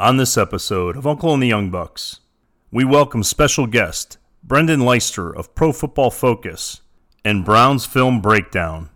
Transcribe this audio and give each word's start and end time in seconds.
On 0.00 0.16
this 0.16 0.38
episode 0.38 0.96
of 0.96 1.08
Uncle 1.08 1.34
and 1.34 1.42
the 1.42 1.48
Young 1.48 1.70
Bucks, 1.70 2.20
we 2.70 2.84
welcome 2.84 3.24
special 3.24 3.66
guest 3.66 4.16
Brendan 4.44 4.82
Leister 4.82 5.28
of 5.34 5.56
Pro 5.56 5.72
Football 5.72 6.12
Focus 6.12 6.82
and 7.24 7.44
Browns 7.44 7.84
Film 7.84 8.20
Breakdown. 8.20 8.90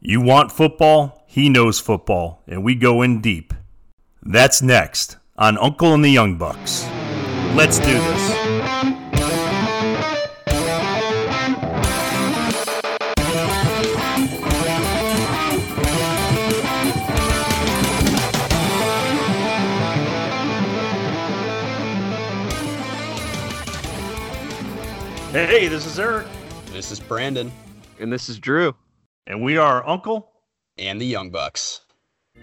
You 0.00 0.20
want 0.20 0.52
football? 0.52 1.24
He 1.26 1.48
knows 1.48 1.80
football, 1.80 2.44
and 2.46 2.62
we 2.62 2.76
go 2.76 3.02
in 3.02 3.20
deep. 3.20 3.52
That's 4.22 4.62
next 4.62 5.16
on 5.36 5.58
Uncle 5.58 5.92
and 5.92 6.04
the 6.04 6.10
Young 6.10 6.38
Bucks. 6.38 6.84
Let's 7.56 7.80
do 7.80 7.94
this. 7.94 8.57
Hey, 25.46 25.68
this 25.68 25.86
is 25.86 26.00
Eric, 26.00 26.26
This 26.72 26.90
is 26.90 26.98
Brandon 26.98 27.52
And 28.00 28.12
this 28.12 28.28
is 28.28 28.40
Drew. 28.40 28.74
and 29.28 29.40
we 29.40 29.56
are 29.56 29.86
Uncle. 29.88 30.32
and 30.76 31.00
the 31.00 31.06
Young 31.06 31.30
Bucks. 31.30 31.82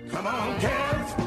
Come 0.10 0.26
on, 0.26 0.58
Cavs. 0.62 1.18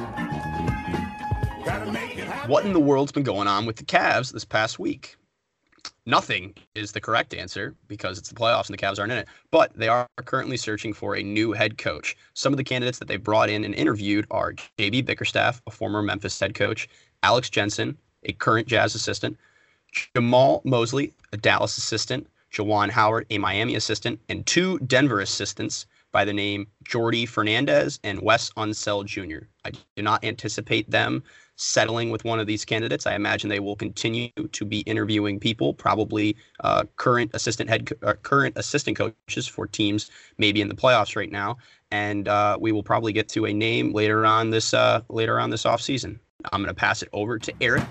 Gotta 1.66 1.92
make 1.92 2.16
it 2.16 2.24
happen. 2.24 2.50
What 2.50 2.64
in 2.64 2.72
the 2.72 2.80
world's 2.80 3.12
been 3.12 3.22
going 3.22 3.48
on 3.48 3.66
with 3.66 3.76
the 3.76 3.84
Cavs 3.84 4.32
this 4.32 4.46
past 4.46 4.78
week? 4.78 5.16
Nothing 6.06 6.54
is 6.74 6.92
the 6.92 7.02
correct 7.02 7.34
answer 7.34 7.74
because 7.86 8.16
it's 8.16 8.30
the 8.30 8.34
playoffs 8.34 8.70
and 8.70 8.78
the 8.78 8.82
Cavs 8.82 8.98
aren't 8.98 9.12
in 9.12 9.18
it. 9.18 9.28
But 9.50 9.74
they 9.74 9.88
are 9.88 10.06
currently 10.24 10.56
searching 10.56 10.94
for 10.94 11.16
a 11.16 11.22
new 11.22 11.52
head 11.52 11.76
coach. 11.76 12.16
Some 12.32 12.54
of 12.54 12.56
the 12.56 12.64
candidates 12.64 12.98
that 12.98 13.08
they 13.08 13.18
brought 13.18 13.50
in 13.50 13.62
and 13.64 13.74
interviewed 13.74 14.26
are 14.30 14.54
JB 14.78 15.04
Bickerstaff, 15.04 15.60
a 15.66 15.70
former 15.70 16.00
Memphis 16.02 16.40
head 16.40 16.54
coach, 16.54 16.88
Alex 17.22 17.50
Jensen, 17.50 17.98
a 18.22 18.32
current 18.32 18.66
Jazz 18.66 18.94
assistant, 18.94 19.36
Jamahl 19.94 20.64
Mosley, 20.64 21.12
a 21.32 21.36
Dallas 21.36 21.78
assistant, 21.78 22.26
Juwan 22.52 22.90
Howard, 22.90 23.26
a 23.30 23.38
Miami 23.38 23.74
assistant, 23.74 24.20
and 24.28 24.46
two 24.46 24.78
Denver 24.80 25.20
assistants 25.20 25.86
by 26.12 26.24
the 26.24 26.32
name 26.32 26.66
Jordi 26.84 27.28
Fernandez 27.28 28.00
and 28.02 28.20
Wes 28.22 28.50
Unseld 28.56 29.06
Jr. 29.06 29.46
I 29.64 29.72
do 29.96 30.02
not 30.02 30.24
anticipate 30.24 30.90
them 30.90 31.22
settling 31.56 32.10
with 32.10 32.24
one 32.24 32.38
of 32.38 32.46
these 32.46 32.64
candidates. 32.64 33.06
I 33.06 33.14
imagine 33.14 33.50
they 33.50 33.60
will 33.60 33.76
continue 33.76 34.30
to 34.52 34.64
be 34.64 34.80
interviewing 34.80 35.38
people, 35.40 35.74
probably 35.74 36.36
uh, 36.60 36.84
current 36.96 37.32
assistant 37.34 37.68
head, 37.68 37.86
co- 37.86 38.08
uh, 38.08 38.14
current 38.14 38.56
assistant 38.56 38.96
coaches 38.96 39.46
for 39.46 39.66
teams 39.66 40.10
maybe 40.38 40.60
in 40.60 40.68
the 40.68 40.74
playoffs 40.74 41.16
right 41.16 41.30
now, 41.30 41.58
and 41.90 42.28
uh, 42.28 42.56
we 42.58 42.72
will 42.72 42.82
probably 42.82 43.12
get 43.12 43.28
to 43.30 43.46
a 43.46 43.52
name 43.52 43.92
later 43.92 44.24
on 44.24 44.50
this 44.50 44.72
uh, 44.72 45.02
later 45.08 45.38
on 45.40 45.50
this 45.50 45.64
offseason. 45.64 46.18
I'm 46.52 46.62
going 46.62 46.68
to 46.68 46.74
pass 46.74 47.02
it 47.02 47.08
over 47.12 47.38
to 47.38 47.52
Eric. 47.60 47.82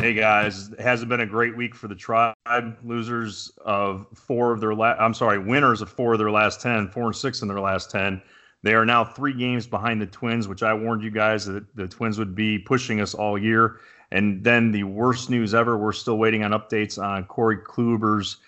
Hey 0.00 0.14
guys, 0.14 0.70
it 0.70 0.80
hasn't 0.80 1.10
been 1.10 1.20
a 1.20 1.26
great 1.26 1.54
week 1.54 1.74
for 1.74 1.86
the 1.86 1.94
tribe. 1.94 2.34
Losers 2.82 3.52
of 3.66 4.06
four 4.14 4.50
of 4.50 4.58
their 4.58 4.74
last, 4.74 4.98
I'm 4.98 5.12
sorry, 5.12 5.38
winners 5.38 5.82
of 5.82 5.90
four 5.90 6.14
of 6.14 6.18
their 6.18 6.30
last 6.30 6.62
10, 6.62 6.88
four 6.88 7.04
and 7.04 7.14
six 7.14 7.42
in 7.42 7.48
their 7.48 7.60
last 7.60 7.90
10. 7.90 8.22
They 8.62 8.72
are 8.72 8.86
now 8.86 9.04
three 9.04 9.34
games 9.34 9.66
behind 9.66 10.00
the 10.00 10.06
Twins, 10.06 10.48
which 10.48 10.62
I 10.62 10.72
warned 10.72 11.02
you 11.02 11.10
guys 11.10 11.44
that 11.44 11.66
the 11.76 11.86
Twins 11.86 12.18
would 12.18 12.34
be 12.34 12.58
pushing 12.58 13.02
us 13.02 13.12
all 13.12 13.36
year. 13.36 13.80
And 14.10 14.42
then 14.42 14.72
the 14.72 14.84
worst 14.84 15.28
news 15.28 15.52
ever, 15.52 15.76
we're 15.76 15.92
still 15.92 16.16
waiting 16.16 16.44
on 16.44 16.52
updates 16.52 16.98
on 17.00 17.24
Corey 17.24 17.58
Kluber's, 17.58 18.38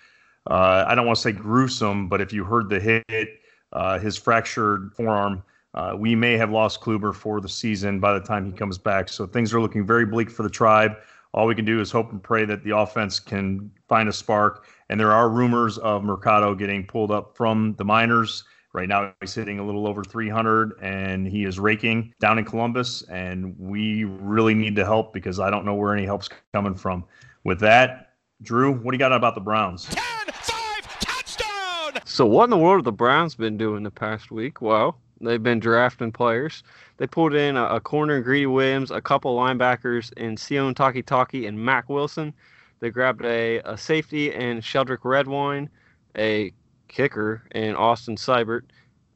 uh, 0.49 0.85
I 0.87 0.95
don't 0.95 1.05
want 1.05 1.17
to 1.17 1.21
say 1.21 1.33
gruesome, 1.33 2.09
but 2.09 2.19
if 2.19 2.33
you 2.33 2.43
heard 2.43 2.67
the 2.67 2.79
hit, 2.79 3.29
uh, 3.73 3.99
his 3.99 4.17
fractured 4.17 4.91
forearm, 4.95 5.43
uh, 5.75 5.93
we 5.95 6.15
may 6.15 6.33
have 6.33 6.49
lost 6.49 6.81
Kluber 6.81 7.13
for 7.13 7.41
the 7.41 7.49
season 7.49 7.99
by 7.99 8.17
the 8.17 8.25
time 8.25 8.43
he 8.43 8.51
comes 8.51 8.79
back. 8.79 9.07
So 9.07 9.27
things 9.27 9.53
are 9.53 9.61
looking 9.61 9.85
very 9.85 10.07
bleak 10.07 10.31
for 10.31 10.41
the 10.41 10.49
tribe 10.49 10.97
all 11.33 11.47
we 11.47 11.55
can 11.55 11.65
do 11.65 11.81
is 11.81 11.91
hope 11.91 12.11
and 12.11 12.21
pray 12.21 12.45
that 12.45 12.63
the 12.63 12.77
offense 12.77 13.19
can 13.19 13.71
find 13.87 14.07
a 14.07 14.13
spark. 14.13 14.65
And 14.89 14.99
there 14.99 15.11
are 15.11 15.29
rumors 15.29 15.77
of 15.79 16.03
Mercado 16.03 16.53
getting 16.53 16.85
pulled 16.85 17.11
up 17.11 17.35
from 17.35 17.73
the 17.77 17.85
minors. 17.85 18.43
Right 18.73 18.87
now, 18.87 19.13
he's 19.19 19.33
hitting 19.33 19.59
a 19.59 19.65
little 19.65 19.87
over 19.87 20.03
300 20.03 20.73
and 20.81 21.27
he 21.27 21.45
is 21.45 21.59
raking 21.59 22.13
down 22.19 22.37
in 22.37 22.45
Columbus. 22.45 23.01
And 23.03 23.55
we 23.57 24.03
really 24.03 24.53
need 24.53 24.75
to 24.75 24.85
help 24.85 25.13
because 25.13 25.39
I 25.39 25.49
don't 25.49 25.65
know 25.65 25.75
where 25.75 25.93
any 25.93 26.05
help's 26.05 26.29
coming 26.53 26.75
from. 26.75 27.03
With 27.43 27.59
that, 27.59 28.13
Drew, 28.41 28.71
what 28.71 28.91
do 28.91 28.95
you 28.95 28.99
got 28.99 29.11
about 29.11 29.35
the 29.35 29.41
Browns? 29.41 29.85
10 29.85 30.03
5 30.27 30.99
touchdown. 30.99 32.01
So, 32.05 32.25
what 32.25 32.45
in 32.45 32.49
the 32.49 32.57
world 32.57 32.77
have 32.77 32.85
the 32.85 32.91
Browns 32.91 33.35
been 33.35 33.57
doing 33.57 33.83
the 33.83 33.91
past 33.91 34.31
week? 34.31 34.61
Well, 34.61 34.97
they've 35.21 35.41
been 35.41 35.59
drafting 35.59 36.11
players. 36.11 36.63
They 36.97 37.07
pulled 37.07 37.33
in 37.33 37.57
a, 37.57 37.65
a 37.65 37.79
corner, 37.81 38.21
Greedy 38.21 38.45
Williams, 38.45 38.91
a 38.91 39.01
couple 39.01 39.35
linebackers 39.35 40.13
in 40.13 40.37
Sion 40.37 40.73
Taki 40.73 41.47
and 41.47 41.57
Mack 41.57 41.89
Wilson. 41.89 42.33
They 42.79 42.89
grabbed 42.89 43.23
a, 43.23 43.59
a 43.59 43.77
safety 43.77 44.33
in 44.33 44.59
Sheldrick 44.59 44.99
Redwine, 45.03 45.69
a 46.17 46.53
kicker 46.87 47.43
in 47.55 47.75
Austin 47.75 48.15
Seibert, 48.15 48.63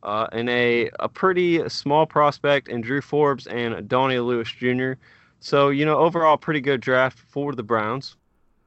uh, 0.04 0.28
and 0.32 0.50
a, 0.50 0.90
a 1.00 1.10
pretty 1.10 1.68
small 1.70 2.06
prospect 2.06 2.70
in 2.70 2.82
Drew 2.82 3.02
Forbes 3.02 3.46
and 3.48 3.88
Donnie 3.88 4.20
Lewis 4.20 4.50
Jr. 4.50 4.94
So, 5.40 5.70
you 5.70 5.86
know, 5.86 5.98
overall, 5.98 6.38
pretty 6.38 6.62
good 6.62 6.82
draft 6.82 7.20
for 7.20 7.54
the 7.54 7.64
Browns. 7.64 8.16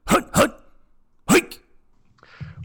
Hut, 0.07 0.29
hike. 0.33 0.60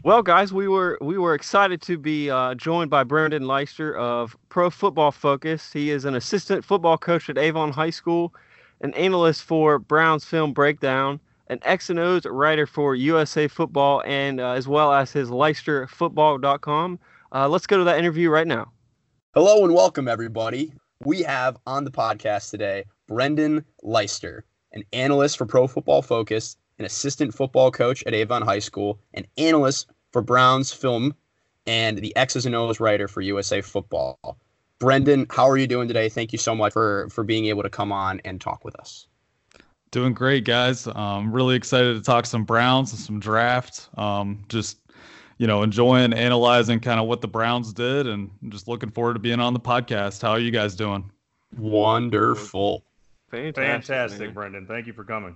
Well, 0.07 0.23
guys, 0.23 0.53
we 0.53 0.69
were 0.69 0.97
we 1.01 1.17
were 1.17 1.33
excited 1.33 1.81
to 1.81 1.97
be 1.97 2.29
uh, 2.29 2.55
joined 2.55 2.89
by 2.89 3.03
Brendan 3.03 3.45
Leister 3.45 3.93
of 3.97 4.37
Pro 4.47 4.69
Football 4.69 5.11
Focus. 5.11 5.73
He 5.73 5.91
is 5.91 6.05
an 6.05 6.15
assistant 6.15 6.63
football 6.63 6.97
coach 6.97 7.29
at 7.29 7.37
Avon 7.37 7.73
High 7.73 7.89
School, 7.89 8.33
an 8.79 8.93
analyst 8.93 9.43
for 9.43 9.79
Browns 9.79 10.23
Film 10.23 10.53
Breakdown, 10.53 11.19
an 11.47 11.59
X 11.63 11.89
and 11.89 11.99
O's 11.99 12.25
writer 12.25 12.65
for 12.65 12.95
USA 12.95 13.49
Football, 13.49 14.01
and 14.05 14.39
uh, 14.39 14.51
as 14.51 14.65
well 14.65 14.93
as 14.93 15.11
his 15.11 15.29
LeisterFootball.com. 15.29 16.99
Uh, 17.33 17.49
let's 17.49 17.67
go 17.67 17.77
to 17.77 17.83
that 17.83 17.99
interview 17.99 18.29
right 18.29 18.47
now. 18.47 18.71
Hello 19.33 19.65
and 19.65 19.73
welcome, 19.73 20.07
everybody. 20.07 20.71
We 21.03 21.23
have 21.23 21.57
on 21.67 21.83
the 21.83 21.91
podcast 21.91 22.51
today 22.51 22.85
Brendan 23.09 23.65
Leister, 23.83 24.45
an 24.71 24.85
analyst 24.93 25.37
for 25.37 25.45
Pro 25.45 25.67
Football 25.67 26.01
Focus, 26.01 26.55
an 26.79 26.85
assistant 26.85 27.33
football 27.33 27.71
coach 27.71 28.05
at 28.07 28.13
Avon 28.13 28.43
High 28.43 28.59
School, 28.59 29.01
an 29.13 29.25
analyst 29.37 29.87
for 30.11 30.21
Browns 30.21 30.71
Film, 30.71 31.15
and 31.65 31.97
the 31.97 32.15
X's 32.15 32.45
and 32.45 32.55
O's 32.55 32.79
writer 32.79 33.07
for 33.07 33.21
USA 33.21 33.61
Football. 33.61 34.37
Brendan, 34.79 35.25
how 35.29 35.49
are 35.49 35.57
you 35.57 35.67
doing 35.67 35.87
today? 35.87 36.09
Thank 36.09 36.31
you 36.31 36.37
so 36.37 36.53
much 36.53 36.73
for 36.73 37.09
for 37.09 37.23
being 37.23 37.45
able 37.45 37.63
to 37.63 37.69
come 37.69 37.91
on 37.91 38.21
and 38.25 38.39
talk 38.39 38.63
with 38.63 38.75
us. 38.75 39.07
Doing 39.91 40.13
great, 40.13 40.43
guys. 40.43 40.87
Um, 40.87 41.31
really 41.31 41.55
excited 41.55 41.95
to 41.95 42.01
talk 42.01 42.25
some 42.25 42.43
Browns 42.43 42.91
and 42.91 42.99
some 42.99 43.19
draft. 43.19 43.89
Um, 43.97 44.43
just 44.49 44.77
you 45.37 45.47
know, 45.47 45.63
enjoying 45.63 46.13
analyzing 46.13 46.79
kind 46.79 46.99
of 46.99 47.07
what 47.07 47.21
the 47.21 47.27
Browns 47.27 47.73
did, 47.73 48.07
and 48.07 48.29
just 48.49 48.67
looking 48.67 48.89
forward 48.89 49.13
to 49.13 49.19
being 49.19 49.39
on 49.39 49.53
the 49.53 49.59
podcast. 49.59 50.21
How 50.21 50.31
are 50.31 50.39
you 50.39 50.51
guys 50.51 50.75
doing? 50.75 51.09
Wonderful. 51.57 52.83
Fantastic. 53.29 53.63
Fantastic. 53.63 54.33
Brendan. 54.33 54.67
Thank 54.67 54.87
you 54.87 54.93
for 54.93 55.03
coming. 55.03 55.35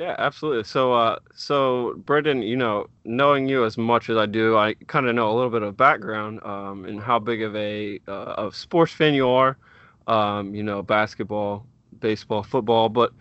Yeah, 0.00 0.14
absolutely. 0.16 0.64
So, 0.64 0.94
uh, 0.94 1.18
so 1.34 1.92
Brendan, 2.06 2.40
you 2.40 2.56
know, 2.56 2.86
knowing 3.04 3.46
you 3.46 3.66
as 3.66 3.76
much 3.76 4.08
as 4.08 4.16
I 4.16 4.24
do, 4.24 4.56
I 4.56 4.72
kind 4.86 5.06
of 5.06 5.14
know 5.14 5.30
a 5.30 5.34
little 5.34 5.50
bit 5.50 5.62
of 5.62 5.76
background 5.76 6.42
um, 6.42 6.86
and 6.86 6.98
how 6.98 7.18
big 7.18 7.42
of 7.42 7.54
a 7.54 8.00
uh, 8.08 8.32
of 8.38 8.56
sports 8.56 8.94
fan 8.94 9.12
you 9.12 9.28
are. 9.28 9.58
Um, 10.06 10.54
you 10.54 10.62
know, 10.62 10.82
basketball, 10.82 11.66
baseball, 12.00 12.42
football, 12.42 12.88
but 12.88 13.12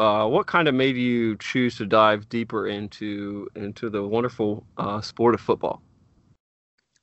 uh, 0.00 0.26
what 0.26 0.48
kind 0.48 0.66
of 0.66 0.74
made 0.74 0.96
you 0.96 1.36
choose 1.36 1.76
to 1.76 1.86
dive 1.86 2.28
deeper 2.28 2.66
into 2.66 3.48
into 3.54 3.88
the 3.88 4.02
wonderful 4.02 4.66
uh, 4.76 5.00
sport 5.00 5.36
of 5.36 5.40
football? 5.40 5.80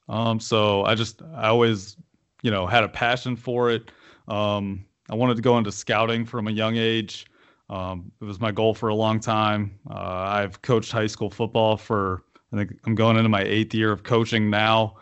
Um, 0.10 0.42
so 0.42 0.84
I 0.84 0.94
just 0.94 1.22
I 1.38 1.48
always, 1.48 1.96
you 2.42 2.52
know, 2.52 2.68
had 2.68 2.84
a 2.84 2.90
passion 2.90 3.38
for 3.38 3.72
it. 3.72 3.94
Um, 4.28 4.86
I 5.10 5.16
wanted 5.16 5.38
to 5.38 5.42
go 5.42 5.58
into 5.58 5.72
scouting 5.72 6.26
from 6.26 6.50
a 6.50 6.52
young 6.52 6.76
age. 6.76 7.28
Um, 7.70 8.12
it 8.22 8.26
was 8.26 8.40
my 8.40 8.52
goal 8.52 8.74
for 8.74 8.90
a 8.90 8.96
long 8.96 9.20
time. 9.20 9.80
Uh, 9.90 9.94
I've 9.94 10.62
coached 10.62 10.92
high 10.92 11.08
school 11.08 11.30
football 11.30 11.78
for 11.78 12.24
I 12.54 12.58
think 12.58 12.80
I'm 12.86 12.96
going 12.96 13.18
into 13.18 13.30
my 13.30 13.42
eighth 13.44 13.74
year 13.74 13.92
of 13.92 14.04
coaching 14.04 14.50
now. 14.50 14.98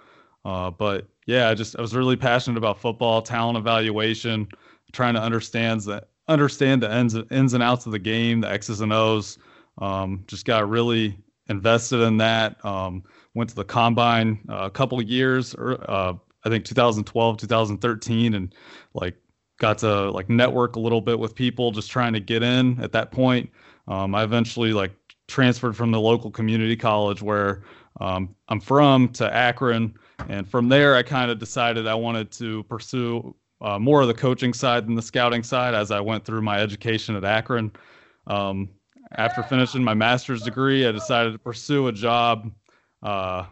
Uh, 0.46 0.72
but 0.72 1.08
yeah, 1.26 1.50
I 1.50 1.54
just 1.54 1.78
I 1.78 1.82
was 1.82 1.96
really 1.96 2.16
passionate 2.16 2.58
about 2.58 2.80
football, 2.80 3.22
talent 3.22 3.58
evaluation, 3.58 4.48
trying 4.92 5.14
to 5.16 5.22
understand 5.22 5.82
the 5.82 6.06
understand 6.28 6.84
the 6.84 6.98
ins 6.98 7.16
ins 7.32 7.54
and 7.54 7.64
outs 7.64 7.86
of 7.86 7.92
the 7.92 8.00
game, 8.00 8.42
the 8.42 8.52
X's 8.52 8.82
and 8.82 8.94
O's. 8.94 9.38
Um, 9.80 10.24
just 10.28 10.46
got 10.46 10.70
really 10.70 11.18
invested 11.48 12.02
in 12.02 12.18
that. 12.18 12.64
Um, 12.66 13.04
went 13.34 13.50
to 13.50 13.56
the 13.56 13.66
combine 13.66 14.40
uh, 14.50 14.66
a 14.66 14.70
couple 14.70 15.02
years, 15.02 15.56
or, 15.56 15.80
uh, 15.90 16.14
I 16.46 16.50
think 16.50 16.66
2012, 16.66 17.38
2013, 17.38 18.34
and 18.34 18.54
like 18.94 19.16
got 19.64 19.78
to 19.78 20.12
like 20.12 20.28
network 20.28 20.76
a 20.76 20.80
little 20.80 21.00
bit 21.00 21.18
with 21.18 21.34
people, 21.34 21.72
just 21.72 21.90
trying 21.90 22.12
to 22.12 22.20
get 22.20 22.44
in. 22.44 22.78
At 22.82 22.92
that 22.92 23.12
point, 23.12 23.50
um, 23.88 24.14
I 24.14 24.26
eventually 24.26 24.74
like 24.74 24.92
transferred 25.30 25.78
from 25.78 25.90
the 25.90 26.02
local 26.02 26.30
community 26.30 26.76
college 26.76 27.22
where 27.22 27.64
um, 28.02 28.36
I'm 28.50 28.60
from 28.60 29.08
to 29.14 29.34
Akron. 29.34 29.94
And 30.28 30.46
from 30.46 30.68
there, 30.68 30.98
I 30.98 31.04
kind 31.04 31.32
of 31.32 31.40
decided 31.40 31.88
I 31.88 31.96
wanted 31.96 32.30
to 32.34 32.64
pursue 32.64 33.34
uh, 33.62 33.80
more 33.80 34.02
of 34.02 34.10
the 34.10 34.14
coaching 34.14 34.54
side 34.54 34.86
than 34.86 34.96
the 34.96 35.02
scouting 35.02 35.44
side 35.44 35.74
as 35.74 35.92
I 35.92 36.02
went 36.02 36.26
through 36.26 36.42
my 36.42 36.60
education 36.60 37.16
at 37.16 37.24
Akron. 37.24 37.72
Um, 38.28 38.68
after 39.16 39.44
finishing 39.44 39.82
my 39.82 39.94
master's 39.94 40.42
degree, 40.42 40.86
I 40.86 40.92
decided 40.92 41.32
to 41.32 41.40
pursue 41.40 41.88
a 41.88 41.94
job 41.94 42.52
uh, 43.02 43.46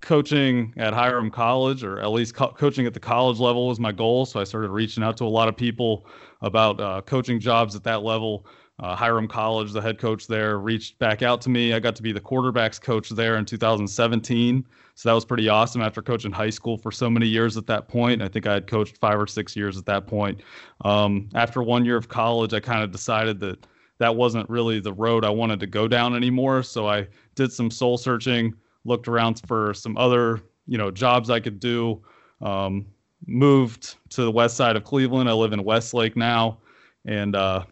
coaching 0.00 0.72
at 0.76 0.92
Hiram 0.92 1.30
College, 1.30 1.84
or 1.84 2.00
at 2.00 2.10
least 2.10 2.34
co- 2.34 2.52
coaching 2.52 2.86
at 2.86 2.94
the 2.94 3.00
college 3.00 3.38
level 3.38 3.68
was 3.68 3.80
my 3.80 3.92
goal. 3.92 4.26
So 4.26 4.40
I 4.40 4.44
started 4.44 4.70
reaching 4.70 5.02
out 5.02 5.16
to 5.18 5.24
a 5.24 5.26
lot 5.26 5.48
of 5.48 5.56
people 5.56 6.06
about 6.42 6.80
uh, 6.80 7.02
coaching 7.02 7.40
jobs 7.40 7.74
at 7.74 7.84
that 7.84 8.02
level. 8.02 8.46
Uh, 8.78 8.96
Hiram 8.96 9.28
College, 9.28 9.72
the 9.72 9.82
head 9.82 9.98
coach 9.98 10.26
there, 10.26 10.58
reached 10.58 10.98
back 10.98 11.22
out 11.22 11.42
to 11.42 11.50
me. 11.50 11.74
I 11.74 11.80
got 11.80 11.94
to 11.96 12.02
be 12.02 12.12
the 12.12 12.20
quarterbacks 12.20 12.80
coach 12.80 13.10
there 13.10 13.36
in 13.36 13.44
2017. 13.44 14.64
So 14.94 15.08
that 15.08 15.14
was 15.14 15.24
pretty 15.24 15.50
awesome 15.50 15.82
after 15.82 16.00
coaching 16.00 16.32
high 16.32 16.50
school 16.50 16.78
for 16.78 16.90
so 16.90 17.10
many 17.10 17.26
years 17.26 17.58
at 17.58 17.66
that 17.66 17.88
point. 17.88 18.22
I 18.22 18.28
think 18.28 18.46
I 18.46 18.54
had 18.54 18.66
coached 18.66 18.96
five 18.96 19.20
or 19.20 19.26
six 19.26 19.54
years 19.54 19.76
at 19.76 19.84
that 19.86 20.06
point. 20.06 20.40
Um, 20.82 21.28
after 21.34 21.62
one 21.62 21.84
year 21.84 21.96
of 21.96 22.08
college, 22.08 22.54
I 22.54 22.60
kind 22.60 22.82
of 22.82 22.90
decided 22.90 23.38
that 23.40 23.66
that 23.98 24.16
wasn't 24.16 24.48
really 24.48 24.80
the 24.80 24.94
road 24.94 25.26
I 25.26 25.30
wanted 25.30 25.60
to 25.60 25.66
go 25.66 25.86
down 25.86 26.16
anymore. 26.16 26.62
So 26.62 26.88
I 26.88 27.06
did 27.34 27.52
some 27.52 27.70
soul 27.70 27.98
searching, 27.98 28.54
looked 28.84 29.08
around 29.08 29.40
for 29.46 29.74
some 29.74 29.96
other, 29.96 30.40
you 30.66 30.78
know, 30.78 30.90
jobs 30.90 31.30
I 31.30 31.40
could 31.40 31.60
do. 31.60 32.02
Um, 32.40 32.86
moved 33.26 33.96
to 34.10 34.22
the 34.22 34.30
west 34.30 34.56
side 34.56 34.76
of 34.76 34.84
Cleveland. 34.84 35.28
I 35.28 35.32
live 35.32 35.52
in 35.52 35.62
Westlake 35.62 36.16
now, 36.16 36.58
and 37.04 37.36
uh, 37.36 37.64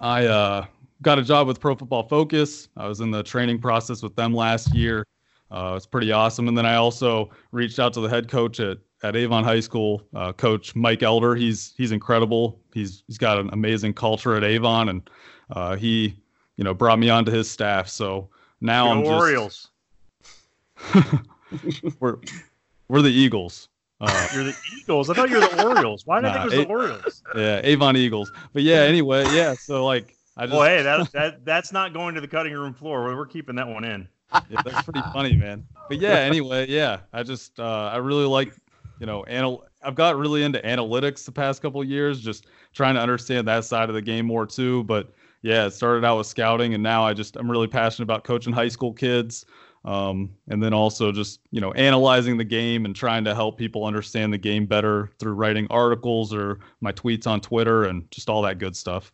I 0.00 0.26
uh, 0.26 0.66
got 1.02 1.18
a 1.18 1.22
job 1.22 1.46
with 1.46 1.60
Pro 1.60 1.74
Football 1.74 2.08
Focus. 2.08 2.68
I 2.76 2.86
was 2.86 3.00
in 3.00 3.10
the 3.10 3.22
training 3.22 3.60
process 3.60 4.02
with 4.02 4.14
them 4.16 4.34
last 4.34 4.74
year. 4.74 5.04
Uh, 5.50 5.74
it's 5.76 5.86
pretty 5.86 6.10
awesome. 6.10 6.48
And 6.48 6.56
then 6.56 6.66
I 6.66 6.76
also 6.76 7.30
reached 7.52 7.78
out 7.78 7.92
to 7.94 8.00
the 8.00 8.08
head 8.08 8.28
coach 8.28 8.58
at, 8.60 8.78
at 9.02 9.14
Avon 9.14 9.44
High 9.44 9.60
School, 9.60 10.02
uh, 10.14 10.32
Coach 10.32 10.74
Mike 10.74 11.02
Elder. 11.02 11.34
He's 11.34 11.74
he's 11.76 11.92
incredible. 11.92 12.60
He's 12.72 13.04
he's 13.06 13.18
got 13.18 13.38
an 13.38 13.50
amazing 13.52 13.94
culture 13.94 14.34
at 14.34 14.42
Avon, 14.42 14.88
and 14.88 15.10
uh, 15.50 15.76
he 15.76 16.16
you 16.56 16.64
know 16.64 16.74
brought 16.74 16.98
me 16.98 17.10
onto 17.10 17.30
his 17.30 17.50
staff. 17.50 17.88
So 17.88 18.30
now 18.60 18.86
Go 18.86 18.90
I'm 18.92 19.04
just 19.04 19.12
Orioles. 19.12 19.70
we're 22.00 22.18
we're 22.88 23.02
the 23.02 23.10
Eagles. 23.10 23.68
Uh, 24.00 24.28
You're 24.34 24.44
the 24.44 24.56
Eagles. 24.80 25.08
I 25.10 25.14
thought 25.14 25.30
you 25.30 25.36
were 25.36 25.46
the 25.48 25.64
Orioles. 25.64 26.06
Why 26.06 26.20
did 26.20 26.30
I 26.30 26.42
think 26.42 26.42
it 26.42 26.44
was 26.44 26.54
it- 26.54 26.68
the 26.68 26.74
Orioles? 26.74 27.22
yeah, 27.36 27.60
Avon 27.64 27.96
Eagles. 27.96 28.32
But 28.52 28.62
yeah, 28.62 28.80
anyway, 28.80 29.26
yeah. 29.34 29.54
So 29.54 29.84
like 29.84 30.16
I 30.36 30.46
just 30.46 30.52
Well, 30.56 30.64
hey, 30.64 30.82
that, 30.82 31.12
that 31.12 31.44
that's 31.44 31.72
not 31.72 31.92
going 31.92 32.14
to 32.16 32.20
the 32.20 32.28
cutting 32.28 32.52
room 32.52 32.74
floor. 32.74 33.04
We're, 33.04 33.16
we're 33.16 33.26
keeping 33.26 33.56
that 33.56 33.68
one 33.68 33.84
in. 33.84 34.08
yeah, 34.50 34.62
that's 34.64 34.82
pretty 34.82 35.02
funny, 35.12 35.36
man. 35.36 35.66
But 35.88 35.98
yeah, 36.00 36.14
anyway, 36.14 36.66
yeah, 36.68 37.00
I 37.12 37.22
just 37.22 37.60
uh, 37.60 37.90
I 37.92 37.98
really 37.98 38.24
like, 38.24 38.52
you 38.98 39.06
know, 39.06 39.24
anal- 39.28 39.66
I've 39.82 39.94
got 39.94 40.16
really 40.16 40.42
into 40.42 40.58
analytics 40.60 41.24
the 41.24 41.32
past 41.32 41.62
couple 41.62 41.80
of 41.80 41.88
years, 41.88 42.20
just 42.20 42.46
trying 42.72 42.94
to 42.94 43.00
understand 43.00 43.46
that 43.48 43.64
side 43.64 43.88
of 43.88 43.94
the 43.94 44.02
game 44.02 44.26
more 44.26 44.44
too. 44.46 44.82
But 44.84 45.12
yeah, 45.42 45.66
it 45.66 45.70
started 45.70 46.04
out 46.04 46.18
with 46.18 46.26
scouting, 46.26 46.74
and 46.74 46.82
now 46.82 47.04
I 47.04 47.14
just 47.14 47.36
I'm 47.36 47.48
really 47.50 47.68
passionate 47.68 48.04
about 48.04 48.24
coaching 48.24 48.52
high 48.52 48.68
school 48.68 48.92
kids, 48.92 49.44
um, 49.84 50.30
and 50.48 50.62
then 50.62 50.72
also 50.72 51.12
just 51.12 51.40
you 51.50 51.60
know 51.60 51.72
analyzing 51.72 52.36
the 52.38 52.44
game 52.44 52.84
and 52.84 52.96
trying 52.96 53.24
to 53.24 53.34
help 53.34 53.58
people 53.58 53.84
understand 53.84 54.32
the 54.32 54.38
game 54.38 54.66
better 54.66 55.10
through 55.18 55.34
writing 55.34 55.66
articles 55.70 56.32
or 56.32 56.60
my 56.80 56.92
tweets 56.92 57.26
on 57.26 57.40
Twitter 57.40 57.84
and 57.84 58.10
just 58.10 58.30
all 58.30 58.42
that 58.42 58.58
good 58.58 58.76
stuff. 58.76 59.12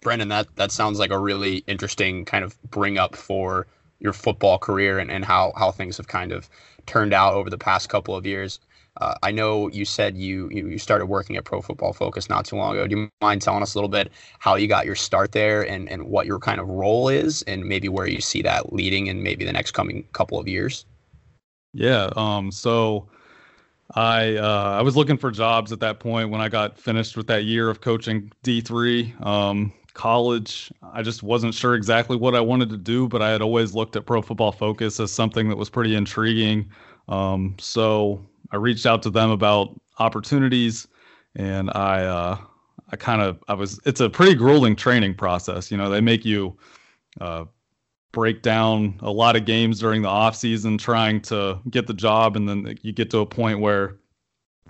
Brendan, 0.00 0.28
that 0.28 0.54
that 0.56 0.72
sounds 0.72 0.98
like 0.98 1.10
a 1.10 1.18
really 1.18 1.58
interesting 1.66 2.24
kind 2.24 2.44
of 2.44 2.60
bring 2.62 2.98
up 2.98 3.14
for 3.14 3.66
your 4.00 4.12
football 4.12 4.58
career 4.58 4.98
and, 4.98 5.10
and 5.10 5.24
how 5.24 5.52
how 5.56 5.70
things 5.70 5.96
have 5.96 6.08
kind 6.08 6.32
of 6.32 6.48
turned 6.86 7.12
out 7.12 7.34
over 7.34 7.50
the 7.50 7.58
past 7.58 7.88
couple 7.88 8.14
of 8.16 8.26
years. 8.26 8.60
Uh, 9.00 9.14
I 9.22 9.32
know 9.32 9.68
you 9.70 9.84
said 9.84 10.16
you, 10.16 10.48
you 10.50 10.78
started 10.78 11.06
working 11.06 11.36
at 11.36 11.44
Pro 11.44 11.60
Football 11.60 11.92
Focus 11.92 12.28
not 12.28 12.44
too 12.44 12.56
long 12.56 12.74
ago. 12.74 12.86
Do 12.86 12.96
you 12.96 13.08
mind 13.20 13.42
telling 13.42 13.62
us 13.62 13.74
a 13.74 13.78
little 13.78 13.88
bit 13.88 14.12
how 14.38 14.54
you 14.54 14.68
got 14.68 14.86
your 14.86 14.94
start 14.94 15.32
there 15.32 15.62
and, 15.62 15.88
and 15.90 16.04
what 16.04 16.26
your 16.26 16.38
kind 16.38 16.60
of 16.60 16.68
role 16.68 17.08
is 17.08 17.42
and 17.42 17.64
maybe 17.64 17.88
where 17.88 18.06
you 18.06 18.20
see 18.20 18.42
that 18.42 18.72
leading 18.72 19.08
in 19.08 19.22
maybe 19.22 19.44
the 19.44 19.52
next 19.52 19.72
coming 19.72 20.04
couple 20.12 20.38
of 20.38 20.46
years? 20.46 20.86
Yeah. 21.72 22.10
Um. 22.16 22.52
So, 22.52 23.08
I 23.96 24.36
uh, 24.36 24.76
I 24.78 24.82
was 24.82 24.96
looking 24.96 25.18
for 25.18 25.32
jobs 25.32 25.72
at 25.72 25.80
that 25.80 25.98
point 25.98 26.30
when 26.30 26.40
I 26.40 26.48
got 26.48 26.78
finished 26.78 27.16
with 27.16 27.26
that 27.26 27.44
year 27.44 27.68
of 27.68 27.80
coaching 27.80 28.30
D 28.44 28.60
three. 28.60 29.12
Um, 29.24 29.72
college. 29.92 30.72
I 30.92 31.02
just 31.02 31.24
wasn't 31.24 31.52
sure 31.52 31.74
exactly 31.74 32.16
what 32.16 32.36
I 32.36 32.40
wanted 32.40 32.70
to 32.70 32.76
do, 32.76 33.08
but 33.08 33.22
I 33.22 33.30
had 33.30 33.42
always 33.42 33.74
looked 33.74 33.96
at 33.96 34.06
Pro 34.06 34.22
Football 34.22 34.52
Focus 34.52 35.00
as 35.00 35.10
something 35.10 35.48
that 35.48 35.56
was 35.56 35.68
pretty 35.68 35.96
intriguing. 35.96 36.70
Um. 37.08 37.56
So 37.58 38.24
I 38.50 38.56
reached 38.56 38.86
out 38.86 39.02
to 39.02 39.10
them 39.10 39.30
about 39.30 39.78
opportunities, 39.98 40.86
and 41.36 41.70
I 41.74 42.04
uh, 42.04 42.38
I 42.90 42.96
kind 42.96 43.22
of 43.22 43.42
I 43.48 43.54
was. 43.54 43.80
It's 43.84 44.00
a 44.00 44.10
pretty 44.10 44.34
grueling 44.34 44.76
training 44.76 45.14
process. 45.14 45.70
You 45.70 45.76
know, 45.76 45.90
they 45.90 46.00
make 46.00 46.24
you. 46.24 46.56
Uh, 47.20 47.44
break 48.14 48.42
down 48.42 48.94
a 49.00 49.10
lot 49.10 49.34
of 49.34 49.44
games 49.44 49.80
during 49.80 50.00
the 50.00 50.08
off 50.08 50.36
season 50.36 50.78
trying 50.78 51.20
to 51.20 51.58
get 51.68 51.86
the 51.88 51.92
job 51.92 52.36
and 52.36 52.48
then 52.48 52.78
you 52.80 52.92
get 52.92 53.10
to 53.10 53.18
a 53.18 53.26
point 53.26 53.58
where 53.58 53.96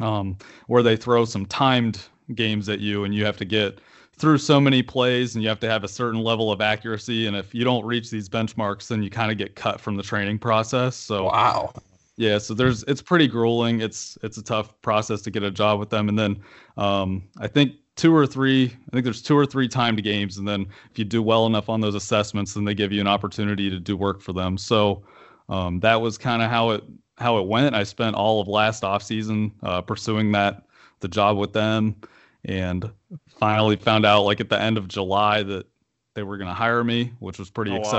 um 0.00 0.36
where 0.66 0.82
they 0.82 0.96
throw 0.96 1.26
some 1.26 1.44
timed 1.46 2.00
games 2.34 2.70
at 2.70 2.80
you 2.80 3.04
and 3.04 3.14
you 3.14 3.22
have 3.22 3.36
to 3.36 3.44
get 3.44 3.80
through 4.16 4.38
so 4.38 4.58
many 4.58 4.82
plays 4.82 5.34
and 5.34 5.42
you 5.42 5.48
have 5.48 5.60
to 5.60 5.68
have 5.68 5.84
a 5.84 5.88
certain 5.88 6.20
level 6.20 6.50
of 6.50 6.62
accuracy 6.62 7.26
and 7.26 7.36
if 7.36 7.54
you 7.54 7.64
don't 7.64 7.84
reach 7.84 8.10
these 8.10 8.30
benchmarks 8.30 8.88
then 8.88 9.02
you 9.02 9.10
kind 9.10 9.30
of 9.30 9.36
get 9.36 9.54
cut 9.54 9.78
from 9.78 9.94
the 9.94 10.02
training 10.02 10.38
process 10.38 10.96
so 10.96 11.24
Wow. 11.24 11.72
Yeah, 12.16 12.38
so 12.38 12.54
there's 12.54 12.84
it's 12.84 13.02
pretty 13.02 13.26
grueling. 13.26 13.80
It's 13.80 14.16
it's 14.22 14.38
a 14.38 14.42
tough 14.42 14.80
process 14.82 15.20
to 15.22 15.30
get 15.30 15.42
a 15.42 15.50
job 15.50 15.80
with 15.80 15.90
them, 15.90 16.08
and 16.08 16.18
then 16.18 16.40
um, 16.76 17.24
I 17.38 17.48
think 17.48 17.72
two 17.96 18.14
or 18.14 18.26
three. 18.26 18.66
I 18.66 18.90
think 18.92 19.04
there's 19.04 19.22
two 19.22 19.36
or 19.36 19.46
three 19.46 19.66
timed 19.66 20.02
games, 20.04 20.38
and 20.38 20.46
then 20.46 20.66
if 20.90 20.98
you 20.98 21.04
do 21.04 21.22
well 21.22 21.46
enough 21.46 21.68
on 21.68 21.80
those 21.80 21.94
assessments, 21.94 22.54
then 22.54 22.64
they 22.64 22.74
give 22.74 22.92
you 22.92 23.00
an 23.00 23.08
opportunity 23.08 23.68
to 23.68 23.80
do 23.80 23.96
work 23.96 24.20
for 24.20 24.32
them. 24.32 24.56
So 24.56 25.04
um, 25.48 25.80
that 25.80 26.00
was 26.00 26.16
kind 26.16 26.42
of 26.42 26.50
how 26.50 26.70
it 26.70 26.84
how 27.18 27.38
it 27.38 27.46
went. 27.46 27.74
I 27.74 27.82
spent 27.82 28.14
all 28.14 28.40
of 28.40 28.48
last 28.48 28.84
off 28.84 29.02
season 29.02 29.52
uh, 29.62 29.80
pursuing 29.80 30.32
that 30.32 30.66
the 31.00 31.08
job 31.08 31.36
with 31.36 31.52
them, 31.52 31.96
and 32.44 32.90
finally 33.28 33.76
found 33.76 34.06
out 34.06 34.22
like 34.22 34.40
at 34.40 34.48
the 34.48 34.60
end 34.60 34.78
of 34.78 34.86
July 34.86 35.42
that 35.42 35.66
they 36.14 36.22
were 36.22 36.36
going 36.36 36.48
to 36.48 36.54
hire 36.54 36.84
me, 36.84 37.12
which 37.18 37.40
was 37.40 37.50
pretty 37.50 37.72
Oh, 37.72 37.80
wow. 37.80 37.90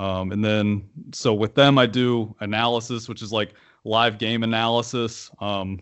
Um, 0.00 0.32
and 0.32 0.42
then, 0.42 0.88
so 1.12 1.34
with 1.34 1.54
them, 1.54 1.76
I 1.76 1.84
do 1.84 2.34
analysis, 2.40 3.06
which 3.06 3.20
is 3.20 3.32
like 3.32 3.52
live 3.84 4.16
game 4.16 4.42
analysis, 4.42 5.30
um, 5.40 5.78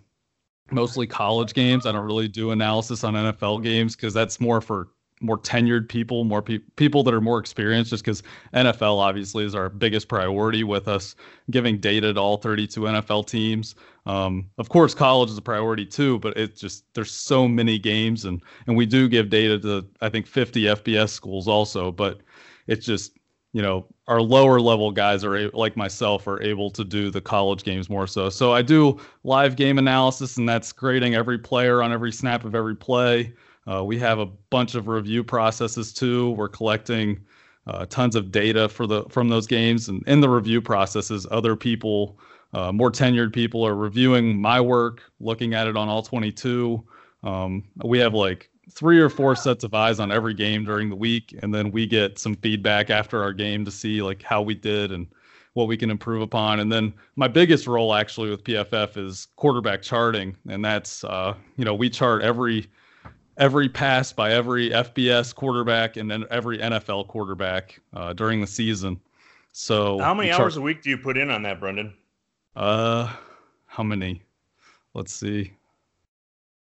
mostly 0.73 1.07
college 1.07 1.55
games. 1.55 1.87
I 1.87 1.93
don't 1.93 2.05
really 2.05 2.27
do 2.27 2.51
analysis 2.51 3.05
on 3.05 3.15
NFL 3.15 3.63
games 3.63 3.95
because 3.95 4.13
that's 4.13 4.41
more 4.41 4.61
for 4.61 4.89
more 5.21 5.39
tenured 5.39 5.89
people, 5.89 6.25
more 6.25 6.43
pe- 6.43 6.59
people 6.75 7.05
that 7.05 7.15
are 7.15 7.21
more 7.21 7.39
experienced, 7.39 7.91
just 7.91 8.05
because 8.05 8.25
NFL 8.55 8.99
obviously 8.99 9.45
is 9.45 9.55
our 9.55 9.69
biggest 9.69 10.09
priority 10.09 10.65
with 10.65 10.89
us 10.89 11.15
giving 11.51 11.79
data 11.79 12.13
to 12.13 12.21
all 12.21 12.39
32 12.39 12.81
NFL 12.81 13.27
teams. 13.27 13.77
Um, 14.07 14.51
of 14.59 14.69
course, 14.69 14.95
college 14.95 15.31
is 15.31 15.39
a 15.39 15.43
priority 15.43 15.87
too, 15.87 16.19
but 16.19 16.37
it's 16.37 16.61
just 16.61 16.93
there's 16.95 17.13
so 17.13 17.47
many 17.47 17.79
games, 17.79 18.25
and 18.25 18.43
and 18.67 18.77
we 18.77 18.85
do 18.85 19.09
give 19.09 19.29
data 19.29 19.61
to 19.61 19.87
I 20.01 20.09
think 20.09 20.27
50 20.27 20.63
FBS 20.63 21.11
schools 21.11 21.47
also, 21.47 21.93
but 21.93 22.21
it's 22.67 22.85
just 22.85 23.18
you 23.53 23.63
know 23.63 23.87
our 24.07 24.21
lower 24.21 24.61
level 24.61 24.91
guys 24.91 25.25
are 25.25 25.51
like 25.51 25.77
myself 25.77 26.27
are 26.27 26.41
able 26.43 26.71
to 26.71 26.85
do 26.85 27.11
the 27.11 27.21
college 27.21 27.65
games 27.65 27.89
more 27.89 28.07
so. 28.07 28.29
So 28.29 28.53
i 28.53 28.63
do 28.63 28.99
live 29.25 29.57
game 29.57 29.79
analysis 29.79 30.37
and 30.37 30.49
that's 30.49 30.73
grading 30.73 31.15
every 31.15 31.39
player 31.39 31.83
on 31.83 31.93
every 31.93 32.13
snap 32.13 32.45
of 32.45 32.55
every 32.55 32.77
play. 32.77 33.33
Uh, 33.67 33.85
we 33.85 33.99
have 33.99 34.19
a 34.19 34.27
bunch 34.27 34.75
of 34.75 34.89
review 34.89 35.23
processes 35.23 35.93
too. 35.93 36.31
We're 36.33 36.49
collecting 36.49 37.21
uh, 37.67 37.85
tons 37.87 38.17
of 38.17 38.31
data 38.31 38.69
for 38.69 38.87
the 38.87 39.05
from 39.11 39.29
those 39.29 39.47
games. 39.47 39.89
And 39.89 40.03
in 40.07 40.21
the 40.21 40.29
review 40.29 40.61
processes 40.61 41.27
other 41.31 41.57
people 41.57 42.19
uh, 42.55 42.73
more 42.73 42.91
tenured 42.91 43.33
people 43.33 43.67
are 43.67 43.75
reviewing 43.75 44.41
my 44.41 44.61
work 44.61 45.03
looking 45.21 45.55
at 45.55 45.67
it 45.67 45.77
on 45.77 45.89
all 45.89 46.03
22 46.03 46.83
um, 47.25 47.65
we 47.85 47.99
have 47.99 48.15
like 48.15 48.51
three 48.71 48.99
or 49.01 49.09
four 49.09 49.35
sets 49.35 49.65
of 49.65 49.75
eyes 49.75 49.99
on 50.01 50.13
every 50.13 50.35
game 50.35 50.65
during 50.65 50.89
the 50.89 50.97
week 50.97 51.35
and 51.43 51.55
then 51.55 51.71
we 51.71 51.87
get 51.87 52.19
some 52.19 52.35
feedback 52.37 52.91
after 52.91 53.23
our 53.23 53.33
game 53.33 53.65
to 53.65 53.71
see 53.71 54.03
like 54.03 54.23
how 54.23 54.43
we 54.43 54.55
did 54.55 54.93
and 54.93 55.07
what 55.55 55.67
we 55.67 55.77
can 55.77 55.91
improve 55.91 56.23
upon. 56.23 56.61
And 56.61 56.71
then 56.71 56.93
my 57.17 57.27
biggest 57.29 57.67
role 57.67 57.95
actually 57.95 58.31
with 58.31 58.45
pff 58.45 58.97
is 58.97 59.27
quarterback 59.37 59.83
charting 59.83 60.37
and 60.49 60.65
that's 60.65 61.03
uh, 61.05 61.35
you 61.57 61.65
know 61.65 61.75
we 61.75 61.89
chart 61.91 62.23
every 62.23 62.67
every 63.39 63.69
pass 63.69 64.13
by 64.13 64.33
every 64.33 64.71
fbs 64.71 65.35
quarterback 65.35 65.97
and 65.97 66.11
then 66.11 66.25
every 66.31 66.59
nfl 66.59 67.07
quarterback 67.07 67.81
uh, 67.95 68.13
during 68.13 68.41
the 68.41 68.47
season. 68.47 69.01
So 69.53 69.99
How 69.99 70.15
many 70.15 70.29
chart- 70.29 70.41
hours 70.41 70.57
a 70.57 70.61
week 70.61 70.83
do 70.83 70.91
you 70.91 70.99
put 70.99 71.17
in 71.17 71.31
on 71.31 71.43
that, 71.43 71.59
Brendan? 71.61 71.95
uh 72.57 73.13
how 73.67 73.83
many? 73.83 74.23
Let's 74.95 75.13
see 75.15 75.53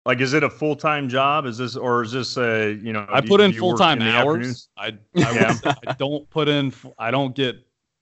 Like, 0.06 0.20
is 0.20 0.32
it 0.32 0.42
a 0.42 0.50
full 0.50 0.76
time 0.76 1.08
job? 1.08 1.44
Is 1.46 1.58
this, 1.58 1.76
or 1.76 2.02
is 2.02 2.12
this 2.12 2.36
a, 2.38 2.72
you 2.82 2.92
know? 2.92 3.06
I 3.10 3.20
do 3.20 3.28
put 3.28 3.40
in 3.40 3.50
do 3.50 3.56
you 3.58 3.64
work 3.64 3.76
full 3.78 3.86
time 3.86 4.00
hours. 4.02 4.68
I 4.76 4.86
I, 4.86 4.92
Yeah. 5.14 5.56
would- 5.64 5.76
I 5.86 5.92
don't 5.92 6.28
put 6.30 6.48
in. 6.48 6.72
I 6.98 7.10
don't 7.10 7.34
get 7.34 7.56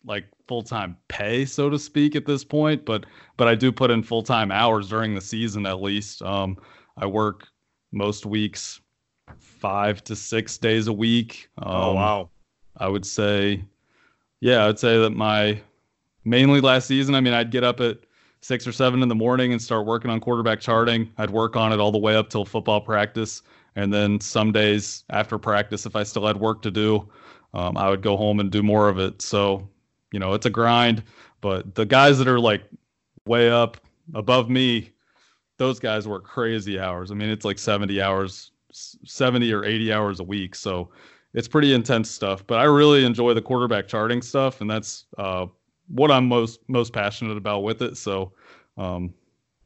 like 0.05 0.27
full 0.47 0.63
time 0.63 0.97
pay, 1.09 1.45
so 1.45 1.69
to 1.69 1.79
speak, 1.79 2.15
at 2.15 2.25
this 2.25 2.45
point, 2.45 2.85
but 2.85 3.05
but 3.37 3.49
I 3.49 3.55
do 3.57 3.73
put 3.73 3.91
in 3.91 4.03
full 4.03 4.23
time 4.23 4.53
hours 4.53 4.89
during 4.89 5.15
the 5.15 5.21
season 5.21 5.67
at 5.67 5.83
least. 5.83 6.23
Um, 6.23 6.57
I 6.97 7.07
work 7.07 7.49
most 7.93 8.25
weeks 8.27 8.81
five 9.41 10.03
to 10.05 10.15
six 10.15 10.57
days 10.57 10.87
a 10.87 10.93
week. 10.93 11.49
Um, 11.59 11.67
oh 11.75 11.95
wow. 11.95 12.31
I 12.77 12.87
would 12.89 13.05
say, 13.05 13.65
yeah, 14.41 14.67
I'd 14.67 14.79
say 14.79 14.99
that 14.99 15.11
my 15.11 15.61
mainly 16.25 16.61
last 16.61 16.87
season. 16.87 17.17
I 17.17 17.21
mean, 17.21 17.35
I'd 17.35 17.51
get 17.51 17.65
up 17.65 17.81
at 17.81 17.99
six 18.41 18.67
or 18.67 18.73
seven 18.73 19.03
in 19.03 19.09
the 19.09 19.15
morning 19.15 19.53
and 19.53 19.61
start 19.61 19.87
working 19.87 20.11
on 20.11 20.21
quarterback 20.21 20.61
charting. 20.61 21.11
I'd 21.19 21.31
work 21.31 21.57
on 21.57 21.73
it 21.73 21.81
all 21.81 21.93
the 21.93 21.99
way 21.99 22.17
up 22.17 22.31
till 22.31 22.45
football 22.45 22.81
practice. 22.81 23.43
And 23.77 23.93
then 23.93 24.21
some 24.21 24.53
days 24.53 25.05
after 25.11 25.39
practice, 25.39 25.87
if 25.87 25.97
I 25.97 26.03
still 26.03 26.27
had 26.27 26.37
work 26.37 26.63
to 26.63 26.71
do, 26.71 27.09
um, 27.55 27.77
I 27.77 27.89
would 27.89 28.03
go 28.03 28.17
home 28.17 28.41
and 28.41 28.51
do 28.51 28.63
more 28.63 28.89
of 28.89 28.99
it. 28.99 29.23
So, 29.23 29.69
you 30.13 30.19
know, 30.19 30.35
it's 30.35 30.47
a 30.47 30.51
grind. 30.51 31.03
But 31.41 31.75
the 31.75 31.87
guys 31.87 32.19
that 32.19 32.29
are 32.29 32.41
like 32.41 32.63
way 33.25 33.51
up 33.51 33.79
above 34.15 34.51
me, 34.51 34.91
those 35.57 35.79
guys 35.79 36.09
work 36.09 36.25
crazy 36.25 36.79
hours. 36.79 37.11
I 37.11 37.15
mean, 37.15 37.29
it's 37.31 37.45
like 37.45 37.59
70 37.59 38.01
hours, 38.01 38.53
70 38.73 39.53
or 39.53 39.65
80 39.65 39.93
hours 39.93 40.21
a 40.21 40.25
week. 40.25 40.55
So 40.55 40.91
it's 41.35 41.49
pretty 41.49 41.75
intense 41.75 42.11
stuff. 42.11 42.47
But 42.47 42.59
I 42.59 42.65
really 42.65 43.05
enjoy 43.05 43.35
the 43.35 43.43
quarterback 43.43 43.89
charting 43.89 44.23
stuff. 44.23 44.61
And 44.61 44.71
that's 44.71 45.07
uh, 45.19 45.47
what 45.89 46.11
I'm 46.11 46.27
most 46.27 46.61
most 46.69 46.93
passionate 46.93 47.37
about 47.37 47.63
with 47.63 47.83
it. 47.83 47.97
So, 47.97 48.33
um, 48.77 49.15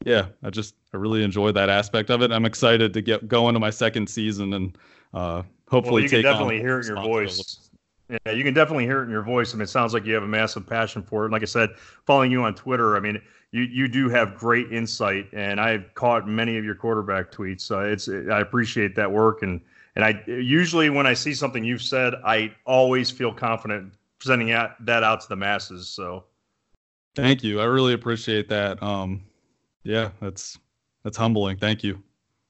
yeah, 0.05 0.27
I 0.43 0.49
just 0.49 0.75
I 0.93 0.97
really 0.97 1.23
enjoy 1.23 1.51
that 1.51 1.69
aspect 1.69 2.09
of 2.09 2.21
it. 2.21 2.31
I'm 2.31 2.45
excited 2.45 2.93
to 2.93 3.01
get 3.01 3.27
go 3.27 3.47
into 3.47 3.59
my 3.59 3.69
second 3.69 4.09
season 4.09 4.53
and 4.53 4.77
uh, 5.13 5.43
hopefully 5.69 5.93
well, 5.93 6.03
you 6.03 6.09
take 6.09 6.23
can 6.23 6.31
definitely 6.31 6.59
hear 6.59 6.79
it 6.79 6.87
in 6.87 6.95
your 6.95 7.03
voice. 7.03 7.69
Yeah, 8.09 8.33
you 8.33 8.43
can 8.43 8.53
definitely 8.53 8.85
hear 8.85 9.01
it 9.01 9.05
in 9.05 9.09
your 9.09 9.23
voice. 9.23 9.53
I 9.53 9.57
mean, 9.57 9.63
it 9.63 9.69
sounds 9.69 9.93
like 9.93 10.05
you 10.05 10.13
have 10.13 10.23
a 10.23 10.27
massive 10.27 10.67
passion 10.67 11.01
for 11.03 11.25
it. 11.25 11.31
Like 11.31 11.41
I 11.41 11.45
said, 11.45 11.69
following 12.05 12.31
you 12.31 12.43
on 12.43 12.53
Twitter, 12.53 12.95
I 12.97 12.99
mean, 12.99 13.21
you 13.51 13.63
you 13.63 13.87
do 13.87 14.09
have 14.09 14.35
great 14.35 14.71
insight, 14.71 15.27
and 15.31 15.59
I've 15.59 15.93
caught 15.93 16.27
many 16.27 16.57
of 16.57 16.65
your 16.65 16.75
quarterback 16.75 17.31
tweets. 17.31 17.61
So 17.61 17.79
it's 17.79 18.09
I 18.09 18.39
appreciate 18.39 18.95
that 18.95 19.11
work, 19.11 19.41
and 19.41 19.61
and 19.95 20.03
I 20.03 20.21
usually 20.27 20.89
when 20.89 21.07
I 21.07 21.13
see 21.13 21.33
something 21.33 21.63
you've 21.63 21.81
said, 21.81 22.15
I 22.25 22.53
always 22.65 23.09
feel 23.09 23.33
confident 23.33 23.93
presenting 24.23 24.51
out, 24.51 24.83
that 24.85 25.03
out 25.03 25.19
to 25.21 25.27
the 25.27 25.35
masses. 25.35 25.89
So, 25.89 26.23
thank 27.15 27.43
you. 27.43 27.59
I 27.59 27.65
really 27.65 27.93
appreciate 27.93 28.47
that. 28.49 28.81
Um, 28.81 29.23
yeah, 29.83 30.11
that's 30.21 30.57
that's 31.03 31.17
humbling. 31.17 31.57
Thank 31.57 31.83
you. 31.83 32.01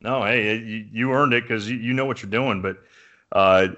No, 0.02 0.24
hey, 0.24 0.58
you, 0.58 0.86
you 0.92 1.12
earned 1.14 1.34
it 1.34 1.44
because 1.44 1.70
you, 1.70 1.78
you 1.78 1.94
know 1.94 2.06
what 2.06 2.22
you're 2.22 2.30
doing. 2.30 2.62
But 2.62 2.78
uh, 3.32 3.70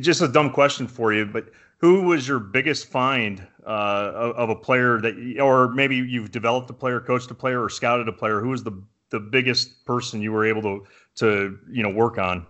just 0.00 0.22
a 0.22 0.28
dumb 0.28 0.50
question 0.50 0.86
for 0.86 1.12
you. 1.12 1.26
But 1.26 1.50
who 1.78 2.04
was 2.04 2.26
your 2.26 2.38
biggest 2.38 2.86
find 2.86 3.46
uh, 3.66 4.12
of, 4.14 4.36
of, 4.36 4.50
a 4.50 4.56
player 4.56 5.00
that, 5.00 5.36
or 5.40 5.68
maybe 5.68 5.96
you've 5.96 6.30
developed 6.30 6.70
a 6.70 6.74
player, 6.74 7.00
coached 7.00 7.30
a 7.30 7.34
player, 7.34 7.62
or 7.62 7.68
scouted 7.68 8.08
a 8.08 8.12
player? 8.12 8.40
Who 8.40 8.48
was 8.48 8.64
the 8.64 8.82
the 9.10 9.20
biggest 9.20 9.84
person 9.84 10.22
you 10.22 10.32
were 10.32 10.46
able 10.46 10.62
to 10.62 10.86
to 11.16 11.58
you 11.70 11.82
know 11.82 11.90
work 11.90 12.16
on 12.16 12.46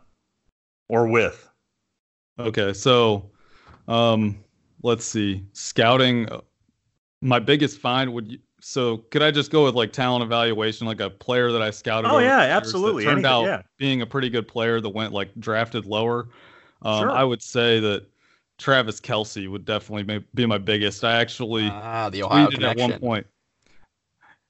or 0.88 1.08
with? 1.08 1.48
Okay, 2.38 2.72
so 2.72 3.30
um, 3.88 4.43
let's 4.84 5.04
see, 5.04 5.44
scouting. 5.54 6.28
Uh, 6.30 6.40
my 7.20 7.40
biggest 7.40 7.80
find 7.80 8.12
would 8.12 8.30
you, 8.30 8.38
so 8.60 8.98
could 9.10 9.22
I 9.22 9.30
just 9.32 9.50
go 9.50 9.64
with 9.64 9.74
like 9.74 9.92
talent 9.92 10.22
evaluation, 10.22 10.86
like 10.86 11.00
a 11.00 11.10
player 11.10 11.50
that 11.50 11.62
I 11.62 11.70
scouted? 11.70 12.10
Oh 12.10 12.18
yeah, 12.18 12.38
absolutely. 12.40 13.02
Turned 13.04 13.26
Anything, 13.26 13.30
out 13.32 13.44
yeah. 13.44 13.62
being 13.78 14.02
a 14.02 14.06
pretty 14.06 14.30
good 14.30 14.46
player 14.46 14.80
that 14.80 14.88
went 14.90 15.12
like 15.12 15.30
drafted 15.40 15.86
lower. 15.86 16.28
Um, 16.82 17.00
Sure. 17.00 17.10
I 17.10 17.24
would 17.24 17.42
say 17.42 17.80
that 17.80 18.06
Travis 18.58 19.00
Kelce 19.00 19.48
would 19.50 19.64
definitely 19.64 20.24
be 20.34 20.46
my 20.46 20.58
biggest. 20.58 21.02
I 21.02 21.16
actually 21.16 21.68
Ah, 21.70 22.08
the 22.10 22.22
Ohio 22.22 22.46
tweeted 22.48 22.62
at 22.62 22.76
connection. 22.76 22.90
one 22.90 23.00
point. 23.00 23.26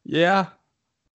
Yeah, 0.05 0.47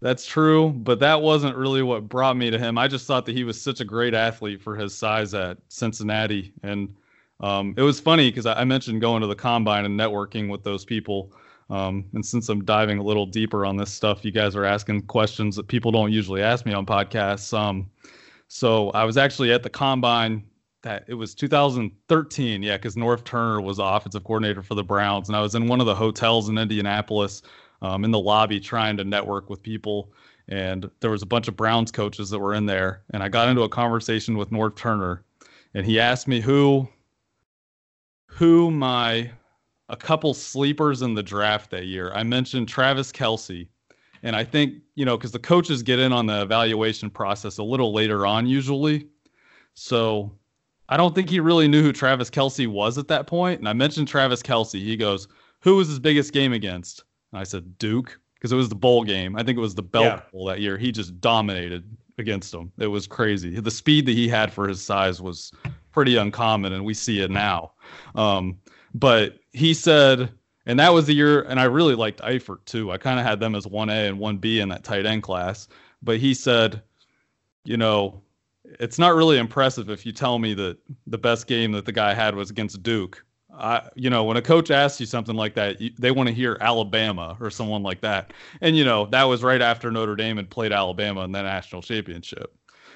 that's 0.01 0.25
true, 0.25 0.69
but 0.71 0.99
that 0.99 1.21
wasn't 1.21 1.55
really 1.55 1.83
what 1.83 2.07
brought 2.09 2.35
me 2.37 2.49
to 2.49 2.57
him. 2.57 2.77
I 2.77 2.87
just 2.87 3.05
thought 3.05 3.25
that 3.27 3.35
he 3.35 3.43
was 3.43 3.61
such 3.61 3.81
a 3.81 3.85
great 3.85 4.13
athlete 4.13 4.61
for 4.61 4.75
his 4.75 4.95
size 4.97 5.33
at 5.33 5.57
Cincinnati, 5.67 6.53
and 6.63 6.95
um, 7.41 7.73
it 7.77 7.81
was 7.81 7.99
funny 7.99 8.29
because 8.29 8.45
I, 8.45 8.63
mentioned 8.63 9.01
going 9.01 9.21
to 9.21 9.27
the 9.27 9.35
combine 9.35 9.85
and 9.85 9.97
networking 9.99 10.49
with 10.49 10.63
those 10.63 10.83
people. 10.83 11.31
Um, 11.69 12.05
and 12.13 12.25
since 12.25 12.49
I'm 12.49 12.65
diving 12.65 12.97
a 12.97 13.03
little 13.03 13.25
deeper 13.25 13.65
on 13.65 13.77
this 13.77 13.91
stuff, 13.91 14.25
you 14.25 14.31
guys 14.31 14.55
are 14.55 14.65
asking 14.65 15.03
questions 15.03 15.55
that 15.55 15.67
people 15.67 15.91
don't 15.91 16.11
usually 16.11 16.41
ask 16.41 16.65
me 16.65 16.73
on 16.73 16.85
podcasts. 16.85 17.57
Um, 17.57 17.89
so 18.47 18.89
I 18.91 19.03
was 19.03 19.17
actually 19.17 19.51
at 19.51 19.63
the 19.63 19.69
combine 19.69 20.43
that 20.81 21.05
it 21.07 21.13
was 21.13 21.35
2013, 21.35 22.63
yeah, 22.63 22.77
because 22.77 22.95
Norv 22.95 23.23
Turner 23.23 23.61
was 23.61 23.77
the 23.77 23.83
offensive 23.83 24.23
coordinator 24.23 24.63
for 24.63 24.75
the 24.75 24.83
Browns, 24.83 25.29
and 25.29 25.35
I 25.35 25.41
was 25.41 25.55
in 25.55 25.67
one 25.67 25.79
of 25.79 25.85
the 25.85 25.95
hotels 25.95 26.49
in 26.49 26.57
Indianapolis, 26.57 27.41
um, 27.81 28.03
in 28.05 28.11
the 28.11 28.19
lobby 28.19 28.59
trying 28.59 28.97
to 28.97 29.03
network 29.03 29.49
with 29.49 29.61
people, 29.61 30.13
and 30.47 30.89
there 31.01 31.11
was 31.11 31.21
a 31.21 31.25
bunch 31.25 31.47
of 31.47 31.55
Browns 31.55 31.91
coaches 31.91 32.29
that 32.29 32.39
were 32.39 32.53
in 32.53 32.65
there, 32.65 33.03
and 33.11 33.21
I 33.21 33.29
got 33.29 33.49
into 33.49 33.63
a 33.63 33.69
conversation 33.69 34.37
with 34.37 34.51
Norv 34.51 34.75
Turner, 34.75 35.23
and 35.73 35.85
he 35.85 35.99
asked 35.99 36.27
me 36.27 36.39
who, 36.39 36.87
who 38.39 38.71
my, 38.71 39.29
a 39.89 39.97
couple 39.97 40.33
sleepers 40.33 41.01
in 41.01 41.13
the 41.13 41.21
draft 41.21 41.69
that 41.71 41.85
year. 41.85 42.13
I 42.13 42.23
mentioned 42.23 42.69
Travis 42.69 43.11
Kelce, 43.11 43.67
and 44.23 44.33
I 44.33 44.45
think 44.45 44.75
you 44.95 45.03
know 45.03 45.17
because 45.17 45.33
the 45.33 45.39
coaches 45.39 45.83
get 45.83 45.99
in 45.99 46.13
on 46.13 46.25
the 46.25 46.41
evaluation 46.41 47.09
process 47.09 47.57
a 47.57 47.63
little 47.63 47.93
later 47.93 48.25
on 48.25 48.47
usually, 48.47 49.07
so 49.73 50.31
I 50.87 50.95
don't 50.95 51.13
think 51.13 51.29
he 51.29 51.41
really 51.41 51.67
knew 51.67 51.83
who 51.83 51.91
Travis 51.91 52.29
Kelce 52.29 52.65
was 52.65 52.97
at 52.97 53.09
that 53.09 53.27
point. 53.27 53.59
And 53.59 53.67
I 53.67 53.73
mentioned 53.73 54.07
Travis 54.07 54.41
Kelce. 54.41 54.81
He 54.81 54.95
goes, 54.95 55.27
Who 55.59 55.75
was 55.75 55.89
his 55.89 55.99
biggest 55.99 56.31
game 56.31 56.53
against? 56.53 57.03
And 57.31 57.39
I 57.39 57.43
said, 57.43 57.77
Duke, 57.77 58.19
because 58.35 58.51
it 58.51 58.55
was 58.55 58.69
the 58.69 58.75
bowl 58.75 59.03
game. 59.03 59.35
I 59.35 59.43
think 59.43 59.57
it 59.57 59.61
was 59.61 59.75
the 59.75 59.83
Belk 59.83 60.05
Yeah. 60.05 60.21
Bowl 60.31 60.45
that 60.45 60.61
year. 60.61 60.77
He 60.77 60.91
just 60.91 61.19
dominated 61.19 61.83
against 62.17 62.51
them. 62.51 62.71
It 62.79 62.87
was 62.87 63.05
crazy. 63.05 63.59
The 63.59 63.69
speed 63.69 64.05
that 64.05 64.13
he 64.13 64.27
had 64.27 64.51
for 64.51 64.67
his 64.67 64.81
size 64.81 65.21
was 65.21 65.51
pretty 65.91 66.17
uncommon, 66.17 66.73
and 66.73 66.85
we 66.85 66.93
see 66.93 67.21
it 67.21 67.31
now. 67.31 67.71
Um, 68.15 68.59
but 68.93 69.39
he 69.51 69.73
said, 69.73 70.29
and 70.65 70.79
that 70.79 70.93
was 70.93 71.07
the 71.07 71.13
year, 71.13 71.41
and 71.43 71.59
I 71.59 71.63
really 71.63 71.95
liked 71.95 72.21
Eifert 72.21 72.65
too. 72.65 72.91
I 72.91 72.97
kind 72.97 73.19
of 73.19 73.25
had 73.25 73.39
them 73.39 73.55
as 73.55 73.65
1A 73.65 74.09
and 74.09 74.19
1B 74.19 74.61
in 74.61 74.69
that 74.69 74.83
tight 74.83 75.05
end 75.05 75.23
class. 75.23 75.67
But 76.01 76.17
he 76.17 76.33
said, 76.33 76.81
you 77.65 77.77
know, 77.77 78.21
it's 78.79 78.99
not 78.99 79.15
really 79.15 79.37
impressive 79.37 79.89
if 79.89 80.05
you 80.05 80.11
tell 80.11 80.39
me 80.39 80.53
that 80.53 80.77
the 81.07 81.17
best 81.17 81.47
game 81.47 81.71
that 81.71 81.85
the 81.85 81.91
guy 81.91 82.13
had 82.13 82.35
was 82.35 82.49
against 82.49 82.81
Duke. 82.83 83.23
I, 83.51 83.89
you 83.95 84.09
know, 84.09 84.23
when 84.23 84.37
a 84.37 84.41
coach 84.41 84.69
asks 84.69 84.99
you 84.99 85.05
something 85.05 85.35
like 85.35 85.55
that, 85.55 85.81
you, 85.81 85.91
they 85.97 86.11
want 86.11 86.27
to 86.27 86.35
hear 86.35 86.57
Alabama 86.61 87.35
or 87.39 87.49
someone 87.49 87.83
like 87.83 88.01
that. 88.01 88.31
And 88.61 88.77
you 88.77 88.85
know, 88.85 89.07
that 89.07 89.23
was 89.23 89.43
right 89.43 89.61
after 89.61 89.91
Notre 89.91 90.15
Dame 90.15 90.37
had 90.37 90.49
played 90.49 90.71
Alabama 90.71 91.21
in 91.21 91.31
the 91.31 91.41
national 91.41 91.81
championship. 91.81 92.55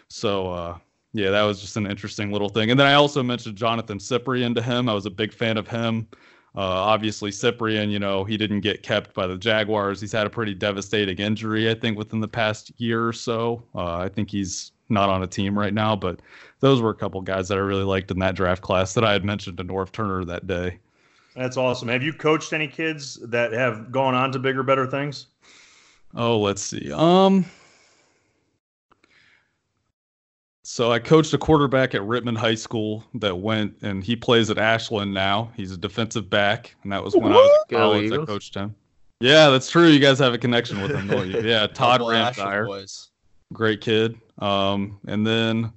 So, 0.09 0.51
uh, 0.51 0.77
yeah, 1.13 1.29
that 1.29 1.43
was 1.43 1.61
just 1.61 1.77
an 1.77 1.85
interesting 1.85 2.31
little 2.31 2.49
thing. 2.49 2.71
And 2.71 2.79
then 2.79 2.87
I 2.87 2.95
also 2.95 3.21
mentioned 3.21 3.57
Johnathan 3.57 3.99
Cyprien 3.99 4.55
to 4.55 4.61
him. 4.61 4.89
I 4.89 4.93
was 4.93 5.05
a 5.05 5.11
big 5.11 5.31
fan 5.31 5.57
of 5.57 5.67
him. 5.67 6.07
Uh, 6.55 6.61
obviously, 6.61 7.31
Cyprien, 7.31 7.89
you 7.89 7.99
know, 7.99 8.23
he 8.23 8.37
didn't 8.37 8.61
get 8.61 8.83
kept 8.83 9.13
by 9.13 9.25
the 9.25 9.37
Jaguars. 9.37 9.99
He's 10.01 10.11
had 10.11 10.27
a 10.27 10.29
pretty 10.29 10.53
devastating 10.53 11.17
injury, 11.17 11.69
I 11.69 11.73
think, 11.73 11.97
within 11.97 12.19
the 12.19 12.27
past 12.27 12.71
year 12.77 13.07
or 13.07 13.13
so. 13.13 13.63
Uh, 13.73 13.97
I 13.97 14.09
think 14.09 14.29
he's 14.29 14.71
not 14.89 15.09
on 15.09 15.23
a 15.23 15.27
team 15.27 15.57
right 15.57 15.73
now, 15.73 15.95
but 15.95 16.21
those 16.59 16.81
were 16.81 16.91
a 16.91 16.95
couple 16.95 17.21
guys 17.21 17.47
that 17.47 17.57
I 17.57 17.61
really 17.61 17.83
liked 17.83 18.11
in 18.11 18.19
that 18.19 18.35
draft 18.35 18.61
class 18.61 18.93
that 18.93 19.03
I 19.03 19.13
had 19.13 19.25
mentioned 19.25 19.57
to 19.57 19.63
Norv 19.63 19.91
Turner 19.91 20.25
that 20.25 20.45
day. 20.45 20.77
That's 21.35 21.57
awesome. 21.57 21.87
Have 21.87 22.03
you 22.03 22.13
coached 22.13 22.53
any 22.53 22.67
kids 22.67 23.19
that 23.23 23.51
have 23.53 23.91
gone 23.91 24.13
on 24.13 24.31
to 24.33 24.39
bigger, 24.39 24.61
better 24.61 24.85
things? 24.85 25.27
Oh, 26.15 26.39
let's 26.39 26.61
see. 26.61 26.91
Um, 26.91 27.45
so 30.63 30.91
I 30.91 30.99
coached 30.99 31.33
a 31.33 31.37
quarterback 31.37 31.93
at 31.93 32.01
Rittman 32.01 32.37
High 32.37 32.55
School 32.55 33.03
that 33.15 33.35
went, 33.35 33.75
and 33.81 34.03
he 34.03 34.15
plays 34.15 34.49
at 34.49 34.57
Ashland 34.57 35.13
now. 35.13 35.51
He's 35.55 35.71
a 35.71 35.77
defensive 35.77 36.29
back, 36.29 36.75
and 36.83 36.91
that 36.91 37.03
was 37.03 37.15
when 37.15 37.33
I 37.33 37.35
was 37.35 37.51
in 37.69 37.75
Go 37.75 37.77
college. 37.77 38.11
I 38.11 38.25
coached 38.25 38.55
him. 38.55 38.75
Yeah, 39.19 39.49
that's 39.49 39.69
true. 39.69 39.87
You 39.87 39.99
guys 39.99 40.19
have 40.19 40.33
a 40.33 40.37
connection 40.37 40.81
with 40.81 40.91
him, 40.91 41.07
don't 41.07 41.29
you? 41.29 41.41
Yeah, 41.43 41.67
Todd 41.67 41.99
Double 41.99 42.11
Ashland 42.11 42.49
Ramsire. 42.49 42.65
boys. 42.65 43.09
great 43.51 43.81
kid. 43.81 44.17
Um, 44.39 44.99
and 45.07 45.25
then 45.25 45.71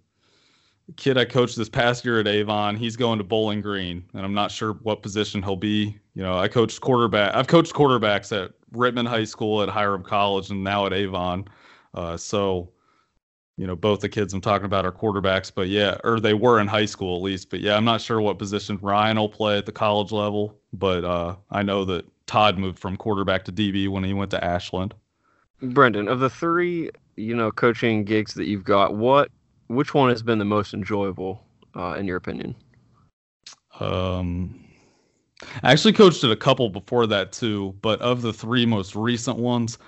the 0.87 0.93
kid 0.93 1.19
I 1.19 1.25
coached 1.25 1.57
this 1.57 1.69
past 1.69 2.05
year 2.05 2.21
at 2.21 2.29
Avon, 2.29 2.77
he's 2.77 2.97
going 2.97 3.19
to 3.19 3.25
Bowling 3.25 3.61
Green, 3.61 4.05
and 4.15 4.25
I'm 4.25 4.35
not 4.35 4.51
sure 4.51 4.75
what 4.83 5.03
position 5.03 5.43
he'll 5.43 5.57
be. 5.57 5.99
You 6.15 6.23
know, 6.23 6.39
I 6.39 6.49
coached 6.49 6.81
quarterback. 6.81 7.35
I've 7.35 7.49
coached 7.49 7.73
quarterbacks 7.73 8.37
at 8.37 8.53
Rittman 8.73 9.07
High 9.07 9.25
School, 9.25 9.63
at 9.63 9.69
Hiram 9.69 10.03
College, 10.03 10.51
and 10.51 10.63
now 10.63 10.87
at 10.87 10.93
Avon. 10.93 11.47
Uh, 11.95 12.17
so, 12.17 12.71
you 13.57 13.67
know, 13.67 13.75
both 13.75 14.01
the 14.01 14.09
kids 14.09 14.35
I'm 14.35 14.41
talking 14.41 14.67
about 14.67 14.85
are 14.85 14.93
quarterbacks, 14.93 15.51
but 15.55 15.69
yeah, 15.69 15.97
or 16.05 16.21
they 16.21 16.35
were 16.35 16.61
in 16.61 16.67
high 16.67 16.85
school 16.85 17.17
at 17.17 17.23
least. 17.23 17.49
But 17.49 17.61
yeah, 17.61 17.77
I'm 17.77 17.85
not 17.85 18.01
sure 18.01 18.21
what 18.21 18.39
position 18.39 18.79
Ryan 18.83 19.17
will 19.17 19.29
play 19.29 19.57
at 19.57 19.67
the 19.67 19.73
college 19.73 20.13
level, 20.13 20.59
but 20.73 21.05
uh, 21.05 21.37
I 21.51 21.63
know 21.63 21.85
that 21.87 22.05
Todd 22.27 22.59
moved 22.59 22.79
from 22.79 22.97
quarterback 22.97 23.45
to 23.47 23.53
DB 23.53 23.89
when 23.89 24.05
he 24.05 24.13
went 24.13 24.31
to 24.33 24.45
Ashland. 24.45 24.95
Brendan, 25.63 26.09
of 26.09 26.21
the 26.21 26.29
three, 26.29 26.91
you 27.17 27.35
know, 27.35 27.51
coaching 27.51 28.05
gigs 28.05 28.35
that 28.35 28.47
you've 28.47 28.65
got, 28.65 28.95
what, 28.95 29.31
which 29.69 29.95
one 29.95 30.11
has 30.11 30.23
been 30.23 30.39
the 30.39 30.45
most 30.45 30.75
enjoyable, 30.75 31.43
uh, 31.75 31.95
in 31.99 32.07
your 32.07 32.17
opinion? 32.17 32.55
Um, 33.81 34.67
I 35.63 35.73
actually 35.73 35.95
coached 35.95 36.25
at 36.25 36.31
a 36.31 36.37
couple 36.37 36.69
before 36.69 37.07
that 37.07 37.33
too, 37.33 37.75
but 37.81 38.01
of 38.01 38.21
the 38.21 38.33
three 38.33 38.67
most 38.67 38.95
recent 38.95 39.39
ones, 39.39 39.79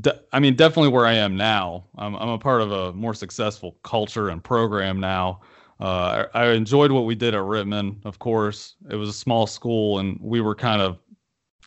de- 0.00 0.20
I 0.32 0.40
mean, 0.40 0.54
definitely 0.54 0.90
where 0.90 1.06
I 1.06 1.14
am 1.14 1.36
now. 1.36 1.84
I'm, 1.96 2.14
I'm 2.16 2.28
a 2.28 2.38
part 2.38 2.62
of 2.62 2.72
a 2.72 2.92
more 2.92 3.14
successful 3.14 3.76
culture 3.82 4.28
and 4.28 4.42
program 4.42 5.00
now. 5.00 5.40
Uh, 5.80 6.24
I, 6.34 6.44
I 6.44 6.52
enjoyed 6.52 6.90
what 6.90 7.04
we 7.04 7.14
did 7.14 7.34
at 7.34 7.40
Rittman, 7.40 8.04
of 8.04 8.18
course. 8.18 8.76
It 8.90 8.96
was 8.96 9.08
a 9.08 9.12
small 9.12 9.46
school, 9.46 9.98
and 9.98 10.18
we 10.20 10.40
were 10.40 10.54
kind 10.54 10.80
of 10.80 10.98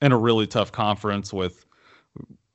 in 0.02 0.12
a 0.12 0.18
really 0.18 0.48
tough 0.48 0.72
conference 0.72 1.34
with 1.34 1.66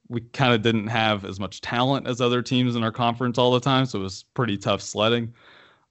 we 0.08 0.20
kind 0.32 0.52
of 0.52 0.62
didn't 0.62 0.88
have 0.88 1.24
as 1.24 1.40
much 1.40 1.62
talent 1.62 2.06
as 2.06 2.20
other 2.20 2.42
teams 2.42 2.76
in 2.76 2.82
our 2.82 2.92
conference 2.92 3.38
all 3.38 3.52
the 3.52 3.60
time, 3.60 3.86
so 3.86 3.98
it 3.98 4.02
was 4.02 4.24
pretty 4.34 4.58
tough 4.58 4.82
sledding. 4.82 5.32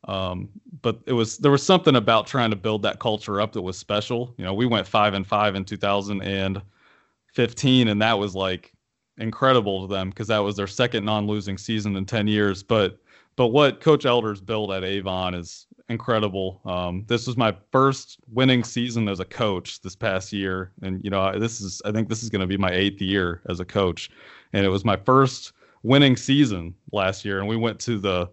Um, 0.06 0.50
but 0.82 1.00
it 1.06 1.14
was 1.14 1.38
there 1.38 1.52
was 1.52 1.64
something 1.64 1.96
about 1.96 2.28
trying 2.28 2.50
to 2.50 2.58
build 2.58 2.82
that 2.84 3.00
culture 3.00 3.40
up 3.40 3.54
that 3.54 3.62
was 3.62 3.78
special. 3.78 4.36
You 4.38 4.44
know, 4.44 4.54
we 4.54 4.66
went 4.66 4.86
five 4.86 5.14
and 5.14 5.26
five 5.26 5.56
in 5.56 5.64
2015, 5.64 7.88
and 7.88 8.02
that 8.02 8.20
was 8.20 8.36
like 8.36 8.73
incredible 9.18 9.88
to 9.88 9.94
them 9.94 10.10
because 10.10 10.28
that 10.28 10.40
was 10.40 10.56
their 10.56 10.68
second 10.68 11.06
non-losing 11.06 11.58
season 11.58 11.96
in 11.96 12.06
10 12.06 12.28
years. 12.28 12.64
But 12.64 13.00
but 13.36 13.48
what 13.48 13.82
Coach 13.82 14.06
Elders 14.06 14.42
built 14.42 14.72
at 14.72 14.84
Avon 14.84 15.34
is 15.34 15.66
incredible. 15.90 16.62
Um, 16.66 17.04
this 17.08 17.26
was 17.26 17.36
my 17.36 17.56
first 17.72 18.20
winning 18.32 18.64
season 18.64 19.08
as 19.08 19.20
a 19.20 19.26
coach 19.26 19.82
this 19.82 19.96
past 19.96 20.32
year, 20.32 20.72
and 20.82 21.04
you 21.04 21.10
know 21.10 21.38
this 21.40 21.62
is 21.62 21.82
I 21.86 21.92
think 21.92 22.10
this 22.10 22.24
is 22.24 22.30
going 22.30 22.42
to 22.42 22.48
be 22.48 22.58
my 22.58 22.72
eighth 22.72 23.02
year 23.02 23.42
as 23.50 23.60
a 23.60 23.66
coach, 23.66 24.10
and 24.54 24.66
it 24.66 24.70
was 24.70 24.86
my 24.86 24.96
first 24.96 25.54
winning 25.82 26.16
season 26.16 26.76
last 26.92 27.26
year, 27.26 27.40
and 27.40 27.48
we 27.48 27.58
went 27.58 27.80
to 27.82 27.98
the 28.00 28.30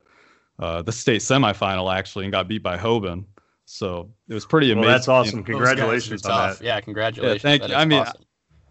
uh, 0.59 0.83
the 0.83 0.93
state 0.93 1.23
semifinal 1.23 1.95
actually 1.95 2.27
and 2.27 2.33
got 2.33 2.49
beat 2.49 2.63
by 2.63 2.77
Hoban. 2.77 3.25
So 3.65 4.11
it 4.29 4.35
was 4.35 4.45
pretty 4.45 4.73
amazing. 4.73 4.89
Well, 4.89 4.91
that's 4.91 5.09
awesome. 5.09 5.45
Congratulations 5.45 6.25
on 6.27 6.31
tough. 6.31 6.59
that. 6.59 6.65
Yeah, 6.65 6.81
congratulations. 6.81 7.43
thank 7.43 7.63
That 7.63 7.71
you. 7.71 7.77
I 7.77 7.85
mean, 7.85 8.01
awesome. 8.01 8.23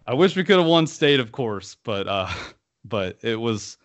I 0.10 0.14
wish 0.16 0.36
we 0.36 0.44
could 0.44 0.58
have 0.58 0.66
won 0.66 0.88
state, 0.88 1.20
of 1.20 1.32
course, 1.32 1.78
but 1.84 2.08
uh, 2.08 2.28
but 2.84 3.20
it 3.22 3.40
was 3.40 3.78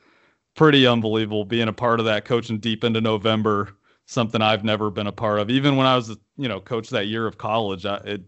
pretty 0.57 0.87
unbelievable 0.87 1.45
being 1.45 1.69
a 1.69 1.73
part 1.73 2.01
of 2.01 2.07
that, 2.07 2.25
coaching 2.25 2.59
deep 2.59 2.83
into 2.83 3.03
November. 3.03 3.77
Something 4.07 4.41
I've 4.41 4.65
never 4.65 4.91
been 4.91 5.07
a 5.07 5.13
part 5.13 5.39
of. 5.39 5.51
Even 5.51 5.77
when 5.77 5.87
I 5.87 5.97
was, 5.97 6.17
you 6.39 6.49
know, 6.49 6.61
coach 6.61 6.89
that 6.91 7.09
year 7.09 7.27
of 7.27 7.37
college, 7.37 7.85
I, 7.85 7.97
it 7.99 8.23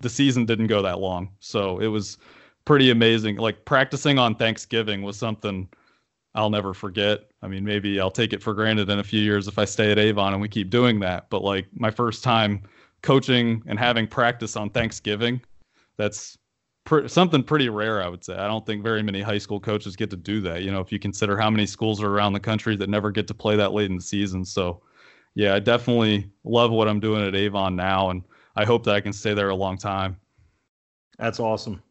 the 0.00 0.10
season 0.10 0.44
didn't 0.44 0.66
go 0.66 0.82
that 0.82 1.00
long, 1.00 1.30
so 1.40 1.78
it 1.78 1.86
was 1.86 2.18
pretty 2.66 2.90
amazing. 2.90 3.36
Like 3.36 3.64
practicing 3.64 4.18
on 4.18 4.34
Thanksgiving 4.34 5.00
was 5.00 5.16
something 5.16 5.70
I'll 6.34 6.50
never 6.50 6.74
forget. 6.74 7.30
I 7.40 7.48
mean, 7.48 7.64
maybe 7.64 7.98
I'll 7.98 8.10
take 8.10 8.34
it 8.34 8.42
for 8.42 8.52
granted 8.52 8.90
in 8.90 8.98
a 8.98 9.04
few 9.04 9.20
years 9.20 9.48
if 9.48 9.58
I 9.58 9.64
stay 9.64 9.90
at 9.90 9.98
Avon 9.98 10.34
and 10.34 10.42
we 10.42 10.48
keep 10.48 10.68
doing 10.68 11.00
that. 11.00 11.30
But 11.30 11.42
like 11.42 11.66
my 11.72 11.90
first 11.90 12.22
time 12.22 12.62
coaching 13.02 13.62
and 13.66 13.78
having 13.78 14.06
practice 14.06 14.54
on 14.54 14.68
Thanksgiving, 14.68 15.40
that's 15.96 16.36
pr- 16.88 17.06
something 17.06 17.42
pretty 17.42 17.68
rare, 17.68 18.02
I 18.02 18.08
would 18.08 18.24
say. 18.24 18.34
I 18.34 18.48
don't 18.48 18.64
think 18.64 18.82
very 18.82 19.02
many 19.02 19.20
high 19.20 19.38
school 19.38 19.60
coaches 19.60 19.94
get 19.94 20.08
to 20.10 20.16
do 20.16 20.40
that. 20.40 20.62
You 20.62 20.72
know, 20.72 20.80
if 20.80 20.90
you 20.90 20.98
consider 20.98 21.36
how 21.36 21.50
many 21.50 21.66
schools 21.66 22.02
are 22.02 22.08
around 22.08 22.32
the 22.32 22.40
country 22.40 22.76
that 22.76 22.88
never 22.88 23.10
get 23.10 23.28
to 23.28 23.34
play 23.34 23.56
that 23.56 23.72
late 23.72 23.90
in 23.90 23.96
the 23.96 24.02
season. 24.02 24.44
So, 24.44 24.80
yeah, 25.34 25.54
I 25.54 25.60
definitely 25.60 26.30
love 26.44 26.70
what 26.70 26.88
I'm 26.88 26.98
doing 26.98 27.22
at 27.22 27.34
Avon 27.34 27.76
now, 27.76 28.08
and 28.10 28.22
I 28.56 28.64
hope 28.64 28.84
that 28.84 28.94
I 28.94 29.00
can 29.00 29.12
stay 29.12 29.34
there 29.34 29.50
a 29.50 29.54
long 29.54 29.76
time. 29.76 30.16
That's 31.18 31.38
awesome. 31.38 31.82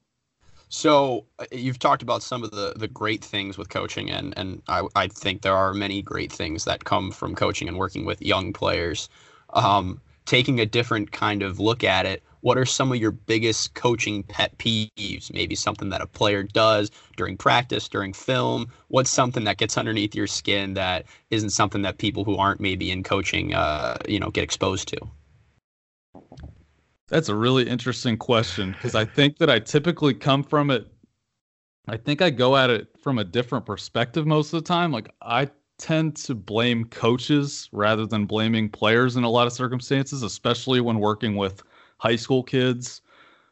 So 0.69 1.25
uh, 1.39 1.45
you've 1.51 1.79
talked 1.79 2.01
about 2.01 2.23
some 2.23 2.43
of 2.43 2.51
the, 2.51 2.73
the 2.75 2.87
great 2.87 3.23
things 3.23 3.57
with 3.57 3.69
coaching, 3.69 4.09
and 4.09 4.33
and 4.35 4.61
I, 4.67 4.81
I 4.95 5.07
think 5.07 5.43
there 5.43 5.55
are 5.55 5.73
many 5.73 6.01
great 6.01 6.31
things 6.31 6.65
that 6.65 6.83
come 6.83 7.11
from 7.11 7.35
coaching 7.35 7.67
and 7.67 7.77
working 7.77 8.03
with 8.03 8.21
young 8.21 8.51
players. 8.51 9.07
Um, 9.53 10.01
taking 10.25 10.59
a 10.59 10.65
different 10.65 11.13
kind 11.13 11.41
of 11.41 11.57
look 11.57 11.85
at 11.85 12.05
it, 12.05 12.21
what 12.41 12.57
are 12.57 12.65
some 12.65 12.91
of 12.91 12.97
your 12.97 13.11
biggest 13.11 13.73
coaching 13.73 14.23
pet 14.23 14.57
peeves? 14.57 15.33
Maybe 15.33 15.55
something 15.55 15.89
that 15.89 16.01
a 16.01 16.07
player 16.07 16.43
does 16.43 16.91
during 17.15 17.37
practice, 17.37 17.87
during 17.87 18.13
film. 18.13 18.67
What's 18.89 19.09
something 19.09 19.43
that 19.45 19.57
gets 19.57 19.77
underneath 19.77 20.15
your 20.15 20.27
skin 20.27 20.73
that 20.75 21.05
isn't 21.29 21.51
something 21.51 21.81
that 21.81 21.97
people 21.97 22.23
who 22.23 22.37
aren't 22.37 22.59
maybe 22.59 22.91
in 22.91 23.03
coaching, 23.03 23.53
uh, 23.53 23.97
you 24.07 24.19
know, 24.19 24.29
get 24.29 24.43
exposed 24.43 24.87
to? 24.89 24.97
That's 27.09 27.29
a 27.29 27.35
really 27.35 27.67
interesting 27.67 28.17
question 28.17 28.73
because 28.73 28.93
I 28.93 29.05
think 29.05 29.37
that 29.37 29.49
I 29.49 29.59
typically 29.59 30.13
come 30.13 30.43
from 30.43 30.69
it. 30.69 30.87
I 31.87 31.95
think 31.95 32.21
I 32.21 32.29
go 32.29 32.57
at 32.57 32.69
it 32.69 32.89
from 33.01 33.17
a 33.17 33.23
different 33.23 33.65
perspective 33.65 34.27
most 34.27 34.53
of 34.53 34.61
the 34.61 34.67
time. 34.67 34.91
Like 34.91 35.09
I 35.21 35.49
tend 35.77 36.15
to 36.17 36.35
blame 36.35 36.85
coaches 36.85 37.69
rather 37.71 38.05
than 38.05 38.25
blaming 38.25 38.67
players 38.67 39.15
in 39.15 39.23
a 39.23 39.29
lot 39.29 39.47
of 39.47 39.53
circumstances, 39.53 40.23
especially 40.23 40.81
when 40.81 40.99
working 40.99 41.35
with 41.35 41.63
high 41.97 42.15
school 42.15 42.43
kids. 42.43 43.01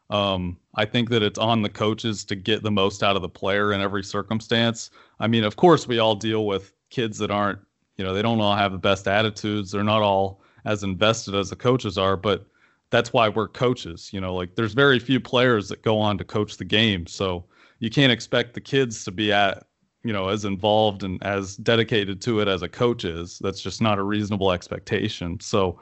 Um, 0.09 0.57
I 0.75 0.85
think 0.85 1.09
that 1.09 1.23
it's 1.23 1.39
on 1.39 1.61
the 1.61 1.69
coaches 1.69 2.23
to 2.25 2.35
get 2.35 2.61
the 2.63 2.71
most 2.71 3.01
out 3.01 3.15
of 3.15 3.21
the 3.21 3.29
player 3.29 3.73
in 3.73 3.81
every 3.81 4.03
circumstance. 4.03 4.91
I 5.19 5.27
mean, 5.27 5.43
of 5.43 5.55
course, 5.55 5.87
we 5.87 5.99
all 5.99 6.15
deal 6.15 6.45
with 6.45 6.73
kids 6.89 7.17
that 7.17 7.31
aren't, 7.31 7.59
you 7.97 8.03
know, 8.03 8.13
they 8.13 8.21
don't 8.21 8.39
all 8.39 8.55
have 8.55 8.71
the 8.71 8.77
best 8.77 9.07
attitudes. 9.07 9.71
They're 9.71 9.83
not 9.83 10.01
all 10.01 10.41
as 10.65 10.83
invested 10.83 11.33
as 11.33 11.49
the 11.49 11.55
coaches 11.55 11.97
are, 11.97 12.17
but 12.17 12.45
that's 12.91 13.13
why 13.13 13.29
we're 13.29 13.47
coaches. 13.47 14.11
You 14.13 14.21
know, 14.21 14.35
like 14.35 14.55
there's 14.55 14.73
very 14.73 14.99
few 14.99 15.19
players 15.19 15.69
that 15.69 15.81
go 15.81 15.99
on 15.99 16.17
to 16.17 16.23
coach 16.23 16.57
the 16.57 16.65
game. 16.65 17.07
So 17.07 17.45
you 17.79 17.89
can't 17.89 18.11
expect 18.11 18.53
the 18.53 18.61
kids 18.61 19.03
to 19.05 19.11
be 19.11 19.31
at, 19.31 19.65
you 20.03 20.13
know, 20.13 20.29
as 20.29 20.45
involved 20.45 21.03
and 21.03 21.21
as 21.23 21.55
dedicated 21.57 22.21
to 22.21 22.41
it 22.41 22.47
as 22.47 22.61
a 22.61 22.69
coach 22.69 23.05
is. 23.05 23.39
That's 23.39 23.61
just 23.61 23.81
not 23.81 23.97
a 23.97 24.03
reasonable 24.03 24.51
expectation. 24.51 25.39
So 25.39 25.79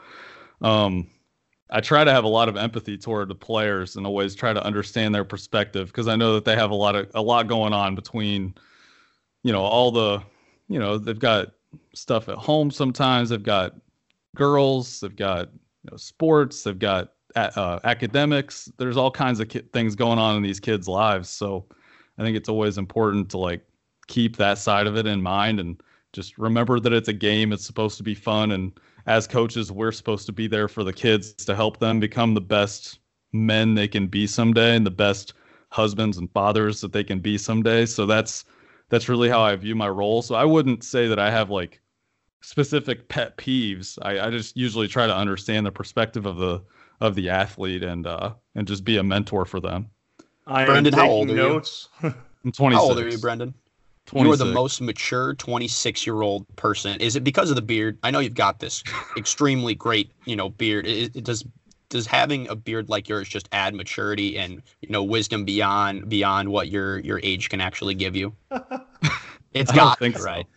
um 0.62 1.08
I 1.74 1.82
try 1.82 2.04
to 2.04 2.12
have 2.12 2.24
a 2.24 2.28
lot 2.28 2.50
of 2.50 2.56
empathy 2.56 2.98
toward 3.00 3.30
the 3.30 3.36
players 3.36 3.96
and 3.96 4.06
always 4.06 4.36
try 4.36 4.54
to 4.54 4.64
understand 4.64 5.14
their 5.14 5.26
perspective 5.26 5.88
because 5.88 6.08
I 6.08 6.16
know 6.16 6.36
that 6.36 6.46
they 6.46 6.56
have 6.56 6.70
a 6.70 6.76
lot 6.76 6.96
of 6.96 7.10
a 7.16 7.22
lot 7.22 7.48
going 7.48 7.74
on 7.74 7.96
between, 7.96 8.54
you 9.44 9.52
know, 9.52 9.64
all 9.64 9.92
the, 9.92 10.22
you 10.68 10.78
know, 10.78 11.00
they've 11.00 11.18
got 11.18 11.52
stuff 11.96 12.30
at 12.30 12.38
home 12.38 12.70
sometimes. 12.70 13.30
They've 13.30 13.42
got 13.42 13.74
girls. 14.36 15.00
They've 15.00 15.16
got 15.16 15.50
you 15.52 15.90
know, 15.92 15.98
sports. 15.98 16.62
They've 16.62 16.78
got 16.78 17.14
uh, 17.36 17.80
academics. 17.84 18.72
There's 18.78 18.96
all 18.96 19.10
kinds 19.10 19.40
of 19.40 19.50
ki- 19.50 19.64
things 19.74 19.96
going 19.96 20.20
on 20.20 20.36
in 20.36 20.44
these 20.44 20.60
kids' 20.60 20.88
lives. 20.88 21.28
So 21.28 21.66
I 22.20 22.22
think 22.22 22.38
it's 22.38 22.50
always 22.50 22.78
important 22.78 23.32
to 23.32 23.40
like 23.40 23.66
keep 24.06 24.38
that 24.38 24.60
side 24.60 24.86
of 24.86 24.96
it 24.96 25.08
in 25.08 25.24
mind 25.24 25.60
and 25.60 25.82
just 26.12 26.38
remember 26.38 26.80
that 26.80 26.94
it's 26.94 27.10
a 27.10 27.14
game. 27.14 27.52
It's 27.52 27.66
supposed 27.66 27.98
to 27.98 28.04
be 28.04 28.14
fun. 28.14 28.52
And 28.52 28.72
as 29.06 29.28
coaches, 29.28 29.72
we're 29.72 29.92
supposed 29.92 30.26
to 30.28 30.32
be 30.32 30.48
there 30.48 30.68
for 30.68 30.84
the 30.84 30.94
kids 30.94 31.34
to 31.34 31.56
help 31.56 31.78
them 31.80 32.00
become 32.00 32.34
the 32.34 32.42
best 32.42 33.00
men 33.34 33.74
they 33.74 33.88
can 33.88 34.08
be 34.08 34.28
someday 34.28 34.76
and 34.76 34.86
the 34.86 34.92
best 34.92 35.34
husbands 35.72 36.18
and 36.18 36.32
fathers 36.32 36.82
that 36.82 36.94
they 36.94 37.04
can 37.04 37.20
be 37.20 37.38
someday. 37.38 37.86
So 37.86 38.06
that's 38.06 38.46
that's 38.90 39.10
really 39.10 39.30
how 39.30 39.42
I 39.42 39.56
view 39.56 39.76
my 39.76 39.90
role. 39.90 40.22
So 40.22 40.36
I 40.36 40.46
wouldn't 40.46 40.84
say 40.84 41.08
that 41.08 41.20
I 41.20 41.32
have 41.32 41.50
like 41.50 41.82
specific 42.42 43.10
pet 43.10 43.38
peeves. 43.38 43.98
I, 44.02 44.28
I 44.28 44.30
just 44.30 44.56
usually 44.56 44.88
try 44.88 45.08
to 45.08 45.16
understand 45.16 45.66
the 45.66 45.72
perspective 45.72 46.26
of 46.26 46.38
the 46.38 46.64
of 47.02 47.16
the 47.16 47.30
athlete 47.30 47.84
and 47.84 48.06
uh 48.08 48.34
and 48.56 48.68
just 48.68 48.84
be 48.86 48.98
a 48.98 49.04
mentor 49.04 49.46
for 49.46 49.60
them. 49.60 49.90
I 50.46 50.66
Brendan, 50.66 50.94
am 50.94 50.94
how 50.94 51.08
taking 51.08 51.28
old 51.28 51.32
are 51.32 51.36
you? 51.36 51.36
notes. 51.38 51.90
I'm 52.04 52.52
26. 52.52 52.84
How 52.84 52.84
old 52.84 53.00
are 53.00 53.10
you, 53.10 53.18
Brendan? 53.18 53.54
You 54.16 54.32
are 54.32 54.38
the 54.38 54.46
most 54.46 54.82
mature 54.82 55.34
26 55.36 56.06
year 56.06 56.22
old 56.22 56.46
person. 56.56 57.00
Is 57.02 57.16
it 57.16 57.24
because 57.24 57.50
of 57.50 57.56
the 57.56 57.62
beard? 57.62 57.98
I 58.04 58.12
know 58.12 58.20
you've 58.20 58.36
got 58.36 58.60
this 58.60 58.84
extremely 59.16 59.76
great, 59.76 60.12
you 60.26 60.36
know, 60.36 60.50
beard. 60.50 60.86
It, 60.86 61.16
it 61.16 61.24
does 61.24 61.44
does 61.90 62.08
having 62.08 62.48
a 62.48 62.56
beard 62.56 62.90
like 62.90 63.08
yours 63.08 63.30
just 63.30 63.48
add 63.52 63.76
maturity 63.76 64.38
and 64.38 64.62
you 64.82 64.90
know 64.90 65.04
wisdom 65.04 65.46
beyond 65.46 66.10
beyond 66.10 66.50
what 66.50 66.70
your 66.70 67.00
your 67.00 67.20
age 67.24 67.50
can 67.50 67.62
actually 67.62 67.96
give 67.96 68.16
you? 68.16 68.36
It's 69.54 69.72
I 69.72 69.78
don't 69.78 69.96
got 69.96 70.00
think 70.00 70.18
so. 70.18 70.30
right. 70.34 70.48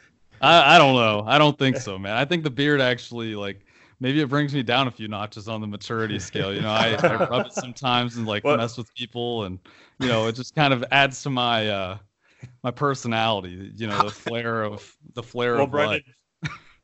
I, 0.41 0.77
I 0.77 0.79
don't 0.79 0.95
know. 0.97 1.25
I 1.27 1.39
don't 1.39 1.59
think 1.59 1.77
so, 1.77 1.99
man. 1.99 2.17
I 2.17 2.25
think 2.25 2.45
the 2.45 2.51
beard 2.51 2.81
actually 2.81 3.35
like 3.35 3.65
maybe 4.01 4.21
it 4.21 4.29
brings 4.29 4.55
me 4.55 4.63
down 4.63 4.87
a 4.87 4.91
few 4.91 5.09
notches 5.09 5.49
on 5.49 5.61
the 5.61 5.67
maturity 5.67 6.19
scale. 6.19 6.53
You 6.55 6.63
know, 6.63 6.71
I, 6.71 6.99
I 7.07 7.17
rub 7.17 7.47
it 7.47 7.53
sometimes 7.53 8.17
and 8.17 8.27
like 8.27 8.45
What? 8.45 8.51
mess 8.51 8.77
with 8.77 8.93
people 8.95 9.45
and 9.45 9.59
you 9.99 10.09
know, 10.09 10.27
it 10.27 10.33
just 10.33 10.55
kind 10.55 10.73
of 10.75 10.85
adds 10.91 11.23
to 11.23 11.31
my 11.31 11.69
uh 11.69 11.99
my 12.63 12.71
personality, 12.71 13.73
you 13.77 13.87
know, 13.87 14.03
the 14.03 14.11
flair 14.11 14.63
of 14.63 14.97
the 15.15 15.23
flair 15.23 15.55
Well, 15.55 15.65
of 15.65 15.71
Brendan. 15.71 16.03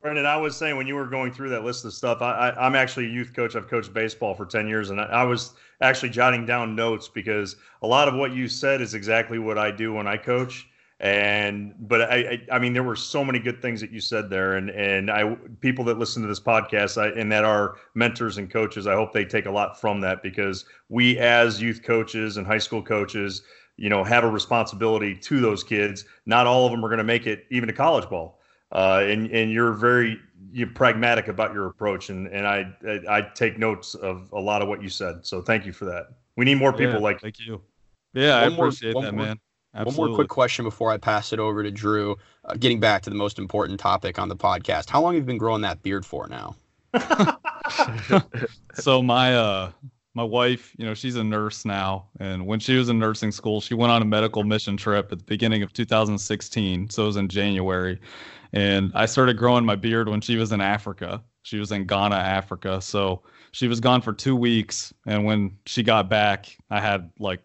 Brendan, 0.01 0.27
I 0.27 0.37
was 0.37 0.57
saying 0.57 0.77
when 0.77 0.88
you 0.88 0.97
were 0.97 1.07
going 1.07 1.33
through 1.33 1.51
that 1.51 1.62
list 1.62 1.85
of 1.85 1.93
stuff, 1.93 2.23
I, 2.23 2.51
I, 2.51 2.67
I'm 2.67 2.75
actually 2.75 3.07
a 3.07 3.11
youth 3.11 3.33
coach. 3.35 3.55
I've 3.55 3.69
coached 3.69 3.95
baseball 3.95 4.35
for 4.35 4.45
10 4.45 4.67
years, 4.67 4.91
and 4.91 5.01
I, 5.01 5.05
I 5.05 5.23
was 5.23 5.53
actually 5.81 6.11
jotting 6.11 6.45
down 6.45 6.75
notes 6.75 7.07
because 7.09 7.55
a 7.83 7.87
lot 7.87 8.09
of 8.09 8.15
what 8.15 8.33
you 8.33 8.49
said 8.49 8.81
is 8.81 8.95
exactly 8.95 9.38
what 9.38 9.59
I 9.59 9.71
do 9.71 9.93
when 9.93 10.09
I 10.09 10.17
coach. 10.17 10.69
And 10.99 11.75
but 11.81 12.03
I, 12.03 12.17
I, 12.17 12.47
I 12.53 12.59
mean, 12.61 12.73
there 12.73 12.85
were 12.85 12.95
so 12.95 13.25
many 13.25 13.41
good 13.41 13.61
things 13.61 13.81
that 13.81 13.91
you 13.91 14.01
said 14.01 14.31
there, 14.31 14.55
and 14.55 14.71
and 14.71 15.11
I 15.11 15.37
people 15.61 15.85
that 15.87 15.99
listen 15.99 16.23
to 16.23 16.29
this 16.29 16.38
podcast 16.38 16.97
I, 16.97 17.09
and 17.19 17.31
that 17.33 17.45
are 17.45 17.77
mentors 17.95 18.38
and 18.38 18.49
coaches, 18.49 18.87
I 18.87 18.95
hope 18.95 19.12
they 19.12 19.25
take 19.25 19.47
a 19.47 19.51
lot 19.51 19.81
from 19.81 20.01
that 20.03 20.23
because 20.23 20.65
we 20.88 21.19
as 21.19 21.61
youth 21.61 21.83
coaches 21.83 22.37
and 22.37 22.47
high 22.47 22.59
school 22.59 22.83
coaches, 22.83 23.43
you 23.83 23.88
know, 23.88 24.05
have 24.05 24.23
a 24.25 24.31
responsibility 24.31 25.12
to 25.16 25.40
those 25.40 25.62
kids. 25.64 26.05
Not 26.25 26.47
all 26.47 26.64
of 26.66 26.71
them 26.73 26.85
are 26.85 26.88
going 26.88 26.99
to 26.99 27.05
make 27.05 27.27
it 27.27 27.47
even 27.51 27.66
to 27.66 27.73
college 27.73 28.09
ball 28.09 28.38
uh, 28.73 29.03
and 29.05 29.31
and 29.31 29.51
you're 29.53 29.73
very 29.73 30.18
you're 30.53 30.68
pragmatic 30.68 31.29
about 31.29 31.53
your 31.53 31.66
approach, 31.66 32.11
and 32.11 32.27
and 32.29 32.47
I, 32.47 32.66
I 32.87 33.18
I 33.18 33.21
take 33.35 33.59
notes 33.59 33.95
of 33.95 34.31
a 34.33 34.40
lot 34.40 34.62
of 34.62 34.68
what 34.68 34.83
you 34.83 34.88
said. 34.88 35.25
So 35.27 35.42
thank 35.42 35.66
you 35.66 35.73
for 35.73 35.85
that. 35.87 36.09
We 36.37 36.45
need 36.45 36.57
more 36.57 36.73
people 36.73 36.95
Yeah, 36.95 36.99
like 36.99 37.21
Thank 37.21 37.38
you. 37.40 37.61
Yeah, 38.14 38.37
I 38.37 38.42
One 38.45 38.53
more- 38.57 38.66
appreciate 38.66 38.95
that, 38.95 39.14
more- 39.14 39.27
man. 39.27 39.40
Absolutely. 39.75 40.01
One 40.01 40.09
more 40.11 40.16
quick 40.16 40.29
question 40.29 40.64
before 40.66 40.90
I 40.92 40.99
pass 40.99 41.33
it 41.33 41.38
over 41.38 41.62
to 41.62 41.71
Drew. 41.71 42.16
Uh, 42.45 42.55
getting 42.59 42.79
back 42.79 43.01
to 43.03 43.11
the 43.11 43.16
most 43.16 43.38
important 43.38 43.81
topic 43.81 44.18
on 44.18 44.29
the 44.29 44.37
podcast. 44.37 44.90
How 44.90 45.01
long 45.01 45.14
have 45.14 45.23
you 45.23 45.27
been 45.27 45.38
growing 45.38 45.62
that 45.62 45.83
beard 45.83 46.05
for 46.05 46.29
now? 46.29 46.55
so 48.75 49.03
my 49.03 49.35
uh 49.35 49.71
my 50.14 50.22
wife, 50.22 50.75
you 50.77 50.85
know, 50.85 50.94
she's 50.94 51.16
a 51.16 51.25
nurse 51.25 51.64
now, 51.64 52.09
and 52.20 52.46
when 52.46 52.61
she 52.61 52.77
was 52.77 52.88
in 52.88 52.98
nursing 52.98 53.33
school, 53.33 53.61
she 53.61 53.75
went 53.75 53.92
on 53.92 54.03
a 54.03 54.05
medical 54.05 54.44
mission 54.44 54.77
trip 54.77 55.11
at 55.11 55.18
the 55.18 55.25
beginning 55.25 55.62
of 55.62 55.72
2016. 55.72 56.90
So 56.90 57.05
it 57.05 57.07
was 57.07 57.16
in 57.16 57.29
January, 57.29 57.98
and 58.53 58.92
I 58.94 59.07
started 59.07 59.38
growing 59.38 59.64
my 59.64 59.77
beard 59.77 60.09
when 60.09 60.20
she 60.20 60.37
was 60.37 60.53
in 60.53 60.61
Africa. 60.61 61.22
She 61.42 61.59
was 61.59 61.72
in 61.72 61.87
Ghana, 61.87 62.16
Africa. 62.16 62.81
So 62.81 63.22
she 63.53 63.68
was 63.68 63.81
gone 63.81 64.03
for 64.03 64.12
two 64.12 64.37
weeks, 64.37 64.92
and 65.07 65.25
when 65.25 65.57
she 65.66 65.83
got 65.83 66.11
back, 66.11 66.57
I 66.70 66.81
had 66.81 67.11
like, 67.18 67.42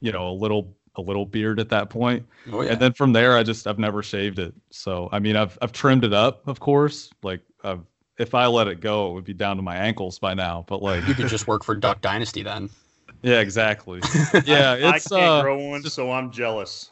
you 0.00 0.12
know, 0.12 0.28
a 0.28 0.32
little 0.32 0.76
a 0.96 1.02
little 1.02 1.26
beard 1.26 1.60
at 1.60 1.68
that 1.68 1.90
point. 1.90 2.26
Oh 2.50 2.62
yeah. 2.62 2.72
And 2.72 2.80
then 2.80 2.92
from 2.92 3.12
there, 3.12 3.36
I 3.36 3.42
just 3.42 3.66
I've 3.66 3.78
never 3.78 4.02
shaved 4.02 4.38
it. 4.38 4.54
So 4.70 5.08
I 5.12 5.18
mean, 5.18 5.36
I've 5.36 5.58
I've 5.60 5.72
trimmed 5.72 6.04
it 6.04 6.12
up, 6.12 6.46
of 6.48 6.60
course. 6.60 7.10
Like 7.22 7.42
I've, 7.62 7.84
if 8.18 8.34
I 8.34 8.46
let 8.46 8.68
it 8.68 8.80
go, 8.80 9.10
it 9.10 9.14
would 9.14 9.24
be 9.24 9.34
down 9.34 9.56
to 9.56 9.62
my 9.62 9.76
ankles 9.76 10.18
by 10.18 10.34
now. 10.34 10.64
But 10.68 10.82
like, 10.82 11.06
you 11.06 11.14
could 11.14 11.28
just 11.28 11.46
work 11.46 11.64
for 11.64 11.74
Duck 11.74 12.00
Dynasty 12.00 12.42
then. 12.42 12.70
yeah, 13.22 13.40
exactly. 13.40 14.00
Yeah, 14.44 14.72
I 14.72 14.98
can't 14.98 15.12
uh, 15.12 15.42
grow 15.42 15.58
one, 15.58 15.82
so 15.82 16.12
I'm 16.12 16.30
jealous. 16.30 16.90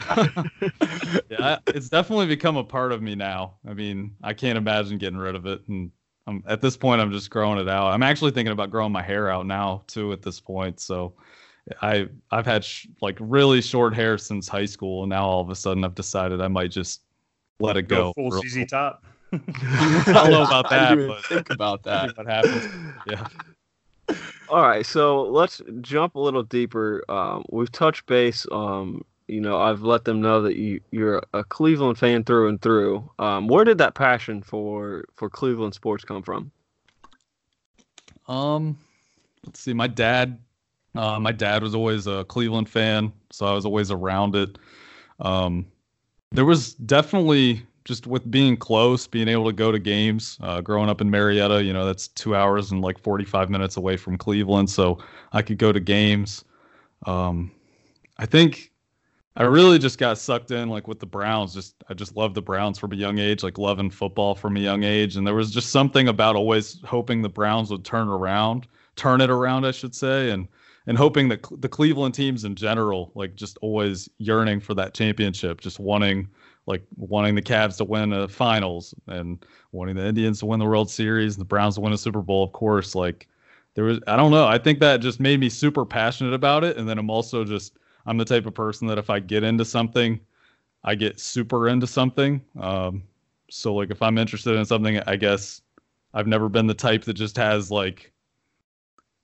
yeah, 1.28 1.58
it's 1.68 1.88
definitely 1.88 2.26
become 2.26 2.56
a 2.56 2.64
part 2.64 2.92
of 2.92 3.02
me 3.02 3.14
now. 3.14 3.54
I 3.68 3.74
mean, 3.74 4.16
I 4.22 4.32
can't 4.32 4.56
imagine 4.56 4.98
getting 4.98 5.18
rid 5.18 5.34
of 5.34 5.46
it, 5.46 5.62
and 5.68 5.90
I'm, 6.26 6.42
at 6.46 6.60
this 6.60 6.76
point, 6.76 7.00
I'm 7.00 7.12
just 7.12 7.30
growing 7.30 7.58
it 7.58 7.68
out. 7.68 7.88
I'm 7.88 8.02
actually 8.02 8.30
thinking 8.30 8.52
about 8.52 8.70
growing 8.70 8.92
my 8.92 9.02
hair 9.02 9.30
out 9.30 9.46
now 9.46 9.82
too. 9.86 10.12
At 10.12 10.22
this 10.22 10.40
point, 10.40 10.80
so 10.80 11.14
I 11.82 12.08
I've 12.30 12.46
had 12.46 12.64
sh- 12.64 12.86
like 13.00 13.16
really 13.20 13.60
short 13.60 13.94
hair 13.94 14.18
since 14.18 14.48
high 14.48 14.64
school, 14.64 15.02
and 15.02 15.10
now 15.10 15.24
all 15.24 15.40
of 15.40 15.50
a 15.50 15.54
sudden 15.54 15.84
I've 15.84 15.94
decided 15.94 16.40
I 16.40 16.48
might 16.48 16.70
just 16.70 17.02
let 17.60 17.76
it 17.76 17.88
Go 17.88 18.12
go. 18.16 18.30
full 18.30 18.40
ZZ 18.40 18.66
Top. 18.68 19.04
I 19.32 20.12
don't 20.12 20.30
know 20.30 20.42
about 20.42 20.70
I 20.72 20.76
that, 20.76 20.88
didn't 20.90 21.04
even 21.04 21.08
but 21.08 21.24
think 21.24 21.50
about 21.50 21.82
that. 21.84 22.16
what 22.16 22.26
happens. 22.26 22.68
Yeah. 23.06 23.26
All 24.48 24.62
right, 24.62 24.84
so 24.84 25.22
let's 25.22 25.62
jump 25.80 26.14
a 26.14 26.20
little 26.20 26.42
deeper. 26.42 27.02
Um, 27.08 27.44
we've 27.50 27.72
touched 27.72 28.04
base. 28.06 28.46
Um, 28.52 29.02
you 29.26 29.40
know, 29.40 29.58
I've 29.58 29.82
let 29.82 30.04
them 30.04 30.20
know 30.20 30.42
that 30.42 30.56
you 30.56 30.80
you're 30.90 31.22
a 31.32 31.42
Cleveland 31.44 31.98
fan 31.98 32.24
through 32.24 32.48
and 32.48 32.60
through. 32.60 33.08
Um, 33.18 33.48
where 33.48 33.64
did 33.64 33.78
that 33.78 33.94
passion 33.94 34.42
for 34.42 35.06
for 35.14 35.30
Cleveland 35.30 35.72
sports 35.72 36.04
come 36.04 36.22
from? 36.22 36.50
Um, 38.28 38.76
let's 39.46 39.60
see. 39.60 39.72
My 39.72 39.86
dad, 39.86 40.38
uh, 40.94 41.18
my 41.18 41.32
dad 41.32 41.62
was 41.62 41.74
always 41.74 42.06
a 42.06 42.24
Cleveland 42.24 42.68
fan, 42.68 43.12
so 43.30 43.46
I 43.46 43.54
was 43.54 43.64
always 43.64 43.90
around 43.90 44.36
it. 44.36 44.58
Um, 45.20 45.66
there 46.32 46.44
was 46.44 46.74
definitely 46.74 47.62
just 47.84 48.06
with 48.06 48.30
being 48.30 48.56
close, 48.56 49.06
being 49.06 49.28
able 49.28 49.46
to 49.46 49.52
go 49.52 49.72
to 49.72 49.78
games. 49.78 50.38
Uh, 50.40 50.60
growing 50.60 50.88
up 50.88 51.00
in 51.00 51.10
Marietta, 51.10 51.62
you 51.62 51.72
know, 51.72 51.84
that's 51.84 52.08
two 52.08 52.36
hours 52.36 52.70
and 52.70 52.80
like 52.80 52.98
45 52.98 53.50
minutes 53.50 53.76
away 53.76 53.96
from 53.96 54.16
Cleveland, 54.16 54.70
so 54.70 54.98
I 55.32 55.42
could 55.42 55.58
go 55.58 55.72
to 55.72 55.80
games. 55.80 56.44
Um, 57.06 57.50
I 58.18 58.26
think 58.26 58.72
I 59.34 59.44
really 59.44 59.78
just 59.78 59.98
got 59.98 60.18
sucked 60.18 60.50
in 60.50 60.68
like 60.68 60.86
with 60.86 61.00
the 61.00 61.06
Browns. 61.06 61.54
Just 61.54 61.82
I 61.88 61.94
just 61.94 62.16
loved 62.16 62.34
the 62.34 62.42
Browns 62.42 62.78
from 62.78 62.92
a 62.92 62.96
young 62.96 63.18
age, 63.18 63.42
like 63.42 63.58
loving 63.58 63.90
football 63.90 64.34
from 64.34 64.56
a 64.56 64.60
young 64.60 64.84
age. 64.84 65.16
And 65.16 65.26
there 65.26 65.34
was 65.34 65.50
just 65.50 65.70
something 65.70 66.08
about 66.08 66.36
always 66.36 66.80
hoping 66.84 67.22
the 67.22 67.28
Browns 67.28 67.70
would 67.70 67.84
turn 67.84 68.08
around, 68.08 68.66
turn 68.96 69.20
it 69.20 69.30
around, 69.30 69.64
I 69.64 69.70
should 69.70 69.94
say, 69.94 70.30
and 70.30 70.46
and 70.86 70.98
hoping 70.98 71.28
that 71.28 71.46
the 71.60 71.68
Cleveland 71.68 72.14
teams 72.14 72.44
in 72.44 72.54
general, 72.54 73.12
like 73.14 73.34
just 73.34 73.56
always 73.62 74.08
yearning 74.18 74.60
for 74.60 74.74
that 74.74 74.94
championship, 74.94 75.60
just 75.60 75.78
wanting 75.78 76.28
like 76.66 76.84
wanting 76.96 77.34
the 77.34 77.42
Cavs 77.42 77.76
to 77.78 77.84
win 77.84 78.12
a 78.12 78.28
finals 78.28 78.94
and 79.08 79.44
wanting 79.72 79.96
the 79.96 80.06
Indians 80.06 80.38
to 80.40 80.46
win 80.46 80.60
the 80.60 80.66
World 80.66 80.90
Series 80.90 81.34
and 81.34 81.40
the 81.40 81.44
Browns 81.46 81.74
to 81.74 81.80
win 81.80 81.92
a 81.92 81.98
Super 81.98 82.22
Bowl, 82.22 82.44
of 82.44 82.52
course. 82.52 82.94
Like 82.94 83.28
there 83.74 83.84
was 83.84 83.98
I 84.06 84.16
don't 84.16 84.30
know. 84.30 84.46
I 84.46 84.58
think 84.58 84.78
that 84.80 84.98
just 85.00 85.18
made 85.20 85.40
me 85.40 85.48
super 85.48 85.84
passionate 85.84 86.34
about 86.34 86.62
it. 86.64 86.76
And 86.76 86.88
then 86.88 86.98
I'm 86.98 87.10
also 87.10 87.44
just 87.44 87.78
I'm 88.06 88.16
the 88.16 88.24
type 88.24 88.46
of 88.46 88.54
person 88.54 88.86
that 88.88 88.98
if 88.98 89.10
I 89.10 89.18
get 89.20 89.42
into 89.42 89.64
something, 89.64 90.20
I 90.84 90.94
get 90.94 91.18
super 91.20 91.68
into 91.68 91.86
something. 91.86 92.40
Um, 92.60 93.02
so 93.50 93.74
like 93.74 93.90
if 93.90 94.00
I'm 94.02 94.18
interested 94.18 94.54
in 94.56 94.64
something, 94.64 94.98
I 95.06 95.16
guess 95.16 95.62
I've 96.14 96.26
never 96.26 96.48
been 96.48 96.66
the 96.66 96.74
type 96.74 97.04
that 97.04 97.14
just 97.14 97.36
has 97.36 97.70
like 97.70 98.12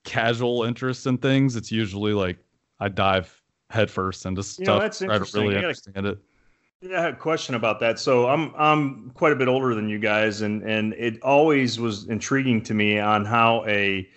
casual 0.04 0.64
interests 0.64 1.06
in 1.06 1.18
things. 1.18 1.56
It's 1.56 1.70
usually 1.70 2.12
like 2.14 2.38
I 2.80 2.88
dive 2.88 3.40
headfirst 3.70 4.26
into 4.26 4.42
stuff. 4.42 4.60
You 4.66 4.66
know, 4.72 4.78
that's 4.80 4.98
try 4.98 5.06
to 5.08 5.12
interesting. 5.14 5.42
really 5.42 5.52
I 5.54 5.60
gotta- 5.60 5.66
understand 5.68 6.06
it. 6.06 6.18
Yeah, 6.80 6.98
I 6.98 7.02
had 7.02 7.14
a 7.14 7.16
question 7.16 7.56
about 7.56 7.80
that. 7.80 7.98
So 7.98 8.28
I'm 8.28 8.54
I'm 8.56 9.10
quite 9.10 9.32
a 9.32 9.36
bit 9.36 9.48
older 9.48 9.74
than 9.74 9.88
you 9.88 9.98
guys, 9.98 10.42
and 10.42 10.62
and 10.62 10.94
it 10.94 11.20
always 11.22 11.80
was 11.80 12.06
intriguing 12.06 12.62
to 12.62 12.74
me 12.74 13.00
on 13.00 13.24
how 13.24 13.64
a 13.66 14.08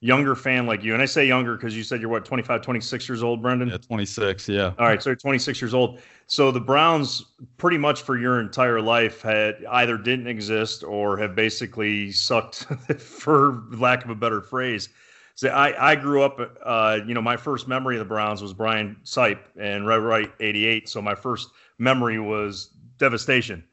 younger 0.00 0.34
fan 0.34 0.66
like 0.66 0.82
you, 0.82 0.92
and 0.92 1.02
I 1.02 1.06
say 1.06 1.26
younger 1.26 1.56
because 1.56 1.76
you 1.76 1.82
said 1.82 2.00
you're 2.00 2.10
what 2.10 2.24
25, 2.24 2.62
26 2.62 3.08
years 3.08 3.22
old, 3.22 3.42
Brendan. 3.42 3.68
Yeah, 3.68 3.78
26. 3.78 4.48
Yeah. 4.48 4.72
All 4.78 4.86
right, 4.86 5.02
so 5.02 5.10
you're 5.10 5.16
26 5.16 5.60
years 5.60 5.74
old. 5.74 6.00
So 6.26 6.50
the 6.50 6.60
Browns, 6.60 7.24
pretty 7.58 7.76
much 7.76 8.02
for 8.02 8.16
your 8.16 8.40
entire 8.40 8.80
life, 8.80 9.20
had 9.22 9.64
either 9.70 9.98
didn't 9.98 10.26
exist 10.26 10.84
or 10.84 11.18
have 11.18 11.34
basically 11.34 12.12
sucked, 12.12 12.64
for 12.98 13.62
lack 13.72 14.04
of 14.04 14.10
a 14.10 14.14
better 14.14 14.40
phrase. 14.40 14.88
So 15.34 15.48
I, 15.48 15.92
I 15.92 15.96
grew 15.96 16.22
up, 16.22 16.38
uh, 16.64 17.00
you 17.06 17.14
know, 17.14 17.22
my 17.22 17.36
first 17.36 17.66
memory 17.66 17.96
of 17.96 18.00
the 18.00 18.04
Browns 18.08 18.42
was 18.42 18.52
Brian 18.52 18.96
Sipe 19.04 19.40
and 19.58 19.86
Red 19.86 20.02
Right 20.02 20.30
88. 20.38 20.88
So 20.88 21.00
my 21.00 21.14
first 21.14 21.50
memory 21.80 22.18
was 22.18 22.70
devastation. 22.98 23.64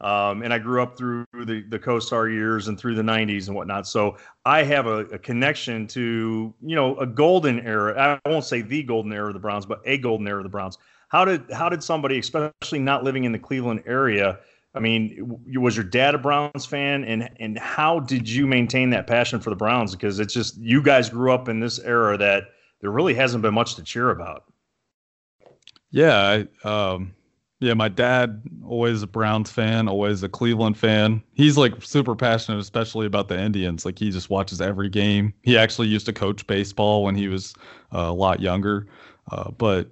Um, 0.00 0.42
and 0.42 0.52
I 0.52 0.58
grew 0.58 0.82
up 0.82 0.96
through 0.96 1.26
the, 1.32 1.62
the 1.68 1.78
Kosar 1.78 2.32
years 2.32 2.68
and 2.68 2.80
through 2.80 2.94
the 2.94 3.02
90s 3.02 3.48
and 3.48 3.54
whatnot. 3.54 3.86
So 3.86 4.16
I 4.46 4.62
have 4.62 4.86
a, 4.86 5.00
a 5.06 5.18
connection 5.18 5.86
to, 5.88 6.54
you 6.62 6.74
know, 6.74 6.96
a 6.96 7.06
golden 7.06 7.60
era. 7.60 8.18
I 8.24 8.28
won't 8.28 8.46
say 8.46 8.62
the 8.62 8.82
golden 8.82 9.12
era 9.12 9.28
of 9.28 9.34
the 9.34 9.40
Browns, 9.40 9.66
but 9.66 9.82
a 9.84 9.98
golden 9.98 10.26
era 10.26 10.38
of 10.38 10.44
the 10.44 10.50
Browns. 10.50 10.78
How 11.08 11.24
did 11.26 11.50
how 11.50 11.68
did 11.68 11.82
somebody, 11.82 12.18
especially 12.18 12.78
not 12.78 13.04
living 13.04 13.24
in 13.24 13.32
the 13.32 13.38
Cleveland 13.38 13.82
area, 13.84 14.38
I 14.74 14.78
mean, 14.78 15.40
was 15.54 15.76
your 15.76 15.84
dad 15.84 16.14
a 16.14 16.18
Browns 16.18 16.64
fan, 16.64 17.04
and 17.04 17.28
and 17.40 17.58
how 17.58 17.98
did 18.00 18.28
you 18.28 18.46
maintain 18.46 18.90
that 18.90 19.06
passion 19.06 19.40
for 19.40 19.50
the 19.50 19.56
Browns? 19.56 19.92
Because 19.92 20.20
it's 20.20 20.32
just 20.32 20.56
you 20.58 20.80
guys 20.82 21.10
grew 21.10 21.32
up 21.32 21.48
in 21.48 21.58
this 21.58 21.80
era 21.80 22.16
that 22.18 22.44
there 22.80 22.90
really 22.90 23.14
hasn't 23.14 23.42
been 23.42 23.54
much 23.54 23.74
to 23.74 23.82
cheer 23.82 24.10
about. 24.10 24.44
Yeah, 25.90 26.44
I, 26.64 26.68
um, 26.68 27.14
yeah. 27.60 27.74
My 27.74 27.88
dad 27.88 28.42
always 28.64 29.02
a 29.02 29.06
Browns 29.06 29.50
fan, 29.50 29.88
always 29.88 30.22
a 30.22 30.28
Cleveland 30.28 30.76
fan. 30.76 31.22
He's 31.34 31.56
like 31.56 31.82
super 31.82 32.16
passionate, 32.16 32.58
especially 32.58 33.06
about 33.06 33.28
the 33.28 33.38
Indians. 33.38 33.84
Like 33.84 33.98
he 33.98 34.10
just 34.10 34.30
watches 34.30 34.60
every 34.60 34.88
game. 34.88 35.32
He 35.42 35.56
actually 35.56 35.88
used 35.88 36.06
to 36.06 36.12
coach 36.12 36.46
baseball 36.46 37.04
when 37.04 37.14
he 37.14 37.28
was 37.28 37.54
uh, 37.94 38.00
a 38.00 38.12
lot 38.12 38.40
younger. 38.40 38.86
Uh, 39.30 39.50
but 39.52 39.88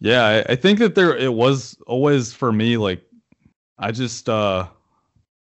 yeah, 0.00 0.24
I, 0.24 0.52
I 0.52 0.56
think 0.56 0.78
that 0.78 0.94
there 0.94 1.14
it 1.16 1.34
was 1.34 1.76
always 1.86 2.32
for 2.32 2.52
me 2.52 2.76
like 2.76 3.02
I 3.78 3.92
just 3.92 4.28
uh 4.28 4.66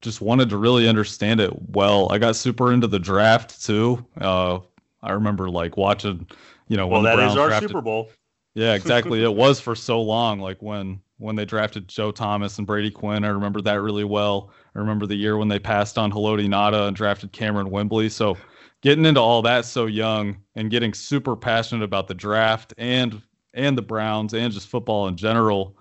just 0.02 0.20
wanted 0.20 0.50
to 0.50 0.58
really 0.58 0.88
understand 0.88 1.40
it 1.40 1.52
well. 1.70 2.12
I 2.12 2.18
got 2.18 2.36
super 2.36 2.74
into 2.74 2.88
the 2.88 3.00
draft 3.00 3.64
too. 3.64 4.04
Uh, 4.20 4.60
I 5.04 5.12
remember 5.12 5.50
like 5.50 5.78
watching, 5.78 6.28
you 6.68 6.78
know, 6.78 6.88
Well, 6.88 7.04
that 7.04 7.20
is 7.20 7.36
our 7.36 7.50
drafted, 7.50 7.70
Super 7.70 7.82
Bowl. 7.82 8.10
Yeah, 8.54 8.74
exactly. 8.74 9.24
it 9.24 9.34
was 9.34 9.60
for 9.60 9.76
so 9.76 10.02
long. 10.02 10.40
Like 10.40 10.62
when 10.62 11.02
when 11.18 11.36
they 11.36 11.46
drafted 11.46 11.88
Joe 11.88 12.12
Thomas 12.12 12.58
and 12.58 12.68
Brady 12.68 12.92
Quinn, 12.92 13.24
I 13.24 13.30
remember 13.30 13.62
that 13.62 13.82
really 13.82 14.04
well. 14.04 14.52
I 14.76 14.80
remember 14.80 15.06
the 15.06 15.16
year 15.16 15.38
when 15.38 15.48
they 15.48 15.60
passed 15.60 15.98
on 15.98 16.12
Haloti 16.12 16.48
Ngata 16.48 16.88
and 16.88 16.96
drafted 16.96 17.32
Kamerion 17.32 17.70
Wimbley. 17.70 18.10
So 18.12 18.38
getting 18.82 19.06
into 19.06 19.22
all 19.22 19.42
that 19.44 19.66
so 19.66 19.86
young 19.86 20.38
and 20.56 20.72
getting 20.72 20.94
super 20.94 21.36
passionate 21.36 21.84
about 21.84 22.08
the 22.08 22.14
draft 22.14 22.74
and 22.78 23.22
and 23.54 23.78
the 23.78 23.82
Browns 23.82 24.34
and 24.34 24.52
just 24.52 24.68
football 24.68 25.08
in 25.08 25.16
general, 25.16 25.78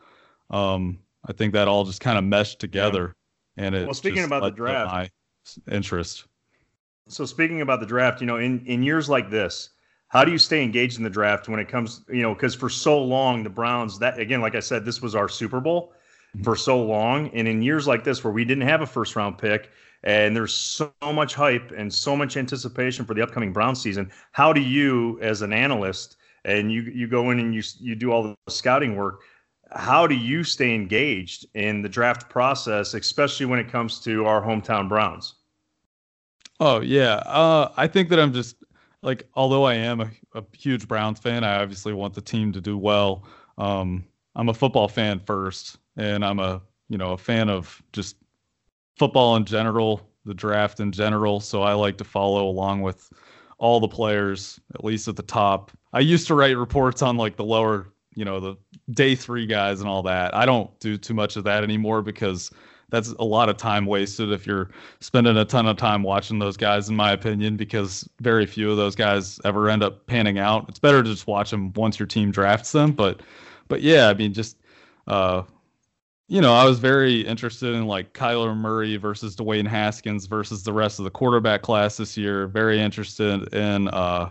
um, 0.51 0.99
I 1.27 1.33
think 1.33 1.53
that 1.55 1.69
all 1.69 1.85
just 1.85 2.01
kind 2.01 2.19
of 2.19 2.25
meshed 2.25 2.61
together. 2.61 3.15
And 3.57 3.75
it 3.75 3.87
Well, 3.87 3.95
speaking 3.95 4.19
just 4.19 4.29
about 4.29 4.43
the 4.43 4.51
draft- 4.51 4.93
my 4.93 5.11
interest. 5.73 6.27
So 7.09 7.25
speaking 7.25 7.61
about 7.61 7.81
the 7.81 7.87
draft, 7.87 8.21
you 8.21 8.27
know, 8.27 8.37
in 8.37 8.65
in 8.67 8.83
years 8.83 9.09
like 9.09 9.31
this, 9.31 9.71
how 10.11 10.25
do 10.25 10.33
you 10.33 10.39
stay 10.39 10.63
engaged 10.63 10.99
in 10.99 11.05
the 11.05 11.11
draft 11.11 11.49
when 11.49 11.61
it 11.61 11.69
comes, 11.69 12.03
you 12.09 12.23
know, 12.23 12.35
because 12.35 12.55
for 12.55 12.69
so 12.69 13.01
long 13.03 13.43
the 13.43 13.51
Browns 13.51 13.99
that 14.01 14.19
again, 14.19 14.41
like 14.41 14.55
I 14.55 14.61
said, 14.61 14.85
this 14.85 15.01
was 15.01 15.15
our 15.15 15.29
Super 15.29 15.61
Bowl 15.61 15.95
for 16.45 16.55
so 16.55 16.81
long, 16.83 17.29
and 17.29 17.49
in 17.49 17.63
years 17.63 17.87
like 17.87 18.05
this 18.05 18.23
where 18.23 18.33
we 18.33 18.45
didn't 18.45 18.69
have 18.69 18.83
a 18.83 18.87
first 18.87 19.17
round 19.17 19.39
pick 19.39 19.71
and 20.03 20.35
there's 20.35 20.55
so 20.55 20.93
much 21.13 21.35
hype 21.35 21.73
and 21.77 21.93
so 21.93 22.17
much 22.17 22.37
anticipation 22.37 23.05
for 23.05 23.15
the 23.15 23.23
upcoming 23.23 23.53
Brown 23.53 23.77
season, 23.77 24.11
how 24.33 24.53
do 24.53 24.61
you, 24.61 25.19
as 25.21 25.43
an 25.43 25.53
analyst, 25.53 26.17
and 26.45 26.73
you 26.73 26.83
you 26.83 27.07
go 27.07 27.31
in 27.31 27.39
and 27.39 27.55
you 27.55 27.63
you 27.79 27.95
do 27.95 28.11
all 28.11 28.23
the 28.23 28.53
scouting 28.53 28.97
work, 28.97 29.21
how 29.73 30.07
do 30.07 30.15
you 30.15 30.43
stay 30.43 30.75
engaged 30.75 31.47
in 31.55 31.83
the 31.83 31.89
draft 31.89 32.29
process, 32.29 32.95
especially 32.95 33.47
when 33.47 33.59
it 33.59 33.71
comes 33.71 34.01
to 34.01 34.27
our 34.27 34.43
hometown 34.43 34.89
Browns? 34.89 35.35
Oh 36.59 36.81
yeah, 36.81 37.17
uh, 37.27 37.73
I 37.77 37.87
think 37.87 38.09
that 38.09 38.19
I'm 38.19 38.33
just 38.33 38.57
like 39.03 39.29
although 39.35 39.65
I 39.65 39.75
am 39.75 40.01
a, 40.01 40.11
a 40.35 40.45
huge 40.57 40.87
Browns 40.87 41.19
fan, 41.19 41.45
I 41.45 41.63
obviously 41.63 41.93
want 41.93 42.15
the 42.15 42.21
team 42.21 42.53
to 42.53 42.61
do 42.61 42.77
well. 42.77 43.25
Um, 43.59 44.05
I'm 44.37 44.49
a 44.49 44.55
football 44.55 44.89
fan 44.89 45.21
first, 45.21 45.79
and 45.97 46.25
I'm 46.25 46.39
a 46.39 46.63
you 46.89 46.99
know 46.99 47.13
a 47.13 47.19
fan 47.19 47.49
of 47.49 47.83
just 47.93 48.17
football 48.99 49.37
in 49.37 49.45
general, 49.45 50.07
the 50.25 50.35
draft 50.35 50.81
in 50.81 50.93
general. 50.93 51.41
So 51.41 51.63
I 51.63 51.73
like 51.73 51.97
to 51.99 52.05
follow 52.05 52.49
along 52.49 52.83
with 52.83 53.11
all 53.59 53.81
the 53.81 53.89
players, 53.89 54.61
at 54.75 54.85
least 54.85 55.09
at 55.09 55.17
the 55.17 55.23
top. 55.23 55.71
I 55.93 56.01
used 56.01 56.27
to 56.29 56.35
write 56.35 56.57
reports 56.57 57.03
on 57.03 57.17
like 57.17 57.37
the 57.37 57.45
lower, 57.45 57.89
you 58.15 58.25
know, 58.25 58.41
the 58.41 58.57
day 58.93 59.15
three 59.15 59.47
guys 59.47 59.81
and 59.81 59.89
all 59.89 60.03
that. 60.05 60.35
I 60.35 60.47
don't 60.47 60.79
do 60.81 60.97
too 60.97 61.15
much 61.15 61.37
of 61.37 61.45
that 61.45 61.63
anymore 61.63 62.03
because 62.03 62.51
that's 62.91 63.11
a 63.19 63.25
lot 63.25 63.49
of 63.49 63.57
time 63.57 63.87
wasted 63.87 64.33
if 64.33 64.47
you're 64.47 64.71
spending 65.01 65.37
a 65.37 65.45
ton 65.45 65.67
of 65.67 65.77
time 65.77 66.03
watching 66.03 66.39
those 66.39 66.57
guys, 66.57 66.89
in 66.89 66.97
my 66.97 67.13
opinion, 67.13 67.57
because 67.57 68.09
very 68.21 68.47
few 68.47 68.71
of 68.71 68.77
those 68.77 68.95
guys 68.95 69.41
ever 69.45 69.69
end 69.69 69.83
up 69.83 70.07
panning 70.07 70.39
out. 70.39 70.67
It's 70.69 70.79
better 70.79 71.03
to 71.03 71.09
just 71.09 71.27
watch 71.27 71.51
them 71.51 71.73
once 71.75 71.99
your 71.99 72.07
team 72.07 72.31
drafts 72.31 72.73
them. 72.73 72.93
But, 72.93 73.21
but 73.69 73.83
yeah, 73.83 74.09
I 74.09 74.15
mean, 74.15 74.33
just, 74.33 74.57
uh, 75.07 75.43
you 76.29 76.41
know, 76.41 76.55
I 76.55 76.65
was 76.65 76.79
very 76.79 77.23
interested 77.23 77.75
in 77.75 77.87
like 77.87 78.15
Kyler 78.15 78.57
Murray 78.57 78.97
versus 78.97 79.35
Dwayne 79.35 79.67
Haskins 79.67 80.27
versus 80.27 80.63
the 80.63 80.73
rest 80.73 81.01
of 81.01 81.05
the 81.05 81.11
quarterback 81.11 81.63
class 81.63 81.97
this 81.97 82.17
year. 82.17 82.47
Very 82.47 82.81
interested 82.81 83.53
in, 83.53 83.89
uh, 83.89 84.31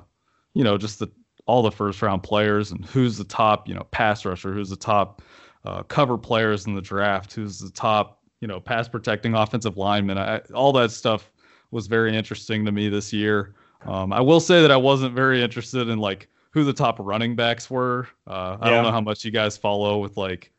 you 0.53 0.63
know, 0.63 0.77
just 0.77 0.99
the 0.99 1.09
all 1.45 1.61
the 1.63 1.71
first 1.71 2.01
round 2.01 2.21
players 2.21 2.71
and 2.71 2.85
who's 2.85 3.17
the 3.17 3.23
top, 3.23 3.67
you 3.67 3.73
know, 3.73 3.83
pass 3.91 4.23
rusher, 4.23 4.53
who's 4.53 4.69
the 4.69 4.75
top 4.75 5.21
uh, 5.65 5.83
cover 5.83 6.17
players 6.17 6.67
in 6.67 6.75
the 6.75 6.81
draft, 6.81 7.33
who's 7.33 7.59
the 7.59 7.71
top 7.71 8.18
you 8.41 8.47
know, 8.47 8.59
pass 8.59 8.87
protecting 8.87 9.33
offensive 9.33 9.77
linemen. 9.77 10.17
I, 10.17 10.39
all 10.53 10.71
that 10.73 10.91
stuff 10.91 11.31
was 11.71 11.87
very 11.87 12.15
interesting 12.15 12.65
to 12.65 12.71
me 12.71 12.89
this 12.89 13.13
year. 13.13 13.53
Um, 13.85 14.11
I 14.11 14.21
will 14.21 14.39
say 14.39 14.61
that 14.61 14.71
I 14.71 14.77
wasn't 14.77 15.15
very 15.15 15.41
interested 15.41 15.87
in 15.87 15.99
like 15.99 16.27
who 16.51 16.63
the 16.63 16.73
top 16.73 16.97
running 16.99 17.35
backs 17.35 17.69
were. 17.69 18.07
Uh, 18.27 18.57
I 18.59 18.69
don't 18.69 18.83
know 18.83 18.91
how 18.91 19.01
much 19.01 19.23
you 19.23 19.31
guys 19.31 19.57
follow 19.57 19.99
with 19.99 20.17
like 20.17 20.51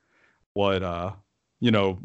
what 0.54 0.82
uh, 0.82 1.12
you 1.60 1.70
know 1.70 1.98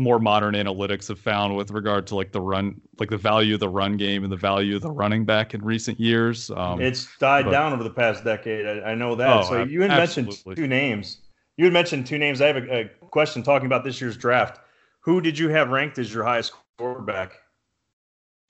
more 0.00 0.18
modern 0.18 0.54
analytics 0.54 1.08
have 1.08 1.18
found 1.18 1.54
with 1.54 1.70
regard 1.70 2.06
to 2.06 2.16
like 2.16 2.32
the 2.32 2.40
run, 2.40 2.80
like 2.98 3.10
the 3.10 3.18
value 3.18 3.54
of 3.54 3.60
the 3.60 3.68
run 3.68 3.96
game 3.96 4.24
and 4.24 4.32
the 4.32 4.36
value 4.36 4.76
of 4.76 4.82
the 4.82 4.90
running 4.90 5.24
back 5.24 5.52
in 5.52 5.62
recent 5.62 6.00
years. 6.00 6.50
Um, 6.50 6.80
it's 6.80 7.06
died 7.18 7.44
but, 7.44 7.50
down 7.50 7.72
over 7.72 7.84
the 7.84 7.90
past 7.90 8.24
decade. 8.24 8.66
I, 8.66 8.92
I 8.92 8.94
know 8.94 9.14
that. 9.14 9.44
Oh, 9.44 9.48
so 9.48 9.62
you 9.64 9.82
had 9.82 9.90
absolutely. 9.90 10.34
mentioned 10.34 10.56
two 10.56 10.66
names. 10.66 11.18
You 11.56 11.64
had 11.66 11.74
mentioned 11.74 12.06
two 12.06 12.18
names. 12.18 12.40
I 12.40 12.46
have 12.46 12.56
a, 12.56 12.80
a 12.80 12.84
question 13.10 13.42
talking 13.42 13.66
about 13.66 13.84
this 13.84 14.00
year's 14.00 14.16
draft. 14.16 14.60
Who 15.00 15.20
did 15.20 15.38
you 15.38 15.48
have 15.48 15.70
ranked 15.70 15.98
as 15.98 16.12
your 16.12 16.24
highest 16.24 16.52
quarterback? 16.78 17.32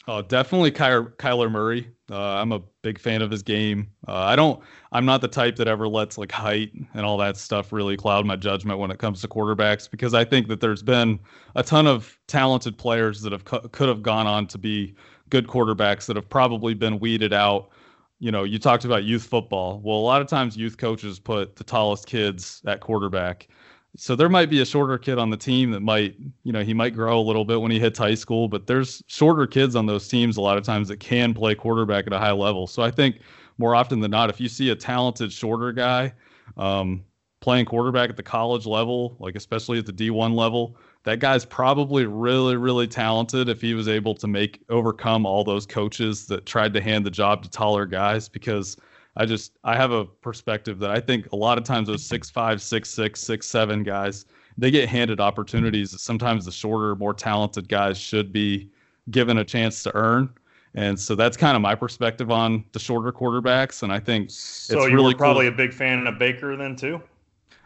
Oh, 0.09 0.23
definitely 0.23 0.73
Kyler, 0.73 1.15
Kyler 1.17 1.51
Murray. 1.51 1.89
Uh, 2.11 2.19
I'm 2.19 2.53
a 2.53 2.61
big 2.83 2.99
fan 2.99 3.23
of 3.23 3.31
his 3.31 3.43
game. 3.43 3.89
Uh, 4.09 4.15
I 4.15 4.35
don't. 4.35 4.61
I'm 4.93 5.05
not 5.05 5.21
the 5.21 5.29
type 5.29 5.57
that 5.57 5.69
ever 5.69 5.87
lets 5.87 6.19
like 6.19 6.33
height 6.33 6.73
and 6.95 7.05
all 7.05 7.19
that 7.19 7.37
stuff 7.37 7.71
really 7.73 7.97
cloud 7.97 8.27
my 8.27 8.35
judgment 8.35 8.79
when 8.79 8.91
it 8.91 8.99
comes 8.99 9.21
to 9.21 9.29
quarterbacks 9.29 9.89
because 9.89 10.15
I 10.15 10.25
think 10.25 10.49
that 10.49 10.61
there's 10.61 10.83
been 10.83 11.21
a 11.55 11.63
ton 11.63 11.87
of 11.87 12.19
talented 12.27 12.79
players 12.79 13.21
that 13.23 13.33
have 13.33 13.45
could 13.45 13.89
have 13.89 14.03
gone 14.03 14.27
on 14.27 14.47
to 14.49 14.59
be 14.59 14.95
good 15.29 15.47
quarterbacks 15.47 16.07
that 16.07 16.17
have 16.17 16.29
probably 16.29 16.75
been 16.75 16.99
weeded 16.99 17.33
out. 17.33 17.71
You 18.19 18.33
know, 18.33 18.43
you 18.43 18.59
talked 18.59 18.85
about 18.85 19.05
youth 19.05 19.25
football. 19.25 19.81
Well, 19.85 19.97
a 19.97 20.01
lot 20.01 20.21
of 20.21 20.27
times 20.27 20.57
youth 20.57 20.77
coaches 20.79 21.19
put 21.21 21.57
the 21.57 21.65
tallest 21.65 22.07
kids 22.07 22.63
at 22.67 22.81
quarterback 22.81 23.49
so 23.97 24.15
there 24.15 24.29
might 24.29 24.51
be 24.51 24.61
a 24.61 24.65
shorter 24.65 24.99
kid 24.99 25.19
on 25.19 25.31
the 25.31 25.37
team 25.37 25.73
that 25.73 25.81
might, 25.81 26.17
you 26.45 26.53
know, 26.53 26.63
he 26.63 26.73
might 26.73 26.95
grow 26.95 27.19
a 27.19 27.23
little 27.23 27.45
bit 27.45 27.61
when 27.61 27.71
he 27.71 27.81
hits 27.81 27.99
high 27.99 28.15
school, 28.15 28.49
but 28.49 28.67
there's 28.67 29.03
shorter 29.07 29.47
kids 29.47 29.75
on 29.75 29.87
those 29.87 30.07
teams 30.07 30.37
a 30.37 30.41
lot 30.41 30.57
of 30.57 30.65
times 30.65 30.89
that 30.89 30.99
can 30.99 31.35
play 31.35 31.55
quarterback 31.55 32.07
at 32.07 32.13
a 32.13 32.19
high 32.19 32.33
level. 32.33 32.67
So 32.67 32.83
I 32.83 32.91
think 32.91 33.19
more 33.59 33.75
often 33.75 34.01
than 34.01 34.13
not, 34.13 34.31
if 34.31 34.41
you 34.41 34.49
see 34.49 34.71
a 34.71 34.77
talented 34.77 35.33
shorter 35.33 35.73
guy 35.73 36.13
um, 36.57 37.03
playing 37.41 37.67
quarterback 37.67 38.11
at 38.11 38.17
the 38.17 38.23
college 38.23 38.65
level, 38.65 39.17
like 39.19 39.35
especially 39.35 39.79
at 39.79 39.87
the 39.87 39.93
D1 39.93 40.35
level, 40.35 40.77
that 41.03 41.19
guy's 41.19 41.45
probably 41.45 42.07
really, 42.07 42.57
really 42.57 42.87
talented 42.87 43.49
if 43.49 43.61
he 43.61 43.75
was 43.75 43.89
able 43.89 44.15
to 44.15 44.29
make 44.29 44.63
overcome 44.69 45.27
all 45.27 45.43
those 45.43 45.67
coaches 45.67 46.27
that 46.27 46.47
tried 46.47 46.75
to 46.75 46.81
hand 46.81 47.05
the 47.05 47.11
job 47.11 47.43
to 47.43 47.51
taller 47.51 47.87
guys 47.87 48.29
because– 48.29 48.77
I 49.21 49.27
just 49.27 49.59
I 49.65 49.77
have 49.77 49.93
a 49.93 50.07
perspective 50.07 50.79
that 50.79 50.91
I 50.91 50.99
think 50.99 51.31
a 51.33 51.37
lot 51.37 51.59
of 51.59 51.65
times 51.65 51.89
those 51.89 52.05
six 52.05 52.31
five, 52.31 52.63
six 52.63 52.89
six, 52.89 53.21
six 53.21 53.47
seven 53.47 53.83
guys 53.83 54.25
they 54.57 54.71
get 54.71 54.89
handed 54.89 55.21
opportunities 55.21 55.91
that 55.93 56.01
sometimes 56.01 56.45
the 56.45 56.53
shorter, 56.53 56.97
more 56.97 57.15
talented 57.15 57.69
guys 57.69 57.99
should 57.99 58.33
be 58.33 58.71
given 59.11 59.39
a 59.39 59.45
chance 59.45 59.83
to 59.83 59.95
earn. 59.95 60.31
And 60.75 60.99
so 60.99 61.15
that's 61.15 61.37
kind 61.37 61.57
of 61.57 61.63
my 61.63 61.75
perspective 61.75 62.31
on 62.31 62.65
the 62.73 62.79
shorter 62.79 63.13
quarterbacks. 63.13 63.83
And 63.83 63.93
I 63.93 63.99
think 63.99 64.31
so. 64.31 64.87
you 64.87 64.95
really 64.95 65.15
were 65.15 65.19
probably 65.19 65.47
cool. 65.47 65.55
a 65.55 65.57
big 65.57 65.73
fan 65.73 66.07
of 66.07 66.19
Baker 66.19 66.57
then 66.57 66.77
too. 66.77 67.03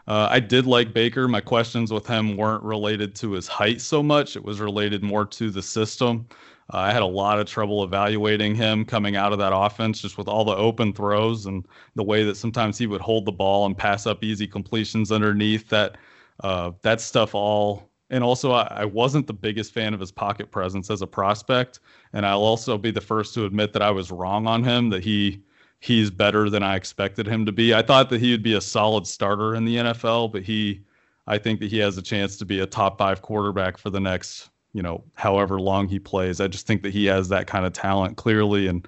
Uh, 0.07 0.27
I 0.29 0.39
did 0.39 0.65
like 0.67 0.93
Baker. 0.93 1.27
My 1.27 1.41
questions 1.41 1.91
with 1.91 2.05
him 2.05 2.37
weren't 2.37 2.63
related 2.63 3.15
to 3.15 3.31
his 3.31 3.47
height 3.47 3.81
so 3.81 4.03
much; 4.03 4.35
it 4.35 4.43
was 4.43 4.59
related 4.59 5.03
more 5.03 5.25
to 5.25 5.49
the 5.49 5.63
system. 5.63 6.27
Uh, 6.73 6.77
I 6.77 6.91
had 6.91 7.01
a 7.01 7.07
lot 7.07 7.39
of 7.39 7.45
trouble 7.45 7.83
evaluating 7.83 8.55
him 8.55 8.85
coming 8.85 9.15
out 9.15 9.33
of 9.33 9.39
that 9.39 9.55
offense, 9.55 10.01
just 10.01 10.17
with 10.17 10.27
all 10.27 10.43
the 10.43 10.55
open 10.55 10.93
throws 10.93 11.45
and 11.45 11.65
the 11.95 12.03
way 12.03 12.23
that 12.23 12.37
sometimes 12.37 12.77
he 12.77 12.87
would 12.87 13.01
hold 13.01 13.25
the 13.25 13.31
ball 13.31 13.65
and 13.65 13.77
pass 13.77 14.07
up 14.07 14.23
easy 14.23 14.47
completions 14.47 15.11
underneath. 15.11 15.69
That 15.69 15.97
uh, 16.41 16.71
that 16.81 17.01
stuff 17.01 17.35
all, 17.35 17.89
and 18.09 18.23
also 18.23 18.51
I, 18.51 18.67
I 18.71 18.85
wasn't 18.85 19.27
the 19.27 19.33
biggest 19.33 19.73
fan 19.73 19.93
of 19.93 19.99
his 19.99 20.11
pocket 20.11 20.51
presence 20.51 20.89
as 20.89 21.01
a 21.01 21.07
prospect. 21.07 21.79
And 22.13 22.25
I'll 22.25 22.43
also 22.43 22.77
be 22.77 22.91
the 22.91 23.01
first 23.01 23.33
to 23.35 23.45
admit 23.45 23.73
that 23.73 23.81
I 23.81 23.91
was 23.91 24.11
wrong 24.11 24.47
on 24.47 24.63
him. 24.63 24.89
That 24.89 25.03
he 25.03 25.43
he's 25.79 26.09
better 26.09 26.49
than 26.49 26.63
I 26.63 26.75
expected 26.75 27.27
him 27.27 27.45
to 27.45 27.51
be. 27.51 27.73
I 27.73 27.83
thought 27.83 28.09
that 28.09 28.19
he 28.19 28.31
would 28.31 28.43
be 28.43 28.53
a 28.53 28.61
solid 28.61 29.05
starter 29.05 29.53
in 29.53 29.65
the 29.65 29.75
NFL, 29.77 30.31
but 30.31 30.41
he, 30.41 30.81
I 31.27 31.37
think 31.37 31.59
that 31.59 31.69
he 31.69 31.77
has 31.77 31.97
a 31.97 32.01
chance 32.01 32.37
to 32.37 32.45
be 32.45 32.59
a 32.59 32.65
top 32.65 32.97
five 32.97 33.21
quarterback 33.21 33.77
for 33.77 33.91
the 33.91 33.99
next 33.99 34.49
you 34.75 34.81
know, 34.81 35.05
however 35.13 35.57
long 35.57 35.87
he 35.87 35.99
plays. 35.99 36.41
I 36.41 36.49
just 36.49 36.67
think 36.67 36.83
that 36.83 36.91
he 36.91 37.05
has 37.05 37.29
that 37.29 37.47
kind 37.47 37.65
of 37.65 37.71
talent 37.71 38.17
clearly 38.17 38.67
and 38.67 38.85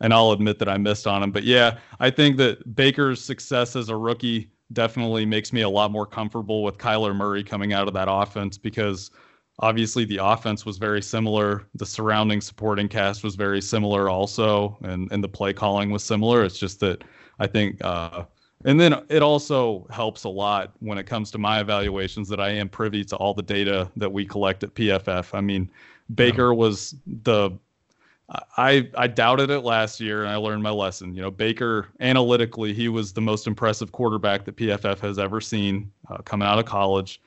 and 0.00 0.12
I'll 0.12 0.32
admit 0.32 0.58
that 0.60 0.68
I 0.68 0.76
missed 0.78 1.06
on 1.06 1.22
him. 1.22 1.30
But 1.30 1.44
yeah, 1.44 1.78
I 2.00 2.10
think 2.10 2.36
that 2.36 2.74
Baker's 2.74 3.20
success 3.20 3.74
as 3.74 3.88
a 3.88 3.96
rookie 3.96 4.50
definitely 4.72 5.26
makes 5.26 5.52
me 5.52 5.62
a 5.62 5.68
lot 5.68 5.90
more 5.90 6.06
comfortable 6.06 6.62
with 6.62 6.78
Kyler 6.78 7.14
Murray 7.14 7.42
coming 7.42 7.72
out 7.72 7.88
of 7.88 7.94
that 7.94 8.08
offense 8.08 8.58
because 8.58 9.10
obviously 9.60 10.04
the 10.04 10.18
offense 10.18 10.64
was 10.66 10.78
very 10.78 11.02
similar. 11.02 11.66
The 11.74 11.86
surrounding 11.86 12.40
supporting 12.40 12.88
cast 12.88 13.24
was 13.24 13.34
very 13.34 13.60
similar 13.60 14.08
also, 14.08 14.76
and, 14.82 15.10
and 15.10 15.22
the 15.22 15.28
play 15.28 15.52
calling 15.52 15.90
was 15.90 16.04
similar. 16.04 16.44
It's 16.44 16.58
just 16.58 16.80
that 16.80 17.02
I 17.38 17.46
think 17.46 17.82
uh, 17.84 18.24
and 18.64 18.80
then 18.80 18.94
it 19.08 19.22
also 19.22 19.86
helps 19.90 20.24
a 20.24 20.28
lot 20.28 20.72
when 20.80 20.98
it 20.98 21.04
comes 21.04 21.30
to 21.30 21.38
my 21.38 21.60
evaluations 21.60 22.28
that 22.28 22.40
I 22.40 22.50
am 22.50 22.68
privy 22.68 23.04
to 23.04 23.16
all 23.16 23.34
the 23.34 23.42
data 23.42 23.90
that 23.96 24.12
we 24.12 24.24
collect 24.24 24.64
at 24.64 24.74
PFF. 24.74 25.34
I 25.34 25.40
mean, 25.40 25.70
Baker 26.14 26.50
yeah. 26.50 26.56
was 26.56 26.96
the 27.06 27.50
I 28.56 28.90
I 28.94 29.06
doubted 29.06 29.50
it 29.50 29.60
last 29.60 30.00
year 30.00 30.22
and 30.22 30.30
I 30.30 30.36
learned 30.36 30.62
my 30.62 30.70
lesson. 30.70 31.14
You 31.14 31.22
know, 31.22 31.30
Baker 31.30 31.88
analytically, 32.00 32.74
he 32.74 32.88
was 32.88 33.12
the 33.12 33.20
most 33.20 33.46
impressive 33.46 33.92
quarterback 33.92 34.44
that 34.44 34.56
PFF 34.56 34.98
has 35.00 35.18
ever 35.18 35.40
seen 35.40 35.90
uh, 36.10 36.18
coming 36.18 36.46
out 36.46 36.58
of 36.58 36.64
college. 36.64 37.20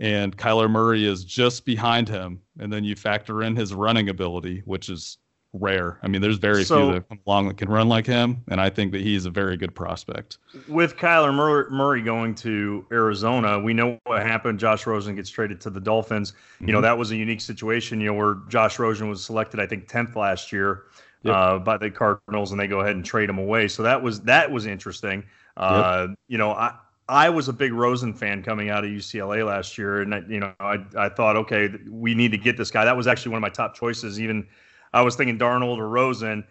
And 0.00 0.36
Kyler 0.36 0.68
Murray 0.68 1.06
is 1.06 1.24
just 1.24 1.64
behind 1.64 2.08
him. 2.08 2.40
And 2.58 2.72
then 2.72 2.82
you 2.82 2.96
factor 2.96 3.44
in 3.44 3.54
his 3.54 3.72
running 3.72 4.08
ability, 4.08 4.62
which 4.64 4.88
is 4.88 5.18
rare. 5.52 5.98
I 6.02 6.08
mean, 6.08 6.22
there's 6.22 6.38
very 6.38 6.64
so, 6.64 6.76
few 6.76 6.94
that 6.94 7.08
come 7.08 7.20
along 7.26 7.48
that 7.48 7.56
can 7.56 7.68
run 7.68 7.88
like 7.88 8.06
him, 8.06 8.42
and 8.48 8.60
I 8.60 8.70
think 8.70 8.92
that 8.92 9.00
he's 9.00 9.26
a 9.26 9.30
very 9.30 9.56
good 9.56 9.74
prospect. 9.74 10.38
With 10.68 10.96
Kyler 10.96 11.70
Murray 11.70 12.02
going 12.02 12.34
to 12.36 12.86
Arizona, 12.90 13.58
we 13.58 13.74
know 13.74 13.98
what 14.04 14.22
happened. 14.22 14.58
Josh 14.58 14.86
Rosen 14.86 15.14
gets 15.14 15.30
traded 15.30 15.60
to 15.62 15.70
the 15.70 15.80
Dolphins. 15.80 16.32
Mm-hmm. 16.32 16.66
You 16.66 16.72
know, 16.72 16.78
mm-hmm. 16.78 16.84
that 16.84 16.98
was 16.98 17.10
a 17.10 17.16
unique 17.16 17.40
situation. 17.40 18.00
You 18.00 18.06
know, 18.08 18.14
where 18.14 18.36
Josh 18.48 18.78
Rosen 18.78 19.08
was 19.08 19.24
selected, 19.24 19.60
I 19.60 19.66
think, 19.66 19.88
tenth 19.88 20.16
last 20.16 20.52
year 20.52 20.84
yep. 21.22 21.34
uh, 21.34 21.58
by 21.58 21.76
the 21.76 21.90
Cardinals, 21.90 22.52
and 22.52 22.60
they 22.60 22.66
go 22.66 22.80
ahead 22.80 22.96
and 22.96 23.04
trade 23.04 23.28
him 23.28 23.38
away. 23.38 23.68
So 23.68 23.82
that 23.82 24.02
was 24.02 24.20
that 24.22 24.50
was 24.50 24.66
interesting. 24.66 25.24
Uh, 25.56 26.06
yep. 26.08 26.18
You 26.28 26.38
know, 26.38 26.52
I. 26.52 26.76
I 27.08 27.28
was 27.28 27.48
a 27.48 27.52
big 27.52 27.72
Rosen 27.74 28.14
fan 28.14 28.42
coming 28.44 28.70
out 28.70 28.84
of 28.84 28.90
UCLA 28.90 29.44
last 29.44 29.76
year, 29.76 30.00
and 30.00 30.14
I, 30.14 30.22
you 30.28 30.38
know, 30.38 30.54
I, 30.60 30.78
I 30.96 31.08
thought, 31.08 31.36
okay, 31.36 31.68
we 31.90 32.14
need 32.14 32.30
to 32.30 32.38
get 32.38 32.56
this 32.56 32.70
guy. 32.70 32.84
That 32.84 32.96
was 32.96 33.08
actually 33.08 33.32
one 33.32 33.38
of 33.38 33.42
my 33.42 33.50
top 33.50 33.74
choices, 33.74 34.20
even 34.20 34.46
I 34.92 35.02
was 35.02 35.16
thinking 35.16 35.38
Darnold 35.38 35.78
or 35.78 35.88
Rosen. 35.88 36.44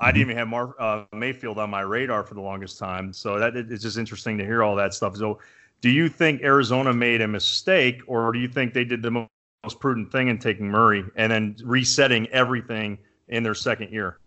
I 0.00 0.10
didn't 0.10 0.22
even 0.22 0.36
have 0.36 0.48
Mar- 0.48 0.74
uh, 0.78 1.04
Mayfield 1.12 1.58
on 1.58 1.70
my 1.70 1.80
radar 1.82 2.24
for 2.24 2.34
the 2.34 2.40
longest 2.40 2.78
time. 2.78 3.12
So 3.12 3.38
that 3.38 3.56
it's 3.56 3.82
just 3.82 3.96
interesting 3.96 4.36
to 4.38 4.44
hear 4.44 4.62
all 4.62 4.76
that 4.76 4.94
stuff. 4.94 5.16
So, 5.16 5.38
do 5.80 5.90
you 5.90 6.08
think 6.08 6.42
Arizona 6.42 6.92
made 6.92 7.20
a 7.20 7.28
mistake, 7.28 8.00
or 8.06 8.32
do 8.32 8.38
you 8.38 8.48
think 8.48 8.72
they 8.72 8.84
did 8.84 9.02
the 9.02 9.10
most 9.10 9.80
prudent 9.80 10.10
thing 10.10 10.28
in 10.28 10.38
taking 10.38 10.68
Murray 10.68 11.04
and 11.16 11.30
then 11.30 11.56
resetting 11.62 12.26
everything 12.28 12.98
in 13.28 13.42
their 13.42 13.54
second 13.54 13.92
year? 13.92 14.18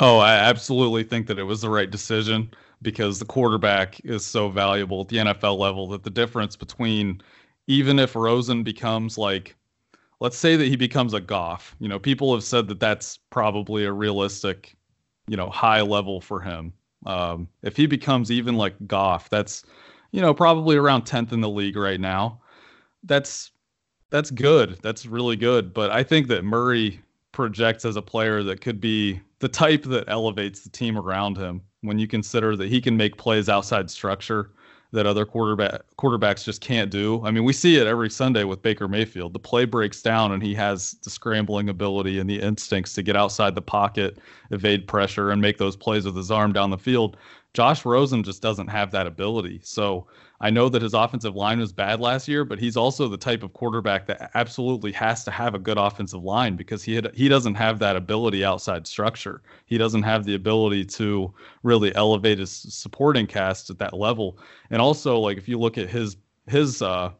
Oh, 0.00 0.18
I 0.18 0.34
absolutely 0.34 1.04
think 1.04 1.26
that 1.28 1.38
it 1.38 1.44
was 1.44 1.60
the 1.60 1.70
right 1.70 1.90
decision 1.90 2.50
because 2.82 3.18
the 3.18 3.24
quarterback 3.24 4.04
is 4.04 4.24
so 4.24 4.48
valuable 4.48 5.02
at 5.02 5.08
the 5.08 5.16
NFL 5.16 5.58
level 5.58 5.88
that 5.88 6.02
the 6.02 6.10
difference 6.10 6.56
between 6.56 7.22
even 7.66 7.98
if 7.98 8.14
Rosen 8.14 8.62
becomes 8.62 9.16
like 9.16 9.56
let's 10.20 10.38
say 10.38 10.56
that 10.56 10.66
he 10.66 10.76
becomes 10.76 11.14
a 11.14 11.20
Goff. 11.20 11.76
You 11.78 11.88
know, 11.88 11.98
people 11.98 12.32
have 12.34 12.44
said 12.44 12.68
that 12.68 12.80
that's 12.80 13.18
probably 13.30 13.84
a 13.84 13.92
realistic 13.92 14.76
you 15.28 15.36
know, 15.36 15.50
high 15.50 15.82
level 15.82 16.20
for 16.20 16.40
him. 16.40 16.72
Um, 17.04 17.48
if 17.62 17.76
he 17.76 17.86
becomes 17.86 18.30
even 18.30 18.56
like 18.56 18.74
Goff, 18.86 19.28
that's, 19.28 19.64
you 20.12 20.20
know, 20.20 20.32
probably 20.34 20.76
around 20.76 21.02
10th 21.04 21.32
in 21.32 21.40
the 21.40 21.48
league 21.48 21.76
right 21.76 22.00
now. 22.00 22.40
That's 23.04 23.52
that's 24.10 24.30
good. 24.30 24.78
That's 24.82 25.04
really 25.04 25.36
good. 25.36 25.74
But 25.74 25.90
I 25.90 26.02
think 26.02 26.28
that 26.28 26.44
Murray 26.44 27.00
projects 27.32 27.84
as 27.84 27.96
a 27.96 28.02
player 28.02 28.42
that 28.44 28.60
could 28.60 28.80
be 28.80 29.20
the 29.40 29.48
type 29.48 29.82
that 29.84 30.08
elevates 30.08 30.62
the 30.62 30.70
team 30.70 30.96
around 30.96 31.36
him 31.36 31.60
when 31.82 31.98
you 31.98 32.06
consider 32.06 32.56
that 32.56 32.68
he 32.68 32.80
can 32.80 32.96
make 32.96 33.16
plays 33.16 33.48
outside 33.48 33.90
structure 33.90 34.52
that 34.92 35.06
other 35.06 35.24
quarterback 35.24 35.82
quarterbacks 35.98 36.44
just 36.44 36.60
can't 36.60 36.90
do. 36.90 37.24
I 37.24 37.30
mean, 37.30 37.44
we 37.44 37.52
see 37.52 37.76
it 37.76 37.86
every 37.86 38.10
Sunday 38.10 38.44
with 38.44 38.62
Baker 38.62 38.88
Mayfield. 38.88 39.32
The 39.32 39.38
play 39.38 39.64
breaks 39.64 40.02
down 40.02 40.32
and 40.32 40.42
he 40.42 40.54
has 40.54 40.92
the 41.02 41.10
scrambling 41.10 41.68
ability 41.68 42.18
and 42.18 42.28
the 42.28 42.40
instincts 42.40 42.92
to 42.94 43.02
get 43.02 43.16
outside 43.16 43.54
the 43.54 43.62
pocket, 43.62 44.18
evade 44.50 44.86
pressure 44.86 45.30
and 45.30 45.42
make 45.42 45.58
those 45.58 45.76
plays 45.76 46.04
with 46.04 46.16
his 46.16 46.30
arm 46.30 46.52
down 46.52 46.70
the 46.70 46.78
field. 46.78 47.16
Josh 47.54 47.84
Rosen 47.84 48.22
just 48.22 48.42
doesn't 48.42 48.68
have 48.68 48.90
that 48.90 49.06
ability. 49.06 49.60
So 49.62 50.06
I 50.40 50.50
know 50.50 50.68
that 50.68 50.82
his 50.82 50.94
offensive 50.94 51.34
line 51.34 51.60
was 51.60 51.72
bad 51.72 52.00
last 52.00 52.28
year, 52.28 52.44
but 52.44 52.58
he's 52.58 52.76
also 52.76 53.08
the 53.08 53.16
type 53.16 53.42
of 53.42 53.52
quarterback 53.52 54.06
that 54.06 54.30
absolutely 54.34 54.92
has 54.92 55.24
to 55.24 55.30
have 55.30 55.54
a 55.54 55.58
good 55.58 55.78
offensive 55.78 56.22
line 56.22 56.56
because 56.56 56.82
he 56.82 56.94
had, 56.94 57.14
he 57.14 57.28
doesn't 57.28 57.54
have 57.54 57.78
that 57.78 57.96
ability 57.96 58.44
outside 58.44 58.86
structure. 58.86 59.42
He 59.64 59.78
doesn't 59.78 60.02
have 60.02 60.24
the 60.24 60.34
ability 60.34 60.84
to 60.86 61.32
really 61.62 61.94
elevate 61.94 62.38
his 62.38 62.50
supporting 62.50 63.26
cast 63.26 63.70
at 63.70 63.78
that 63.78 63.94
level. 63.94 64.38
And 64.70 64.82
also, 64.82 65.18
like 65.18 65.38
if 65.38 65.48
you 65.48 65.58
look 65.58 65.78
at 65.78 65.88
his 65.88 66.16
his 66.46 66.82
uh, 66.82 67.10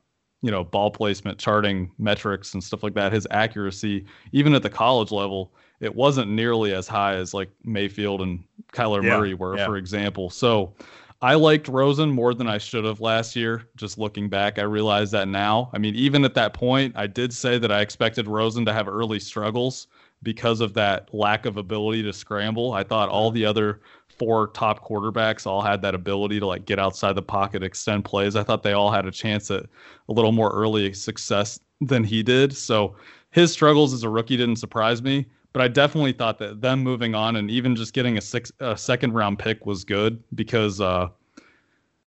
you 0.42 0.50
know 0.50 0.62
ball 0.64 0.90
placement, 0.90 1.38
charting 1.38 1.90
metrics 1.98 2.54
and 2.54 2.62
stuff 2.62 2.82
like 2.82 2.94
that, 2.94 3.12
his 3.12 3.26
accuracy, 3.30 4.04
even 4.32 4.54
at 4.54 4.62
the 4.62 4.70
college 4.70 5.10
level, 5.10 5.52
it 5.80 5.94
wasn't 5.94 6.30
nearly 6.30 6.74
as 6.74 6.86
high 6.86 7.14
as 7.14 7.34
like 7.34 7.50
Mayfield 7.64 8.22
and 8.22 8.44
Kyler 8.72 9.02
Yeah, 9.02 9.16
Murray 9.16 9.34
were, 9.34 9.56
yeah. 9.56 9.66
for 9.66 9.76
example. 9.76 10.30
So 10.30 10.74
I 11.22 11.34
liked 11.34 11.68
Rosen 11.68 12.10
more 12.10 12.34
than 12.34 12.46
I 12.46 12.58
should 12.58 12.84
have 12.84 13.00
last 13.00 13.34
year. 13.36 13.68
Just 13.76 13.98
looking 13.98 14.28
back, 14.28 14.58
I 14.58 14.62
realize 14.62 15.10
that 15.12 15.28
now. 15.28 15.70
I 15.72 15.78
mean, 15.78 15.94
even 15.94 16.24
at 16.24 16.34
that 16.34 16.52
point, 16.52 16.94
I 16.96 17.06
did 17.06 17.32
say 17.32 17.58
that 17.58 17.72
I 17.72 17.80
expected 17.80 18.28
Rosen 18.28 18.66
to 18.66 18.72
have 18.72 18.86
early 18.86 19.18
struggles 19.18 19.86
because 20.22 20.60
of 20.60 20.74
that 20.74 21.12
lack 21.14 21.46
of 21.46 21.56
ability 21.56 22.02
to 22.02 22.12
scramble. 22.12 22.72
I 22.72 22.82
thought 22.82 23.08
all 23.08 23.30
the 23.30 23.46
other 23.46 23.80
four 24.18 24.48
top 24.48 24.86
quarterbacks 24.86 25.46
all 25.46 25.62
had 25.62 25.82
that 25.82 25.94
ability 25.94 26.40
to 26.40 26.46
like 26.46 26.66
get 26.66 26.78
outside 26.78 27.14
the 27.14 27.22
pocket, 27.22 27.62
extend 27.62 28.04
plays. 28.04 28.36
I 28.36 28.42
thought 28.42 28.62
they 28.62 28.72
all 28.72 28.90
had 28.90 29.06
a 29.06 29.10
chance 29.10 29.50
at 29.50 29.64
a 30.08 30.12
little 30.12 30.32
more 30.32 30.50
early 30.50 30.92
success 30.92 31.60
than 31.80 32.04
he 32.04 32.22
did. 32.22 32.56
So 32.56 32.96
his 33.30 33.52
struggles 33.52 33.92
as 33.92 34.02
a 34.02 34.08
rookie 34.08 34.36
didn't 34.36 34.56
surprise 34.56 35.02
me, 35.02 35.26
but 35.56 35.62
I 35.62 35.68
definitely 35.68 36.12
thought 36.12 36.38
that 36.40 36.60
them 36.60 36.82
moving 36.82 37.14
on 37.14 37.36
and 37.36 37.50
even 37.50 37.74
just 37.74 37.94
getting 37.94 38.18
a 38.18 38.20
six 38.20 38.52
a 38.60 38.76
second 38.76 39.14
round 39.14 39.38
pick 39.38 39.64
was 39.64 39.86
good 39.86 40.22
because 40.34 40.82
uh 40.82 41.08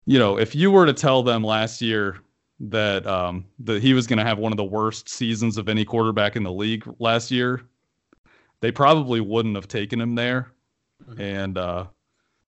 you 0.05 0.19
know, 0.19 0.37
if 0.37 0.53
you 0.57 0.69
were 0.69 0.85
to 0.85 0.93
tell 0.93 1.23
them 1.23 1.45
last 1.45 1.81
year 1.81 2.19
that 2.59 3.07
um 3.07 3.45
that 3.61 3.81
he 3.81 3.95
was 3.95 4.09
going 4.09 4.19
to 4.19 4.25
have 4.25 4.39
one 4.39 4.53
of 4.53 4.57
the 4.57 4.65
worst 4.65 5.09
seasons 5.09 5.59
of 5.59 5.69
any 5.69 5.85
quarterback 5.85 6.35
in 6.35 6.43
the 6.43 6.51
league 6.51 6.93
last 6.99 7.31
year, 7.31 7.63
they 8.63 8.73
probably 8.73 9.21
wouldn't 9.21 9.55
have 9.55 9.69
taken 9.69 10.01
him 10.01 10.17
there. 10.17 10.51
Mhm. 11.09 11.21
And 11.21 11.57
uh 11.59 11.87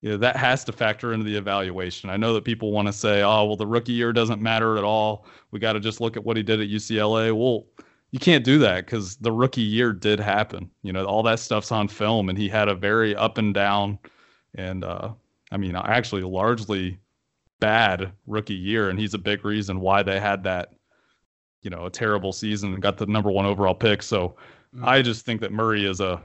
you 0.02 0.10
know, 0.10 0.16
that 0.16 0.34
has 0.34 0.64
to 0.64 0.72
factor 0.72 1.12
into 1.12 1.24
the 1.24 1.36
evaluation. 1.36 2.10
I 2.10 2.16
know 2.16 2.34
that 2.34 2.44
people 2.44 2.72
want 2.72 2.86
to 2.86 2.92
say, 2.92 3.22
"Oh, 3.22 3.44
well, 3.44 3.56
the 3.56 3.66
rookie 3.66 3.92
year 3.92 4.12
doesn't 4.12 4.42
matter 4.42 4.76
at 4.78 4.84
all. 4.84 5.26
We 5.52 5.60
got 5.60 5.74
to 5.74 5.80
just 5.80 6.00
look 6.00 6.16
at 6.16 6.24
what 6.24 6.36
he 6.36 6.42
did 6.42 6.60
at 6.60 6.68
UCLA." 6.68 7.32
Well, 7.32 7.66
you 8.10 8.18
can't 8.18 8.44
do 8.44 8.58
that 8.58 8.86
because 8.86 9.16
the 9.16 9.32
rookie 9.32 9.60
year 9.60 9.92
did 9.92 10.20
happen. 10.20 10.70
You 10.82 10.92
know, 10.92 11.04
all 11.04 11.22
that 11.24 11.40
stuff's 11.40 11.72
on 11.72 11.88
film, 11.88 12.28
and 12.28 12.38
he 12.38 12.48
had 12.48 12.68
a 12.68 12.74
very 12.74 13.14
up 13.14 13.38
and 13.38 13.52
down, 13.52 13.98
and 14.54 14.84
uh, 14.84 15.12
I 15.52 15.56
mean, 15.56 15.76
actually, 15.76 16.22
largely 16.22 16.98
bad 17.60 18.12
rookie 18.26 18.54
year, 18.54 18.88
and 18.88 18.98
he's 18.98 19.14
a 19.14 19.18
big 19.18 19.44
reason 19.44 19.80
why 19.80 20.02
they 20.02 20.20
had 20.20 20.44
that, 20.44 20.72
you 21.62 21.70
know, 21.70 21.86
a 21.86 21.90
terrible 21.90 22.32
season 22.32 22.72
and 22.72 22.82
got 22.82 22.96
the 22.96 23.06
number 23.06 23.30
one 23.30 23.46
overall 23.46 23.74
pick. 23.74 24.02
So, 24.02 24.36
Mm. 24.74 24.84
I 24.86 25.00
just 25.00 25.24
think 25.24 25.40
that 25.40 25.50
Murray 25.50 25.86
is 25.86 26.00
a, 26.00 26.22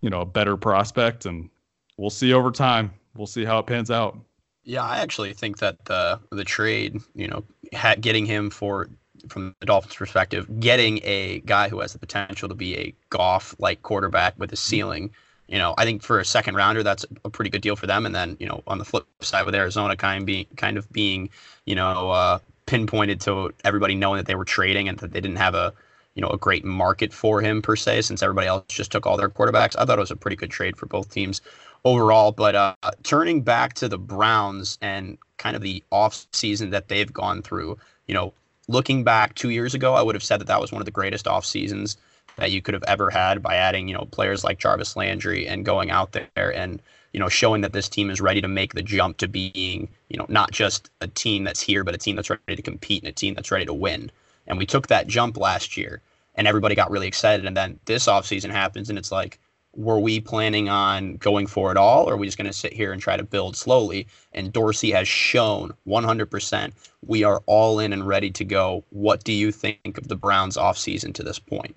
you 0.00 0.10
know, 0.10 0.20
a 0.20 0.24
better 0.26 0.56
prospect, 0.56 1.26
and 1.26 1.50
we'll 1.96 2.08
see 2.08 2.32
over 2.32 2.52
time. 2.52 2.92
We'll 3.16 3.26
see 3.26 3.44
how 3.44 3.58
it 3.58 3.66
pans 3.66 3.90
out. 3.90 4.16
Yeah, 4.62 4.84
I 4.84 4.98
actually 4.98 5.32
think 5.32 5.58
that 5.58 5.84
the 5.86 6.20
the 6.30 6.44
trade, 6.44 7.00
you 7.14 7.26
know, 7.26 7.44
ha- 7.74 7.96
getting 8.00 8.26
him 8.26 8.48
for 8.50 8.88
from 9.28 9.54
the 9.60 9.66
Dolphins' 9.66 9.94
perspective, 9.94 10.60
getting 10.60 11.00
a 11.02 11.40
guy 11.40 11.68
who 11.68 11.80
has 11.80 11.92
the 11.92 11.98
potential 11.98 12.48
to 12.48 12.54
be 12.54 12.76
a 12.76 12.94
Goff 13.10 13.54
like 13.58 13.82
quarterback 13.82 14.34
with 14.38 14.52
a 14.52 14.56
ceiling, 14.56 15.10
you 15.50 15.58
know, 15.58 15.74
I 15.78 15.84
think 15.84 16.02
for 16.02 16.20
a 16.20 16.24
second 16.24 16.54
rounder, 16.54 16.82
that's 16.82 17.04
a 17.24 17.30
pretty 17.30 17.50
good 17.50 17.60
deal 17.60 17.74
for 17.74 17.86
them. 17.86 18.06
And 18.06 18.14
then, 18.14 18.36
you 18.38 18.46
know, 18.46 18.62
on 18.68 18.78
the 18.78 18.84
flip 18.84 19.04
side 19.20 19.44
with 19.44 19.54
Arizona, 19.54 19.96
kind 19.96 20.22
of 20.22 20.26
being 20.26 20.46
kind 20.56 20.78
of 20.78 20.90
being, 20.92 21.28
you 21.66 21.74
know, 21.74 22.10
uh, 22.10 22.38
pinpointed 22.66 23.20
to 23.22 23.52
everybody 23.64 23.96
knowing 23.96 24.18
that 24.18 24.26
they 24.26 24.36
were 24.36 24.44
trading 24.44 24.88
and 24.88 24.98
that 24.98 25.12
they 25.12 25.20
didn't 25.20 25.38
have 25.38 25.56
a 25.56 25.74
you 26.14 26.22
know 26.22 26.28
a 26.28 26.38
great 26.38 26.64
market 26.64 27.12
for 27.12 27.40
him 27.40 27.62
per 27.62 27.74
se 27.74 28.02
since 28.02 28.22
everybody 28.22 28.46
else 28.46 28.64
just 28.68 28.92
took 28.92 29.06
all 29.06 29.16
their 29.16 29.28
quarterbacks. 29.28 29.74
I 29.76 29.84
thought 29.84 29.98
it 29.98 30.00
was 30.00 30.12
a 30.12 30.16
pretty 30.16 30.36
good 30.36 30.50
trade 30.50 30.76
for 30.76 30.86
both 30.86 31.10
teams 31.10 31.40
overall. 31.84 32.30
But 32.30 32.54
uh, 32.54 32.74
turning 33.02 33.42
back 33.42 33.74
to 33.74 33.88
the 33.88 33.98
Browns 33.98 34.78
and 34.80 35.18
kind 35.38 35.56
of 35.56 35.62
the 35.62 35.82
off 35.90 36.26
season 36.32 36.70
that 36.70 36.88
they've 36.88 37.12
gone 37.12 37.42
through, 37.42 37.76
you 38.06 38.14
know, 38.14 38.32
looking 38.70 39.02
back 39.04 39.34
two 39.34 39.50
years 39.50 39.74
ago, 39.74 39.94
I 39.94 40.02
would 40.02 40.14
have 40.14 40.22
said 40.22 40.40
that 40.40 40.46
that 40.46 40.60
was 40.60 40.72
one 40.72 40.80
of 40.80 40.86
the 40.86 40.92
greatest 40.92 41.26
off 41.26 41.44
seasons 41.44 41.96
that 42.36 42.52
you 42.52 42.62
could 42.62 42.74
have 42.74 42.84
ever 42.84 43.10
had 43.10 43.42
by 43.42 43.56
adding 43.56 43.88
you 43.88 43.94
know 43.94 44.06
players 44.10 44.44
like 44.44 44.58
Jarvis 44.58 44.96
Landry 44.96 45.46
and 45.46 45.64
going 45.64 45.90
out 45.90 46.12
there 46.12 46.54
and 46.54 46.80
you 47.12 47.20
know 47.20 47.28
showing 47.28 47.60
that 47.62 47.72
this 47.72 47.88
team 47.88 48.08
is 48.08 48.20
ready 48.20 48.40
to 48.40 48.48
make 48.48 48.74
the 48.74 48.82
jump 48.82 49.18
to 49.18 49.28
being 49.28 49.88
you 50.08 50.16
know 50.16 50.26
not 50.28 50.52
just 50.52 50.90
a 51.00 51.08
team 51.08 51.44
that's 51.44 51.60
here 51.60 51.84
but 51.84 51.94
a 51.94 51.98
team 51.98 52.16
that's 52.16 52.30
ready 52.30 52.56
to 52.56 52.62
compete 52.62 53.02
and 53.02 53.10
a 53.10 53.12
team 53.12 53.34
that's 53.34 53.50
ready 53.50 53.66
to 53.66 53.74
win. 53.74 54.10
And 54.46 54.56
we 54.56 54.66
took 54.66 54.86
that 54.86 55.06
jump 55.06 55.36
last 55.36 55.76
year 55.76 56.00
and 56.34 56.46
everybody 56.46 56.74
got 56.74 56.90
really 56.90 57.08
excited. 57.08 57.46
And 57.46 57.56
then 57.56 57.78
this 57.84 58.06
offseason 58.06 58.50
happens 58.50 58.88
and 58.88 58.98
it's 58.98 59.12
like 59.12 59.38
were 59.74 60.00
we 60.00 60.20
planning 60.20 60.68
on 60.68 61.14
going 61.16 61.46
for 61.46 61.70
it 61.70 61.76
all 61.76 62.08
or 62.08 62.14
are 62.14 62.16
we 62.16 62.26
just 62.26 62.38
going 62.38 62.46
to 62.46 62.52
sit 62.52 62.72
here 62.72 62.92
and 62.92 63.00
try 63.00 63.16
to 63.16 63.22
build 63.22 63.56
slowly 63.56 64.06
and 64.32 64.52
dorsey 64.52 64.90
has 64.90 65.06
shown 65.08 65.72
100% 65.86 66.72
we 67.06 67.22
are 67.22 67.42
all 67.46 67.78
in 67.78 67.92
and 67.92 68.06
ready 68.06 68.30
to 68.30 68.44
go 68.44 68.84
what 68.90 69.22
do 69.24 69.32
you 69.32 69.52
think 69.52 69.96
of 69.96 70.08
the 70.08 70.16
browns 70.16 70.56
offseason 70.56 71.14
to 71.14 71.22
this 71.22 71.38
point 71.38 71.76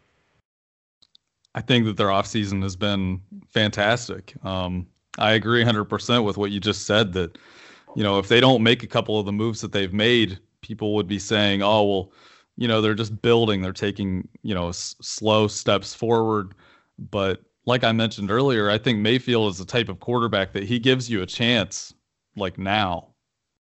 I 1.56 1.62
think 1.62 1.86
that 1.86 1.97
their 1.97 2.08
offseason 2.08 2.63
has 2.63 2.75
been 2.75 3.21
fantastic. 3.47 4.34
Um, 4.43 4.88
I 5.17 5.34
agree 5.34 5.63
100% 5.63 6.23
with 6.25 6.38
what 6.38 6.51
you 6.51 6.60
just 6.60 6.88
said 6.88 7.13
that, 7.13 7.38
you 7.95 8.03
know, 8.03 8.17
if 8.17 8.27
they 8.27 8.39
don't 8.39 8.63
make 8.63 8.82
a 8.82 8.88
couple 8.88 9.19
of 9.19 9.25
the 9.25 9.32
moves 9.32 9.62
that 9.62 9.71
they've 9.71 9.93
made, 9.93 10.39
people 10.62 10.95
would 10.95 11.08
be 11.08 11.19
saying, 11.19 11.62
oh, 11.62 11.84
well, 11.84 12.12
you 12.58 12.67
know, 12.67 12.82
they're 12.82 12.95
just 12.95 13.21
building, 13.21 13.62
they're 13.62 13.71
taking, 13.71 14.27
you 14.41 14.56
know, 14.56 14.69
s- 14.69 14.95
slow 15.01 15.47
steps 15.47 15.93
forward. 15.93 16.56
But 17.12 17.41
like 17.65 17.84
I 17.84 17.91
mentioned 17.91 18.32
earlier, 18.32 18.69
I 18.69 18.78
think 18.78 18.99
Mayfield 18.99 19.52
is 19.52 19.58
the 19.58 19.65
type 19.65 19.89
of 19.89 19.99
quarterback 19.99 20.52
that 20.54 20.63
he 20.63 20.80
gives 20.80 21.10
you 21.10 21.21
a 21.21 21.26
chance 21.26 21.93
like 22.36 22.58
now. 22.58 23.10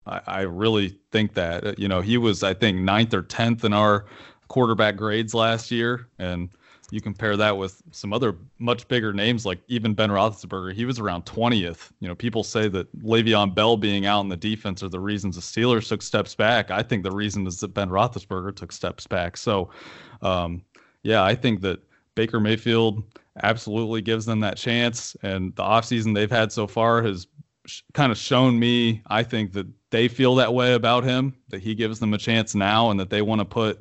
I, 0.06 0.20
I 0.26 0.40
really 0.42 0.98
think 1.10 1.34
that, 1.34 1.66
Uh, 1.66 1.74
you 1.76 1.88
know, 1.88 2.00
he 2.00 2.18
was, 2.18 2.42
I 2.42 2.54
think, 2.54 2.78
ninth 2.78 3.14
or 3.14 3.22
10th 3.22 3.64
in 3.64 3.72
our 3.72 4.06
quarterback 4.48 4.96
grades 4.96 5.34
last 5.34 5.70
year. 5.70 6.08
And, 6.18 6.50
you 6.90 7.00
compare 7.00 7.36
that 7.36 7.56
with 7.56 7.82
some 7.90 8.12
other 8.12 8.36
much 8.58 8.88
bigger 8.88 9.12
names 9.12 9.44
like 9.44 9.60
even 9.68 9.92
Ben 9.92 10.10
Roethlisberger. 10.10 10.72
He 10.72 10.86
was 10.86 10.98
around 10.98 11.26
20th. 11.26 11.90
You 12.00 12.08
know, 12.08 12.14
people 12.14 12.42
say 12.42 12.68
that 12.68 12.90
Le'Veon 13.02 13.54
Bell 13.54 13.76
being 13.76 14.06
out 14.06 14.20
in 14.22 14.28
the 14.28 14.36
defense 14.36 14.82
are 14.82 14.88
the 14.88 15.00
reasons 15.00 15.36
the 15.36 15.42
Steelers 15.42 15.88
took 15.88 16.00
steps 16.00 16.34
back. 16.34 16.70
I 16.70 16.82
think 16.82 17.02
the 17.02 17.10
reason 17.10 17.46
is 17.46 17.60
that 17.60 17.74
Ben 17.74 17.90
Roethlisberger 17.90 18.56
took 18.56 18.72
steps 18.72 19.06
back. 19.06 19.36
So, 19.36 19.70
um, 20.22 20.62
yeah, 21.02 21.22
I 21.22 21.34
think 21.34 21.60
that 21.60 21.80
Baker 22.18 22.40
Mayfield 22.40 23.04
absolutely 23.44 24.02
gives 24.02 24.26
them 24.26 24.40
that 24.40 24.56
chance. 24.56 25.16
And 25.22 25.54
the 25.54 25.62
offseason 25.62 26.14
they've 26.16 26.28
had 26.28 26.50
so 26.50 26.66
far 26.66 27.00
has 27.02 27.28
sh- 27.66 27.82
kind 27.94 28.10
of 28.10 28.18
shown 28.18 28.58
me, 28.58 29.02
I 29.06 29.22
think 29.22 29.52
that 29.52 29.68
they 29.90 30.08
feel 30.08 30.34
that 30.34 30.52
way 30.52 30.72
about 30.74 31.04
him, 31.04 31.32
that 31.50 31.60
he 31.62 31.76
gives 31.76 32.00
them 32.00 32.12
a 32.14 32.18
chance 32.18 32.56
now 32.56 32.90
and 32.90 32.98
that 32.98 33.08
they 33.10 33.22
want 33.22 33.40
to 33.40 33.44
put 33.44 33.80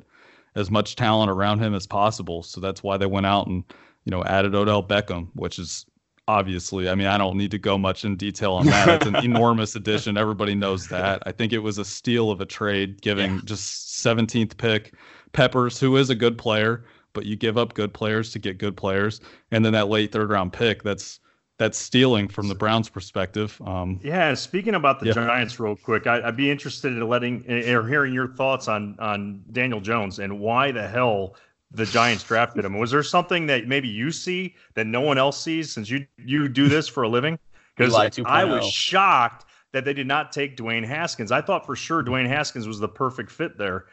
as 0.54 0.70
much 0.70 0.94
talent 0.94 1.32
around 1.32 1.58
him 1.58 1.74
as 1.74 1.84
possible. 1.84 2.44
So 2.44 2.60
that's 2.60 2.80
why 2.80 2.96
they 2.96 3.06
went 3.06 3.26
out 3.26 3.48
and, 3.48 3.64
you 4.04 4.12
know, 4.12 4.22
added 4.22 4.54
Odell 4.54 4.84
Beckham, 4.84 5.30
which 5.34 5.58
is 5.58 5.84
obviously, 6.28 6.88
I 6.88 6.94
mean, 6.94 7.08
I 7.08 7.18
don't 7.18 7.36
need 7.36 7.50
to 7.50 7.58
go 7.58 7.76
much 7.76 8.04
in 8.04 8.14
detail 8.14 8.52
on 8.54 8.66
that. 8.66 8.88
It's 8.88 9.06
an 9.06 9.16
enormous 9.24 9.74
addition. 9.74 10.16
Everybody 10.16 10.54
knows 10.54 10.86
that. 10.88 11.24
I 11.26 11.32
think 11.32 11.52
it 11.52 11.58
was 11.58 11.78
a 11.78 11.84
steal 11.84 12.30
of 12.30 12.40
a 12.40 12.46
trade, 12.46 13.02
giving 13.02 13.34
Yeah. 13.34 13.40
just 13.46 14.04
17th 14.04 14.56
pick 14.58 14.94
Peppers, 15.32 15.80
who 15.80 15.96
is 15.96 16.08
a 16.08 16.14
good 16.14 16.38
player, 16.38 16.84
but 17.12 17.26
you 17.26 17.36
give 17.36 17.58
up 17.58 17.74
good 17.74 17.92
players 17.92 18.32
to 18.32 18.38
get 18.38 18.58
good 18.58 18.76
players. 18.76 19.20
And 19.50 19.64
then 19.64 19.72
that 19.72 19.88
late 19.88 20.12
third 20.12 20.30
round 20.30 20.52
pick, 20.52 20.82
that's 20.82 21.20
that's 21.58 21.76
stealing 21.76 22.28
from 22.28 22.46
the 22.46 22.54
Browns' 22.54 22.88
perspective. 22.88 23.60
Um, 23.64 23.98
Yeah, 24.02 24.34
speaking 24.34 24.76
about 24.76 25.00
the 25.00 25.06
Yeah. 25.06 25.14
Giants 25.14 25.58
real 25.58 25.74
quick, 25.74 26.06
I, 26.06 26.22
I'd 26.22 26.36
be 26.36 26.50
interested 26.50 26.92
in 26.92 27.08
letting 27.08 27.50
or 27.50 27.86
hearing 27.86 28.14
your 28.14 28.28
thoughts 28.28 28.68
on 28.68 28.96
on 28.98 29.42
Daniel 29.52 29.80
Jones 29.80 30.18
and 30.20 30.38
why 30.38 30.70
the 30.70 30.86
hell 30.86 31.36
the 31.70 31.84
Giants 31.84 32.24
drafted 32.24 32.64
him. 32.64 32.78
Was 32.78 32.90
there 32.90 33.02
something 33.02 33.46
that 33.46 33.66
maybe 33.66 33.88
you 33.88 34.10
see 34.10 34.54
that 34.74 34.86
no 34.86 35.00
one 35.00 35.18
else 35.18 35.42
sees 35.42 35.72
since 35.72 35.90
you 35.90 36.06
you 36.16 36.48
do 36.48 36.68
this 36.68 36.88
for 36.88 37.02
a 37.02 37.08
living? 37.08 37.38
Because 37.76 37.94
I 38.24 38.44
was 38.44 38.66
shocked 38.66 39.44
that 39.72 39.84
they 39.84 39.92
did 39.92 40.06
not 40.06 40.32
take 40.32 40.56
Dwayne 40.56 40.84
Haskins. 40.84 41.30
I 41.30 41.40
thought 41.40 41.66
for 41.66 41.76
sure 41.76 42.02
Dwayne 42.02 42.26
Haskins 42.26 42.66
was 42.66 42.78
the 42.78 42.88
perfect 42.88 43.30
fit 43.30 43.58
there. 43.58 43.86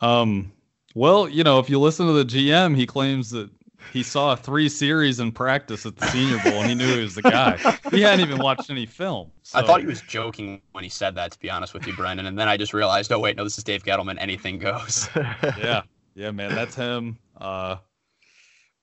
Um, 0.00 0.52
well, 0.94 1.28
you 1.28 1.44
know, 1.44 1.58
if 1.58 1.68
you 1.70 1.78
listen 1.78 2.06
to 2.06 2.12
the 2.12 2.24
GM, 2.24 2.76
he 2.76 2.86
claims 2.86 3.30
that 3.30 3.50
he 3.92 4.02
saw 4.02 4.34
three 4.34 4.68
series 4.68 5.20
in 5.20 5.32
practice 5.32 5.86
at 5.86 5.96
the 5.96 6.06
Senior 6.06 6.38
Bowl 6.44 6.60
and 6.60 6.68
he 6.68 6.74
knew 6.74 6.94
he 6.94 7.02
was 7.02 7.14
the 7.14 7.22
guy. 7.22 7.56
He 7.90 8.02
hadn't 8.02 8.20
even 8.20 8.38
watched 8.38 8.70
any 8.70 8.86
film. 8.86 9.30
I 9.54 9.62
thought 9.62 9.80
he 9.80 9.86
was 9.86 10.02
joking 10.02 10.60
when 10.72 10.84
he 10.84 10.90
said 10.90 11.14
that, 11.14 11.32
to 11.32 11.38
be 11.38 11.50
honest 11.50 11.72
with 11.74 11.86
you, 11.86 11.94
Brendan. 11.94 12.26
And 12.26 12.38
then 12.38 12.48
I 12.48 12.56
just 12.56 12.74
realized, 12.74 13.12
oh 13.12 13.18
wait, 13.18 13.36
no, 13.36 13.44
this 13.44 13.56
is 13.56 13.64
Dave 13.64 13.84
Gettleman. 13.84 14.16
Anything 14.20 14.58
goes. 14.58 15.08
yeah, 15.16 15.82
yeah, 16.14 16.30
man, 16.30 16.54
that's 16.54 16.74
him. 16.74 17.18
Uh, 17.36 17.76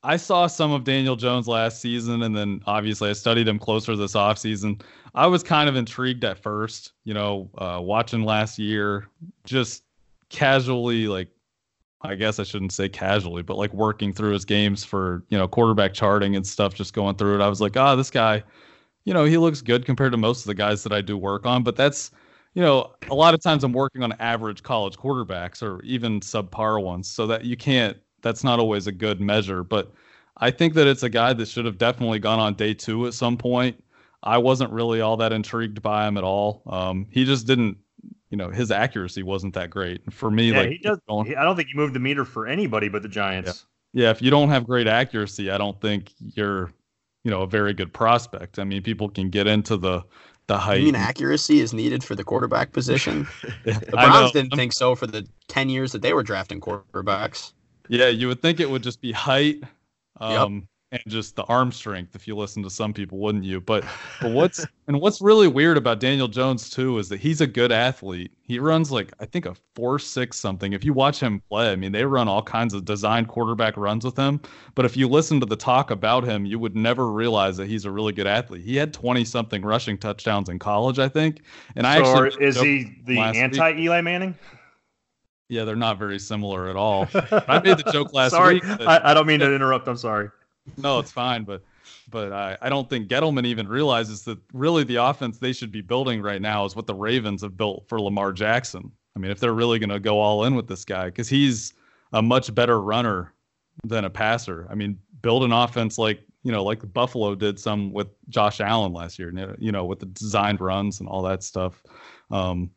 I 0.02 0.18
saw 0.18 0.48
some 0.48 0.72
of 0.72 0.84
Daniel 0.84 1.16
Jones 1.16 1.48
last 1.48 1.82
season, 1.82 2.24
and 2.24 2.36
then 2.36 2.62
obviously 2.68 3.10
I 3.10 3.14
studied 3.14 3.48
him 3.48 3.58
closer 3.58 3.96
this 3.96 4.14
offseason. 4.14 4.82
I 5.16 5.28
was 5.28 5.44
kind 5.44 5.68
of 5.68 5.76
intrigued 5.76 6.24
at 6.24 6.38
first, 6.38 6.94
you 7.06 7.14
know, 7.14 7.50
uh, 7.58 7.80
watching 7.82 8.24
last 8.24 8.60
year, 8.60 9.08
just 9.46 9.84
casually, 10.30 11.08
like, 11.08 11.30
I 12.06 12.16
guess 12.16 12.40
I 12.40 12.44
shouldn't 12.44 12.74
say 12.74 12.90
casually, 12.90 13.44
but 13.44 13.58
like 13.58 13.74
working 13.74 14.14
through 14.14 14.34
his 14.34 14.46
games 14.46 14.84
for, 14.84 15.24
you 15.30 15.38
know, 15.38 15.48
quarterback 15.48 15.94
charting 15.94 16.36
and 16.36 16.46
stuff, 16.46 16.74
just 16.74 16.94
going 16.94 17.16
through 17.16 17.36
it. 17.36 17.42
I 17.42 17.48
was 17.48 17.62
like, 17.62 17.76
ah, 17.78 17.96
this 17.96 18.10
guy, 18.10 18.44
you 19.04 19.14
know, 19.14 19.26
he 19.26 19.38
looks 19.38 19.62
good 19.62 19.86
compared 19.86 20.12
to 20.12 20.18
most 20.18 20.42
of 20.42 20.48
the 20.48 20.56
guys 20.56 20.84
that 20.84 20.94
I 20.94 21.02
do 21.02 21.18
work 21.18 21.46
on, 21.46 21.64
but 21.64 21.76
that's, 21.76 22.12
you 22.54 22.62
know, 22.62 22.94
a 23.10 23.16
lot 23.16 23.34
of 23.34 23.42
times 23.42 23.64
I'm 23.64 23.74
working 23.74 24.02
on 24.04 24.14
average 24.14 24.64
college 24.64 24.96
quarterbacks 24.98 25.62
or 25.62 25.82
even 25.84 26.22
subpar 26.22 26.82
ones, 26.82 27.08
so 27.08 27.28
that 27.28 27.44
you 27.44 27.58
can't. 27.58 27.98
That's 28.22 28.44
not 28.44 28.60
always 28.60 28.88
a 28.88 28.92
good 28.92 29.22
measure, 29.22 29.64
but 29.64 29.94
I 30.38 30.52
think 30.52 30.74
that 30.74 30.88
it's 30.88 31.04
a 31.04 31.10
guy 31.10 31.34
that 31.34 31.48
should 31.48 31.66
have 31.66 31.78
definitely 31.78 32.20
gone 32.20 32.40
on 32.40 32.56
day 32.56 32.74
two 32.74 33.06
at 33.08 33.14
some 33.14 33.38
point. 33.38 33.82
I 34.24 34.38
wasn't 34.40 34.72
really 34.72 35.02
all 35.02 35.18
that 35.18 35.32
intrigued 35.32 35.82
by 35.82 36.08
him 36.08 36.18
at 36.18 36.24
all. 36.24 36.64
Um, 36.66 37.06
he 37.12 37.26
just 37.26 37.46
didn't, 37.46 37.78
you 38.36 38.38
know, 38.38 38.50
his 38.50 38.70
accuracy 38.70 39.24
wasn't 39.24 39.54
that 39.54 39.70
great 39.70 40.02
for 40.12 40.30
me. 40.30 40.52
Yeah, 40.52 40.58
like 40.60 40.70
he 40.72 40.78
does. 40.80 41.00
going- 41.08 41.38
I 41.38 41.44
don't 41.44 41.56
think 41.56 41.70
he 41.70 41.74
moved 41.78 41.96
the 41.96 42.02
meter 42.02 42.26
for 42.26 42.46
anybody 42.48 42.90
but 42.90 43.02
the 43.02 43.08
Giants. 43.08 43.66
yeah, 43.94 44.10
if 44.12 44.22
you 44.22 44.30
don't 44.30 44.50
have 44.50 44.66
great 44.66 44.88
accuracy, 44.88 45.50
I 45.50 45.58
don't 45.58 45.80
think 45.80 46.12
you're, 46.20 46.74
you 47.24 47.32
know, 47.32 47.44
a 47.44 47.48
very 47.48 47.74
good 47.74 47.94
prospect. 47.94 48.60
I 48.60 48.66
mean, 48.66 48.84
people 48.84 49.08
can 49.08 49.30
get 49.30 49.48
into 49.48 49.78
the 49.78 50.04
the 50.48 50.58
height. 50.58 50.80
You 50.82 50.88
mean 50.88 50.96
accuracy 50.96 51.62
is 51.62 51.74
needed 51.74 52.04
for 52.04 52.14
the 52.14 52.26
quarterback 52.26 52.74
position? 52.74 53.26
Yeah, 53.66 53.80
The 53.90 53.98
I. 53.98 54.06
Browns 54.06 54.32
didn't 54.34 54.54
think 54.58 54.74
so 54.74 54.96
for 54.96 55.08
the 55.08 55.26
10 55.48 55.70
years 55.70 55.94
that 55.94 56.02
they 56.02 56.14
were 56.14 56.22
drafting 56.22 56.60
quarterbacks. 56.60 57.54
Yeah, 57.88 58.10
you 58.10 58.28
would 58.28 58.42
think 58.42 58.60
it 58.60 58.70
would 58.70 58.84
just 58.84 59.00
be 59.00 59.14
height, 59.14 59.62
Yep. 60.22 60.30
Um, 60.42 60.68
and 61.04 61.12
just 61.12 61.36
the 61.36 61.44
arm 61.44 61.72
strength. 61.72 62.16
If 62.16 62.28
you 62.28 62.36
listen 62.36 62.64
to 62.64 62.70
some 62.70 62.94
people, 62.94 63.18
wouldn't 63.20 63.44
you? 63.44 63.60
But 63.62 63.84
but 64.22 64.32
what's 64.32 64.66
and 64.88 65.00
what's 65.02 65.22
really 65.22 65.48
weird 65.48 65.78
about 65.78 66.00
Daniel 66.00 66.28
Jones 66.28 66.70
too 66.70 66.98
is 67.00 67.10
that 67.10 67.20
he's 67.20 67.42
a 67.42 67.48
good 67.48 67.72
athlete. 67.72 68.32
He 68.42 68.60
runs 68.60 68.92
like 68.92 69.12
I 69.20 69.26
think 69.26 69.46
a 69.46 69.56
four 69.76 70.00
six 70.00 70.40
something. 70.40 70.74
If 70.74 70.84
you 70.86 70.94
watch 70.94 71.20
him 71.20 71.42
play, 71.50 71.72
I 71.72 71.76
mean 71.76 71.92
they 71.92 72.06
run 72.06 72.28
all 72.28 72.42
kinds 72.42 72.74
of 72.74 72.86
designed 72.86 73.28
quarterback 73.28 73.78
runs 73.78 74.06
with 74.06 74.18
him. 74.18 74.40
But 74.76 74.86
if 74.86 74.96
you 74.96 75.08
listen 75.08 75.40
to 75.40 75.46
the 75.46 75.56
talk 75.56 75.92
about 75.92 76.24
him, 76.24 76.46
you 76.46 76.60
would 76.60 76.76
never 76.76 77.12
realize 77.12 77.58
that 77.58 77.68
he's 77.68 77.86
a 77.86 77.92
really 77.92 78.14
good 78.14 78.28
athlete. 78.28 78.64
He 78.64 78.76
had 78.76 78.94
twenty 78.94 79.26
something 79.26 79.62
rushing 79.64 79.98
touchdowns 79.98 80.50
in 80.50 80.60
college, 80.60 81.00
I 81.00 81.10
think. 81.10 81.42
And 81.76 81.86
I 81.86 82.02
So 82.04 82.26
actually 82.26 82.46
is 82.46 82.60
he 82.60 82.96
the 83.06 83.18
week- 83.18 83.36
anti 83.36 83.78
Eli 83.80 84.02
Manning? 84.02 84.36
Yeah, 85.48 85.64
they're 85.64 85.76
not 85.76 86.00
very 86.00 86.18
similar 86.18 86.70
at 86.70 86.76
all. 86.76 87.08
I 87.14 87.62
made 87.64 87.78
the 87.78 87.92
joke 87.92 88.14
last 88.14 88.32
sorry, 88.32 88.56
week. 88.56 88.64
that- 88.64 88.88
I, 88.90 89.12
I 89.12 89.14
don't 89.14 89.28
mean 89.28 89.40
to 89.42 89.54
interrupt. 89.54 89.88
I'm 89.88 89.96
sorry. 89.96 90.30
No, 90.78 91.00
it's 91.00 91.12
fine, 91.12 91.44
but 91.44 91.64
but 92.10 92.34
I, 92.34 92.58
I 92.62 92.70
don't 92.70 92.90
think 92.90 93.08
Gettleman 93.08 93.46
even 93.46 93.68
realizes 93.68 94.24
that 94.24 94.38
really 94.54 94.84
the 94.84 94.96
offense 94.96 95.38
they 95.38 95.54
should 95.54 95.72
be 95.72 95.82
building 95.82 96.22
right 96.22 96.42
now 96.42 96.66
is 96.66 96.76
what 96.76 96.88
the 96.88 96.96
Ravens 96.96 97.42
have 97.42 97.58
built 97.58 97.86
for 97.88 98.00
Lamar 98.00 98.32
Jackson. 98.32 98.92
I 99.16 99.20
mean, 99.20 99.32
if 99.32 99.40
they're 99.40 99.54
really 99.54 99.80
going 99.80 99.90
to 99.90 100.00
go 100.00 100.20
all 100.20 100.46
in 100.46 100.56
with 100.56 100.68
this 100.68 100.84
guy, 100.84 101.06
because 101.06 101.30
he's 101.30 101.74
a 102.14 102.22
much 102.22 102.54
better 102.54 102.82
runner 102.82 103.34
than 103.84 104.06
a 104.06 104.10
passer. 104.10 104.68
I 104.70 104.76
mean, 104.76 105.00
build 105.22 105.44
an 105.44 105.52
offense 105.52 105.98
like 105.98 106.22
you 106.44 106.52
know, 106.52 106.64
like 106.64 106.94
Buffalo 106.94 107.34
did 107.34 107.60
some 107.60 107.92
with 107.92 108.08
Josh 108.30 108.62
Allen 108.62 108.94
last 108.94 109.18
year. 109.18 109.34
You 109.58 109.72
know, 109.72 109.86
with 109.86 110.00
the 110.00 110.06
designed 110.06 110.62
runs 110.62 111.00
and 111.00 111.10
all 111.10 111.24
that 111.24 111.44
stuff. 111.44 111.82
Um, 112.30 112.70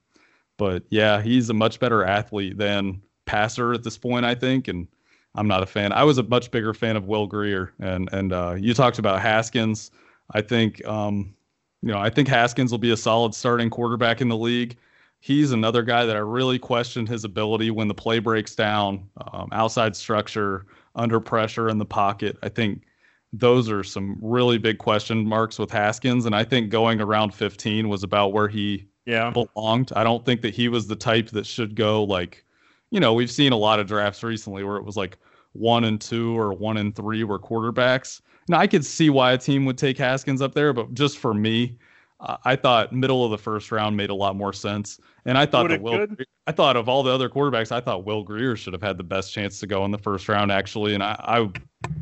but 0.56 0.84
yeah, 0.90 1.20
he's 1.20 1.50
a 1.50 1.54
much 1.54 1.78
better 1.78 2.04
athlete 2.04 2.56
than 2.56 3.02
passer 3.26 3.74
at 3.74 3.82
this 3.84 3.98
point, 3.98 4.24
I 4.24 4.34
think, 4.34 4.68
and 4.68 4.88
I'm 5.34 5.46
not 5.48 5.62
a 5.62 5.66
fan. 5.66 5.92
I 5.92 6.04
was 6.04 6.18
a 6.18 6.22
much 6.22 6.50
bigger 6.50 6.74
fan 6.74 6.96
of 6.96 7.06
Will 7.06 7.26
Grier, 7.26 7.72
and 7.78 8.08
and 8.12 8.32
uh, 8.32 8.54
you 8.58 8.74
talked 8.74 8.98
about 8.98 9.20
Haskins. 9.20 9.90
I 10.32 10.40
think 10.40 10.84
um, 10.86 11.34
you 11.82 11.92
know 11.92 11.98
I 11.98 12.10
think 12.10 12.28
Haskins 12.28 12.70
will 12.70 12.78
be 12.78 12.90
a 12.90 12.96
solid 12.96 13.34
starting 13.34 13.70
quarterback 13.70 14.20
in 14.20 14.28
the 14.28 14.36
league. 14.36 14.76
He's 15.20 15.50
another 15.52 15.82
guy 15.82 16.06
that 16.06 16.14
I 16.16 16.20
really 16.20 16.58
questioned 16.58 17.08
his 17.08 17.24
ability 17.24 17.70
when 17.72 17.88
the 17.88 17.94
play 17.94 18.20
breaks 18.20 18.54
down, 18.54 19.08
um, 19.32 19.48
outside 19.52 19.96
structure, 19.96 20.66
under 20.94 21.18
pressure 21.18 21.68
in 21.68 21.78
the 21.78 21.84
pocket. 21.84 22.38
I 22.42 22.48
think 22.48 22.84
those 23.32 23.68
are 23.68 23.82
some 23.82 24.16
really 24.22 24.58
big 24.58 24.78
question 24.78 25.26
marks 25.26 25.58
with 25.58 25.70
Haskins, 25.70 26.24
and 26.24 26.34
I 26.36 26.44
think 26.44 26.70
going 26.70 27.00
around 27.00 27.34
15 27.34 27.88
was 27.88 28.02
about 28.04 28.32
where 28.32 28.48
he 28.48 28.86
Yeah. 29.06 29.30
belonged. 29.30 29.92
I 29.96 30.04
don't 30.04 30.24
think 30.24 30.40
that 30.42 30.54
he 30.54 30.68
was 30.68 30.86
the 30.86 30.96
type 30.96 31.30
that 31.30 31.46
should 31.46 31.74
go 31.74 32.04
like, 32.04 32.44
you 32.90 33.00
know, 33.00 33.12
we've 33.14 33.30
seen 33.30 33.52
a 33.52 33.56
lot 33.56 33.80
of 33.80 33.86
drafts 33.86 34.22
recently 34.22 34.64
where 34.64 34.76
it 34.76 34.84
was 34.84 34.96
like 34.96 35.18
one 35.52 35.84
and 35.84 36.00
two 36.00 36.38
or 36.38 36.52
one 36.52 36.76
and 36.76 36.94
three 36.94 37.24
were 37.24 37.38
quarterbacks. 37.38 38.20
Now 38.48 38.58
I 38.58 38.66
could 38.66 38.84
see 38.84 39.10
why 39.10 39.32
a 39.32 39.38
team 39.38 39.64
would 39.66 39.78
take 39.78 39.98
Haskins 39.98 40.40
up 40.40 40.54
there, 40.54 40.72
but 40.72 40.94
just 40.94 41.18
for 41.18 41.34
me, 41.34 41.76
uh, 42.20 42.36
I 42.44 42.56
thought 42.56 42.92
middle 42.92 43.24
of 43.24 43.30
the 43.30 43.38
first 43.38 43.70
round 43.70 43.96
made 43.96 44.10
a 44.10 44.14
lot 44.14 44.34
more 44.34 44.52
sense. 44.52 44.98
And 45.24 45.36
I 45.38 45.46
thought 45.46 45.68
that 45.68 45.80
Will, 45.82 45.98
could? 46.06 46.24
I 46.46 46.52
thought 46.52 46.76
of 46.76 46.88
all 46.88 47.02
the 47.02 47.12
other 47.12 47.28
quarterbacks, 47.28 47.70
I 47.70 47.80
thought 47.80 48.04
Will 48.04 48.24
Grier 48.24 48.56
should 48.56 48.72
have 48.72 48.82
had 48.82 48.96
the 48.96 49.04
best 49.04 49.32
chance 49.32 49.60
to 49.60 49.66
go 49.66 49.84
in 49.84 49.90
the 49.90 49.98
first 49.98 50.28
round 50.28 50.50
actually. 50.50 50.94
And 50.94 51.02
I, 51.02 51.14
I 51.18 51.50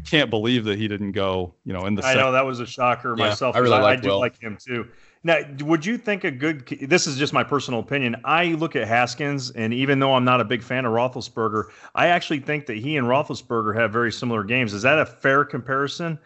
can't 0.05 0.31
believe 0.31 0.65
that 0.65 0.79
he 0.79 0.87
didn't 0.89 1.13
go, 1.13 1.53
you 1.65 1.73
know, 1.73 1.85
in 1.87 1.97
the 1.97 2.03
I 2.03 2.13
second. 2.13 2.21
know 2.21 2.33
that 2.33 2.47
was 2.47 2.61
a 2.61 2.67
shocker 2.67 3.15
Yeah, 3.19 3.29
myself. 3.29 3.57
I 3.57 3.59
really 3.59 3.77
'cause 3.77 3.83
like 3.83 3.99
I 3.99 4.03
do 4.03 4.09
Will. 4.09 4.21
like 4.21 4.41
him 4.41 4.57
too. 4.65 4.87
Now, 5.27 5.41
would 5.65 5.85
you 5.85 5.99
think 5.99 6.23
a 6.23 6.31
good? 6.31 6.69
This 6.83 7.09
is 7.09 7.17
just 7.17 7.33
my 7.33 7.43
personal 7.43 7.81
opinion. 7.81 8.15
I 8.25 8.53
look 8.53 8.77
at 8.77 8.87
Haskins, 8.87 9.51
and 9.51 9.75
even 9.75 9.99
though 9.99 10.15
I'm 10.15 10.25
not 10.25 10.41
a 10.41 10.45
big 10.45 10.63
fan 10.63 10.85
of 10.85 10.93
Roethlisberger, 10.93 11.65
I 11.97 12.07
actually 12.07 12.39
think 12.39 12.67
that 12.67 12.77
he 12.77 12.97
and 12.97 13.09
Roethlisberger 13.09 13.75
have 13.75 13.93
very 13.93 14.13
similar 14.13 14.45
games. 14.45 14.73
Is 14.73 14.83
that 14.83 15.01
a 15.01 15.05
fair 15.05 15.45
comparison, 15.45 16.17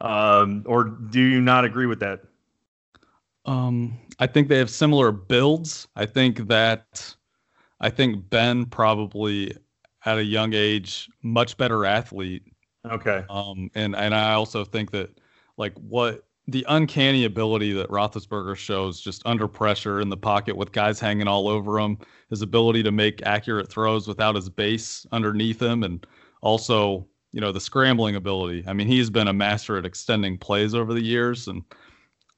um, 0.00 0.64
or 0.66 0.82
do 0.82 1.20
you 1.20 1.40
not 1.40 1.64
agree 1.64 1.86
with 1.86 2.00
that? 2.00 2.22
Um, 3.44 3.96
I 4.18 4.26
think 4.26 4.48
they 4.48 4.58
have 4.58 4.68
similar 4.68 5.12
builds. 5.12 5.86
I 5.94 6.04
think 6.04 6.48
that 6.48 7.14
I 7.78 7.88
think 7.88 8.30
Ben 8.30 8.66
probably 8.66 9.56
at 10.04 10.18
a 10.18 10.24
young 10.24 10.54
age 10.54 11.08
much 11.22 11.56
better 11.56 11.86
athlete. 11.86 12.42
Okay. 12.84 13.24
Um, 13.30 13.70
and 13.76 13.94
and 13.94 14.12
I 14.12 14.32
also 14.32 14.64
think 14.64 14.90
that 14.90 15.20
like 15.56 15.74
what 15.74 16.24
the 16.50 16.64
uncanny 16.68 17.24
ability 17.24 17.72
that 17.74 17.88
Roethlisberger 17.88 18.56
shows 18.56 19.00
just 19.00 19.22
under 19.24 19.46
pressure 19.46 20.00
in 20.00 20.08
the 20.08 20.16
pocket 20.16 20.56
with 20.56 20.72
guys 20.72 20.98
hanging 20.98 21.28
all 21.28 21.48
over 21.48 21.78
him, 21.78 21.98
his 22.28 22.42
ability 22.42 22.82
to 22.82 22.90
make 22.90 23.22
accurate 23.24 23.70
throws 23.70 24.08
without 24.08 24.34
his 24.34 24.48
base 24.48 25.06
underneath 25.12 25.60
him, 25.62 25.82
and 25.84 26.06
also 26.42 27.06
you 27.32 27.40
know 27.40 27.52
the 27.52 27.60
scrambling 27.60 28.16
ability. 28.16 28.64
I 28.66 28.72
mean, 28.72 28.88
he's 28.88 29.10
been 29.10 29.28
a 29.28 29.32
master 29.32 29.76
at 29.78 29.86
extending 29.86 30.36
plays 30.38 30.74
over 30.74 30.92
the 30.92 31.02
years, 31.02 31.46
and 31.48 31.62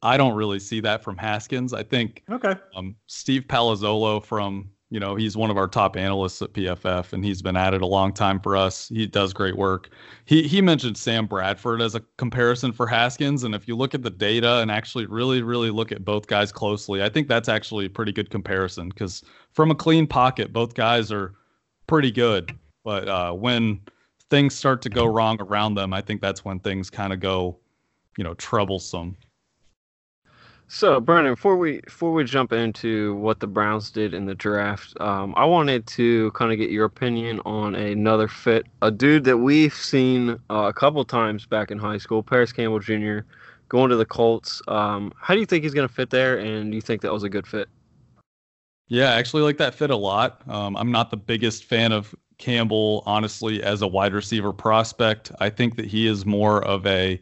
I 0.03 0.17
don't 0.17 0.35
really 0.35 0.59
see 0.59 0.81
that 0.81 1.03
from 1.03 1.17
Haskins. 1.17 1.73
I 1.73 1.83
think 1.83 2.23
Okay. 2.31 2.55
um, 2.77 2.97
Steve 3.07 3.45
Palazzolo 3.49 4.23
from 4.23 4.71
you 4.93 5.01
know 5.01 5.15
he's 5.15 5.39
one 5.39 5.51
of 5.51 5.57
our 5.57 5.67
top 5.67 5.97
analysts 5.97 6.43
at 6.43 6.53
PFF 6.53 7.15
and 7.15 7.25
he's 7.25 7.41
been 7.41 7.57
at 7.57 7.73
it 7.73 7.81
a 7.81 7.87
long 7.87 8.13
time 8.13 8.39
for 8.39 8.55
us. 8.55 8.91
He 8.91 9.07
does 9.07 9.33
great 9.33 9.57
work. 9.57 9.89
He 10.27 10.43
he 10.47 10.61
mentioned 10.61 10.99
Sam 10.99 11.27
Bradford 11.27 11.81
as 11.81 11.95
a 11.95 12.01
comparison 12.19 12.73
for 12.73 12.87
Haskins 12.87 13.43
and 13.43 13.55
if 13.55 13.67
you 13.67 13.75
look 13.75 13.95
at 13.95 14.03
the 14.03 14.11
data 14.11 14.59
and 14.59 14.71
actually 14.71 15.07
really 15.07 15.41
really 15.41 15.71
look 15.71 15.93
at 15.93 16.05
both 16.05 16.27
guys 16.27 16.53
closely, 16.53 17.03
I 17.03 17.09
think 17.09 17.27
that's 17.27 17.49
actually 17.49 17.87
a 17.87 17.91
pretty 17.91 18.13
good 18.13 18.29
comparison 18.29 18.91
because 18.91 19.23
from 19.53 19.71
a 19.71 19.75
clean 19.75 20.07
pocket, 20.07 20.53
both 20.53 20.75
guys 20.75 21.11
are 21.11 21.33
pretty 21.87 22.11
good. 22.11 22.55
But 22.85 23.09
uh, 23.09 23.33
when 23.33 23.81
things 24.29 24.55
start 24.55 24.83
to 24.83 24.91
go 24.91 25.07
wrong 25.07 25.41
around 25.41 25.75
them, 25.75 25.95
I 25.95 26.03
think 26.03 26.21
that's 26.21 26.45
when 26.45 26.61
things 26.61 26.91
kind 26.91 27.15
of 27.15 27.21
go, 27.21 27.59
you 28.19 28.25
know, 28.25 28.35
troublesome. 28.35 29.17
So, 30.75 31.01
Brendan, 31.01 31.35
before 31.35 31.59
we 31.59 31.83
before 31.83 32.15
we 32.15 32.25
jump 32.25 32.51
into 32.51 33.15
what 33.17 33.41
the 33.41 33.47
Browns 33.47 33.91
did 33.91 34.15
in 34.15 34.25
the 34.25 34.35
draft, 34.35 34.99
um, 35.03 35.35
I 35.37 35.45
wanted 35.45 35.87
to 35.89 36.31
kind 36.31 36.51
of 36.51 36.57
get 36.57 36.71
your 36.71 36.87
opinion 36.87 37.43
on 37.45 37.75
another 37.75 38.27
fit, 38.27 38.65
a 38.81 38.91
dude 38.91 39.25
that 39.25 39.37
we've 39.37 39.75
seen 39.75 40.31
uh, 40.49 40.65
a 40.65 40.73
couple 40.73 41.05
times 41.05 41.45
back 41.45 41.71
in 41.71 41.77
high 41.77 41.99
school, 41.99 42.23
Parris 42.23 42.55
Campbell 42.55 42.79
Jr. 42.79 43.19
going 43.69 43.91
to 43.91 43.97
the 43.97 44.07
Colts. 44.07 44.63
Um, 44.67 45.13
how 45.21 45.35
do 45.35 45.41
you 45.41 45.47
think 45.47 45.63
he's 45.63 45.75
going 45.75 45.87
to 45.87 45.93
fit 45.93 46.09
there, 46.09 46.39
and 46.39 46.73
do 46.73 46.75
you 46.75 46.81
think 46.81 47.03
that 47.03 47.13
was 47.13 47.23
a 47.23 47.29
good 47.29 47.47
fit? 47.47 47.69
Yeah, 48.89 49.11
I 49.11 49.17
actually 49.17 49.43
like 49.43 49.59
that 49.59 49.75
fit 49.75 49.91
a 49.91 49.97
lot. 49.97 50.41
Um, 50.49 50.75
I'm 50.79 50.91
not 50.91 51.11
the 51.11 51.19
biggest 51.19 51.65
fan 51.65 51.93
of 51.93 52.15
Campbell 52.39 53.03
honestly 53.05 53.63
as 53.63 53.83
a 53.83 53.87
wide 53.87 54.15
receiver 54.15 54.55
prospect. 54.55 55.33
I 55.39 55.51
think 55.51 55.77
that 55.77 55.85
he 55.85 56.07
is 56.07 56.25
more 56.25 56.65
of 56.65 56.87
a 56.87 57.21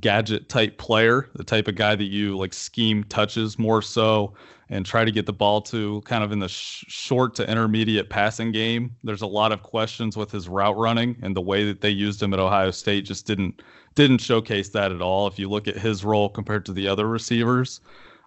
gadget 0.00 0.48
type 0.48 0.78
player, 0.78 1.28
the 1.34 1.44
type 1.44 1.68
of 1.68 1.74
guy 1.74 1.94
that 1.94 2.04
you 2.04 2.36
like 2.36 2.52
scheme 2.54 3.04
touches 3.04 3.58
more 3.58 3.82
so 3.82 4.34
and 4.70 4.86
try 4.86 5.04
to 5.04 5.12
get 5.12 5.26
the 5.26 5.32
ball 5.32 5.60
to 5.60 6.00
kind 6.02 6.24
of 6.24 6.32
in 6.32 6.38
the 6.38 6.48
sh- 6.48 6.84
short 6.88 7.34
to 7.34 7.48
intermediate 7.48 8.08
passing 8.08 8.50
game. 8.50 8.96
There's 9.04 9.22
a 9.22 9.26
lot 9.26 9.52
of 9.52 9.62
questions 9.62 10.16
with 10.16 10.30
his 10.30 10.48
route 10.48 10.76
running 10.76 11.16
and 11.22 11.36
the 11.36 11.42
way 11.42 11.64
that 11.64 11.80
they 11.80 11.90
used 11.90 12.22
him 12.22 12.32
at 12.32 12.40
Ohio 12.40 12.70
State 12.70 13.04
just 13.04 13.26
didn't 13.26 13.62
didn't 13.94 14.18
showcase 14.18 14.70
that 14.70 14.90
at 14.90 15.02
all. 15.02 15.26
If 15.26 15.38
you 15.38 15.48
look 15.48 15.68
at 15.68 15.76
his 15.76 16.04
role 16.04 16.28
compared 16.28 16.64
to 16.66 16.72
the 16.72 16.88
other 16.88 17.06
receivers, 17.06 17.80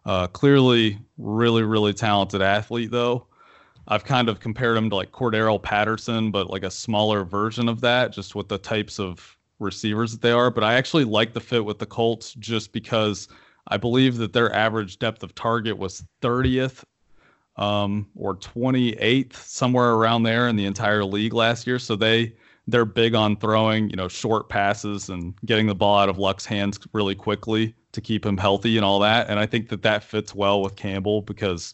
uh, 0.05 0.27
clearly 0.27 0.99
really 1.17 1.63
really 1.63 1.93
talented 1.93 2.41
athlete 2.41 2.91
though. 2.91 3.27
I've 3.89 4.03
kind 4.03 4.27
of 4.27 4.41
compared 4.41 4.77
him 4.77 4.89
to 4.89 4.95
like 4.97 5.11
Cordarrelle 5.13 5.63
Patterson, 5.63 6.29
but 6.29 6.49
like 6.49 6.63
a 6.63 6.71
smaller 6.71 7.23
version 7.23 7.69
of 7.69 7.79
that, 7.81 8.11
just 8.11 8.35
with 8.35 8.49
the 8.49 8.57
types 8.57 8.99
of 8.99 9.36
receivers 9.59 10.11
that 10.11 10.21
they 10.21 10.31
are. 10.31 10.51
But 10.51 10.63
I 10.63 10.75
actually 10.75 11.03
like 11.03 11.33
the 11.33 11.39
fit 11.39 11.65
with 11.65 11.79
the 11.79 11.85
Colts 11.85 12.33
just 12.35 12.71
because 12.71 13.27
I 13.67 13.77
believe 13.77 14.17
that 14.17 14.33
their 14.33 14.53
average 14.53 14.99
depth 14.99 15.23
of 15.23 15.35
target 15.35 15.77
was 15.77 16.03
30th 16.21 16.83
um, 17.57 18.07
or 18.15 18.35
28th, 18.35 19.35
somewhere 19.35 19.93
around 19.93 20.23
there 20.23 20.47
in 20.47 20.55
the 20.55 20.65
entire 20.65 21.03
league 21.03 21.33
last 21.33 21.67
year. 21.67 21.79
So 21.79 21.95
they 21.95 22.33
they're 22.67 22.85
big 22.85 23.15
on 23.15 23.37
throwing, 23.37 23.89
you 23.89 23.95
know, 23.95 24.09
short 24.09 24.49
passes 24.49 25.09
and 25.09 25.33
getting 25.45 25.67
the 25.67 25.75
ball 25.75 25.97
out 25.97 26.09
of 26.09 26.17
Luck's 26.17 26.45
hands 26.45 26.77
really 26.91 27.15
quickly 27.15 27.73
to 27.93 28.01
keep 28.01 28.25
him 28.25 28.37
healthy 28.37 28.75
and 28.75 28.85
all 28.85 28.99
that. 28.99 29.29
And 29.29 29.39
I 29.39 29.45
think 29.45 29.69
that 29.69 29.81
that 29.83 30.03
fits 30.03 30.35
well 30.35 30.61
with 30.61 30.75
Campbell 30.75 31.21
because, 31.21 31.73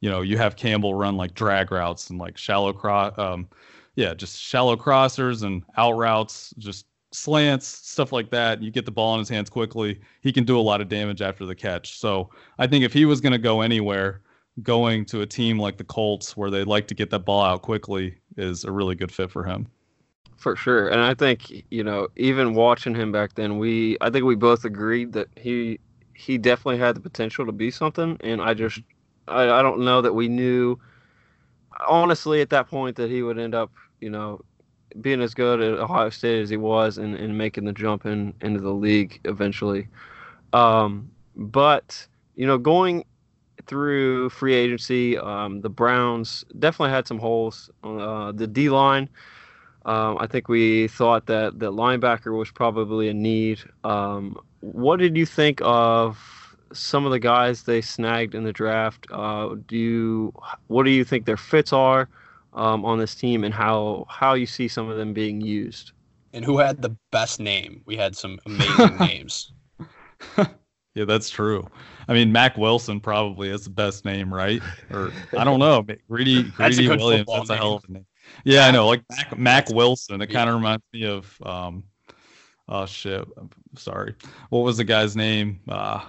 you 0.00 0.10
know, 0.10 0.20
you 0.20 0.36
have 0.38 0.56
Campbell 0.56 0.94
run 0.94 1.16
like 1.16 1.34
drag 1.34 1.70
routes 1.70 2.10
and 2.10 2.18
like 2.18 2.36
shallow 2.36 2.72
cross, 2.72 3.16
um, 3.18 3.48
yeah, 3.94 4.14
just 4.14 4.40
shallow 4.40 4.74
crossers 4.74 5.44
and 5.44 5.62
out 5.76 5.92
routes, 5.92 6.52
just 6.58 6.86
slants, 7.12 7.66
stuff 7.66 8.12
like 8.12 8.30
that. 8.30 8.62
You 8.62 8.70
get 8.70 8.84
the 8.84 8.90
ball 8.90 9.14
in 9.14 9.18
his 9.18 9.28
hands 9.28 9.50
quickly. 9.50 10.00
He 10.20 10.32
can 10.32 10.44
do 10.44 10.58
a 10.58 10.62
lot 10.62 10.80
of 10.80 10.88
damage 10.88 11.22
after 11.22 11.46
the 11.46 11.54
catch. 11.54 11.98
So 11.98 12.30
I 12.58 12.66
think 12.66 12.84
if 12.84 12.92
he 12.92 13.04
was 13.04 13.20
going 13.20 13.32
to 13.32 13.38
go 13.38 13.60
anywhere, 13.60 14.22
going 14.62 15.04
to 15.06 15.22
a 15.22 15.26
team 15.26 15.58
like 15.58 15.76
the 15.78 15.84
Colts 15.84 16.36
where 16.36 16.50
they 16.50 16.64
like 16.64 16.86
to 16.88 16.94
get 16.94 17.10
that 17.10 17.20
ball 17.20 17.42
out 17.42 17.62
quickly 17.62 18.18
is 18.36 18.64
a 18.64 18.72
really 18.72 18.94
good 18.94 19.12
fit 19.12 19.30
for 19.30 19.44
him. 19.44 19.66
For 20.36 20.56
sure. 20.56 20.88
And 20.88 21.00
I 21.00 21.14
think, 21.14 21.64
you 21.70 21.84
know, 21.84 22.08
even 22.16 22.54
watching 22.54 22.94
him 22.94 23.12
back 23.12 23.34
then, 23.34 23.58
we 23.58 23.96
I 24.00 24.10
think 24.10 24.24
we 24.24 24.34
both 24.34 24.64
agreed 24.64 25.12
that 25.12 25.28
he 25.36 25.78
he 26.14 26.36
definitely 26.36 26.78
had 26.78 26.96
the 26.96 27.00
potential 27.00 27.46
to 27.46 27.52
be 27.52 27.70
something 27.70 28.16
and 28.20 28.42
I 28.42 28.54
just 28.54 28.80
I, 29.28 29.44
I 29.44 29.62
don't 29.62 29.80
know 29.80 30.02
that 30.02 30.12
we 30.12 30.28
knew 30.28 30.78
honestly 31.86 32.40
at 32.40 32.50
that 32.50 32.68
point 32.68 32.96
that 32.96 33.10
he 33.10 33.22
would 33.22 33.38
end 33.38 33.54
up, 33.54 33.70
you 34.00 34.10
know, 34.10 34.40
being 35.00 35.20
as 35.20 35.34
good 35.34 35.60
at 35.60 35.78
Ohio 35.78 36.10
State 36.10 36.42
as 36.42 36.50
he 36.50 36.56
was 36.56 36.98
and, 36.98 37.14
and 37.14 37.36
making 37.36 37.64
the 37.64 37.72
jump 37.72 38.06
in 38.06 38.34
into 38.40 38.60
the 38.60 38.72
league 38.72 39.20
eventually. 39.24 39.88
Um, 40.52 41.10
but 41.36 42.06
you 42.34 42.46
know, 42.46 42.58
going 42.58 43.04
through 43.66 44.30
free 44.30 44.54
agency, 44.54 45.18
um, 45.18 45.60
the 45.60 45.70
Browns 45.70 46.44
definitely 46.58 46.92
had 46.92 47.06
some 47.06 47.18
holes. 47.18 47.70
Uh, 47.84 48.32
the 48.32 48.46
D 48.46 48.68
line, 48.68 49.08
um, 49.84 50.18
I 50.20 50.26
think 50.26 50.48
we 50.48 50.88
thought 50.88 51.26
that 51.26 51.58
that 51.58 51.70
linebacker 51.70 52.36
was 52.36 52.50
probably 52.50 53.08
a 53.08 53.14
need. 53.14 53.60
Um, 53.84 54.36
what 54.60 54.98
did 54.98 55.16
you 55.16 55.26
think 55.26 55.60
of 55.62 56.18
some 56.72 57.04
of 57.04 57.12
the 57.12 57.18
guys 57.18 57.64
they 57.64 57.80
snagged 57.80 58.34
in 58.34 58.44
the 58.44 58.52
draft? 58.52 59.06
Uh, 59.10 59.56
do 59.66 59.76
you, 59.76 60.34
what 60.68 60.84
do 60.84 60.90
you 60.90 61.04
think 61.04 61.26
their 61.26 61.36
fits 61.36 61.72
are? 61.72 62.08
Um, 62.54 62.84
on 62.84 62.98
this 62.98 63.14
team 63.14 63.44
and 63.44 63.54
how 63.54 64.04
how 64.10 64.34
you 64.34 64.44
see 64.44 64.68
some 64.68 64.90
of 64.90 64.98
them 64.98 65.14
being 65.14 65.40
used. 65.40 65.92
And 66.34 66.44
who 66.44 66.58
had 66.58 66.82
the 66.82 66.96
best 67.10 67.40
name? 67.40 67.82
We 67.86 67.96
had 67.96 68.14
some 68.16 68.38
amazing 68.46 68.96
names. 69.00 69.52
yeah, 70.94 71.04
that's 71.04 71.30
true. 71.30 71.66
I 72.08 72.14
mean, 72.14 72.32
Mack 72.32 72.56
Wilson 72.56 73.00
probably 73.00 73.48
is 73.48 73.64
the 73.64 73.70
best 73.70 74.04
name, 74.04 74.32
right? 74.32 74.62
Or 74.90 75.12
I 75.38 75.44
don't 75.44 75.60
know, 75.60 75.84
Greedy 76.08 76.42
Greedy 76.56 76.88
Williams. 76.88 77.28
That's 77.32 77.48
name. 77.48 77.58
a 77.58 77.60
hell 77.60 77.74
of 77.76 77.84
a 77.88 77.92
name. 77.92 78.06
Yeah, 78.44 78.66
I 78.66 78.70
know. 78.70 78.86
Like 78.86 79.02
Mac, 79.10 79.38
Mack 79.38 79.68
Wilson. 79.70 80.20
It 80.22 80.28
kind 80.28 80.48
of 80.48 80.54
reminds 80.54 80.84
me 80.92 81.06
of 81.06 81.36
um, 81.44 81.84
oh 82.68 82.86
shit. 82.86 83.26
I'm 83.36 83.50
sorry. 83.76 84.14
What 84.50 84.60
was 84.60 84.76
the 84.76 84.84
guy's 84.84 85.16
name? 85.16 85.60
Uh, 85.68 86.04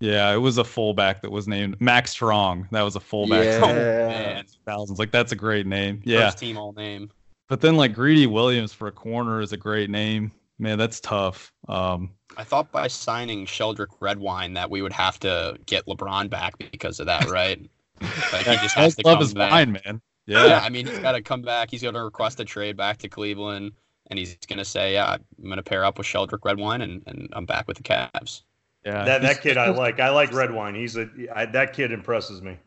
yeah, 0.00 0.32
it 0.32 0.38
was 0.38 0.58
a 0.58 0.64
fullback 0.64 1.22
that 1.22 1.30
was 1.30 1.48
named 1.48 1.80
Mack 1.80 2.06
Strong. 2.06 2.68
That 2.70 2.82
was 2.82 2.96
a 2.96 3.00
fullback. 3.00 3.44
Yeah. 3.44 3.60
Oh, 3.62 3.74
man. 3.74 4.44
Thousands. 4.64 4.98
Like 4.98 5.10
that's 5.10 5.32
a 5.32 5.36
great 5.36 5.66
name. 5.66 6.00
Yeah. 6.04 6.26
First 6.26 6.38
team 6.38 6.56
all 6.56 6.72
name. 6.72 7.10
But 7.48 7.60
then 7.60 7.76
like 7.76 7.94
Greedy 7.94 8.26
Williams 8.26 8.72
for 8.72 8.88
a 8.88 8.92
corner 8.92 9.40
is 9.40 9.52
a 9.52 9.56
great 9.56 9.90
name. 9.90 10.30
Man, 10.58 10.78
that's 10.78 11.00
tough. 11.00 11.52
Um, 11.68 12.10
I 12.36 12.44
thought 12.44 12.70
by 12.70 12.88
signing 12.88 13.46
Sheldrick 13.46 13.88
Redwine 14.00 14.54
that 14.54 14.70
we 14.70 14.82
would 14.82 14.92
have 14.92 15.18
to 15.20 15.56
get 15.66 15.86
LeBron 15.86 16.28
back 16.28 16.58
because 16.58 17.00
of 17.00 17.06
that, 17.06 17.30
right? 17.30 17.60
like 18.00 18.46
he 18.46 18.56
just 18.56 18.76
has 18.76 18.94
to 18.96 19.06
love 19.06 19.20
come 19.20 19.32
back. 19.32 19.50
Fine, 19.50 19.72
man. 19.72 20.00
Yeah. 20.26 20.46
yeah, 20.46 20.60
I 20.62 20.68
mean 20.68 20.86
he's 20.86 20.98
got 20.98 21.12
to 21.12 21.22
come 21.22 21.42
back. 21.42 21.70
He's 21.70 21.80
going 21.82 21.94
to 21.94 22.04
request 22.04 22.38
a 22.38 22.44
trade 22.44 22.76
back 22.76 22.98
to 22.98 23.08
Cleveland, 23.08 23.72
and 24.08 24.18
he's 24.18 24.36
going 24.46 24.58
to 24.58 24.64
say, 24.64 24.92
"Yeah, 24.92 25.12
I'm 25.12 25.44
going 25.44 25.56
to 25.56 25.62
pair 25.62 25.84
up 25.86 25.96
with 25.96 26.06
Sheldrick 26.06 26.44
Redwine, 26.44 26.82
and, 26.82 27.02
and 27.06 27.28
I'm 27.32 27.46
back 27.46 27.66
with 27.66 27.78
the 27.78 27.82
Cavs." 27.82 28.42
Yeah, 28.84 29.04
that 29.04 29.22
that 29.22 29.40
kid 29.40 29.56
I 29.56 29.70
like. 29.76 30.00
I 30.00 30.10
like 30.10 30.32
Redwine. 30.32 30.74
He's 30.74 30.96
a 30.96 31.08
I, 31.34 31.46
that 31.46 31.72
kid 31.72 31.92
impresses 31.92 32.42
me. 32.42 32.58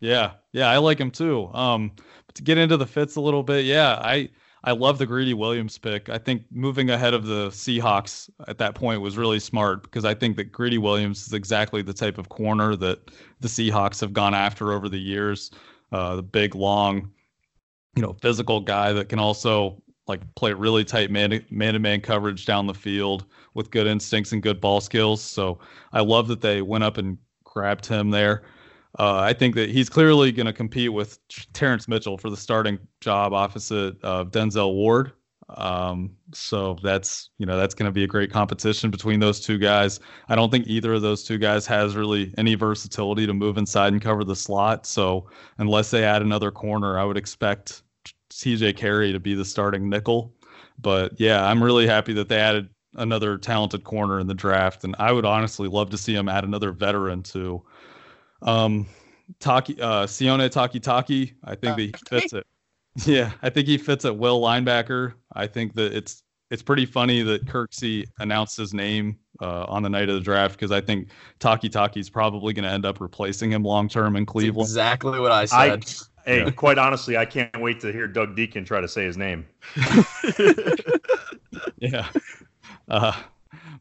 Yeah, 0.00 0.32
yeah, 0.52 0.68
I 0.68 0.78
like 0.78 1.00
him 1.00 1.10
too. 1.10 1.50
Um, 1.54 1.92
to 2.34 2.42
get 2.42 2.58
into 2.58 2.76
the 2.76 2.86
fits 2.86 3.16
a 3.16 3.20
little 3.20 3.42
bit, 3.42 3.64
yeah, 3.64 3.94
I 4.02 4.28
I 4.64 4.72
love 4.72 4.98
the 4.98 5.06
Greedy 5.06 5.34
Williams 5.34 5.76
pick. 5.76 6.08
I 6.08 6.18
think 6.18 6.44
moving 6.50 6.90
ahead 6.90 7.12
of 7.12 7.26
the 7.26 7.48
Seahawks 7.48 8.30
at 8.48 8.56
that 8.58 8.74
point 8.74 9.02
was 9.02 9.16
really 9.16 9.38
smart 9.38 9.82
because 9.82 10.06
I 10.06 10.14
think 10.14 10.36
that 10.36 10.52
Greedy 10.52 10.78
Williams 10.78 11.26
is 11.26 11.34
exactly 11.34 11.82
the 11.82 11.92
type 11.92 12.16
of 12.16 12.30
corner 12.30 12.74
that 12.76 13.10
the 13.40 13.48
Seahawks 13.48 14.00
have 14.00 14.14
gone 14.14 14.34
after 14.34 14.72
over 14.72 14.88
the 14.88 14.98
years. 14.98 15.50
Uh, 15.92 16.16
the 16.16 16.22
big, 16.22 16.54
long, 16.54 17.10
you 17.94 18.02
know, 18.02 18.14
physical 18.14 18.60
guy 18.60 18.92
that 18.92 19.08
can 19.10 19.18
also 19.18 19.82
like 20.06 20.22
play 20.34 20.52
really 20.52 20.84
tight 20.84 21.10
man 21.10 21.44
man 21.50 21.74
to 21.74 21.78
man 21.78 22.00
coverage 22.00 22.46
down 22.46 22.66
the 22.66 22.74
field 22.74 23.26
with 23.54 23.70
good 23.70 23.86
instincts 23.86 24.32
and 24.32 24.42
good 24.42 24.60
ball 24.60 24.80
skills. 24.80 25.22
So 25.22 25.58
I 25.92 26.00
love 26.00 26.28
that 26.28 26.40
they 26.40 26.62
went 26.62 26.84
up 26.84 26.98
and 26.98 27.18
grabbed 27.44 27.86
him 27.86 28.10
there. 28.10 28.42
Uh, 28.98 29.18
I 29.18 29.32
think 29.32 29.54
that 29.56 29.70
he's 29.70 29.88
clearly 29.88 30.30
going 30.30 30.46
to 30.46 30.52
compete 30.52 30.92
with 30.92 31.18
Terrence 31.52 31.88
Mitchell 31.88 32.16
for 32.16 32.30
the 32.30 32.36
starting 32.36 32.78
job 33.00 33.32
opposite 33.32 33.96
uh, 34.04 34.24
Denzel 34.24 34.74
Ward. 34.74 35.12
Um, 35.48 36.16
so 36.32 36.78
that's 36.82 37.30
you 37.38 37.44
know 37.44 37.56
that's 37.56 37.74
going 37.74 37.86
to 37.86 37.92
be 37.92 38.04
a 38.04 38.06
great 38.06 38.32
competition 38.32 38.90
between 38.90 39.20
those 39.20 39.40
two 39.40 39.58
guys. 39.58 40.00
I 40.28 40.36
don't 40.36 40.50
think 40.50 40.66
either 40.66 40.94
of 40.94 41.02
those 41.02 41.22
two 41.22 41.38
guys 41.38 41.66
has 41.66 41.96
really 41.96 42.32
any 42.38 42.54
versatility 42.54 43.26
to 43.26 43.34
move 43.34 43.58
inside 43.58 43.92
and 43.92 44.00
cover 44.00 44.24
the 44.24 44.36
slot. 44.36 44.86
So 44.86 45.28
unless 45.58 45.90
they 45.90 46.04
add 46.04 46.22
another 46.22 46.50
corner, 46.50 46.98
I 46.98 47.04
would 47.04 47.18
expect 47.18 47.82
CJ 48.30 48.76
Carey 48.76 49.12
to 49.12 49.20
be 49.20 49.34
the 49.34 49.44
starting 49.44 49.88
nickel. 49.88 50.32
But 50.80 51.20
yeah, 51.20 51.44
I'm 51.44 51.62
really 51.62 51.86
happy 51.86 52.12
that 52.14 52.28
they 52.28 52.38
added 52.38 52.68
another 52.96 53.38
talented 53.38 53.84
corner 53.84 54.20
in 54.20 54.26
the 54.26 54.34
draft, 54.34 54.84
and 54.84 54.94
I 54.98 55.12
would 55.12 55.24
honestly 55.24 55.68
love 55.68 55.90
to 55.90 55.98
see 55.98 56.14
him 56.14 56.28
add 56.28 56.44
another 56.44 56.72
veteran 56.72 57.22
to 57.24 57.62
um, 58.42 58.86
Taki 59.40 59.80
uh, 59.80 60.06
Sione 60.06 60.48
Takitaki. 60.50 61.32
I 61.44 61.54
think 61.54 61.72
uh, 61.72 61.76
that 61.76 61.82
he 61.82 61.92
fits 62.08 62.32
it. 62.32 62.46
Yeah, 63.04 63.32
I 63.42 63.50
think 63.50 63.66
he 63.66 63.76
fits 63.76 64.04
at 64.04 64.16
will 64.16 64.40
linebacker. 64.40 65.14
I 65.32 65.46
think 65.46 65.74
that 65.74 65.92
it's 65.92 66.22
it's 66.50 66.62
pretty 66.62 66.86
funny 66.86 67.22
that 67.22 67.44
Kirksey 67.46 68.04
announced 68.20 68.56
his 68.56 68.72
name 68.72 69.18
uh, 69.40 69.64
on 69.64 69.82
the 69.82 69.90
night 69.90 70.08
of 70.08 70.14
the 70.14 70.20
draft 70.20 70.54
because 70.54 70.70
I 70.70 70.80
think 70.80 71.08
Takitaki 71.40 71.96
is 71.96 72.08
probably 72.08 72.52
going 72.52 72.64
to 72.64 72.70
end 72.70 72.86
up 72.86 73.00
replacing 73.00 73.50
him 73.50 73.64
long 73.64 73.88
term 73.88 74.14
in 74.14 74.24
Cleveland. 74.24 74.66
That's 74.66 74.70
exactly 74.70 75.18
what 75.18 75.32
I 75.32 75.46
said. 75.46 75.56
I, 75.56 75.78
Hey, 76.24 76.42
yeah. 76.42 76.50
quite 76.50 76.78
honestly, 76.78 77.18
I 77.18 77.26
can't 77.26 77.60
wait 77.60 77.80
to 77.80 77.92
hear 77.92 78.08
Doug 78.08 78.34
Dieken 78.34 78.64
try 78.64 78.80
to 78.80 78.88
say 78.88 79.04
his 79.04 79.18
name. 79.18 79.46
yeah. 81.78 82.08
Uh, 82.88 83.12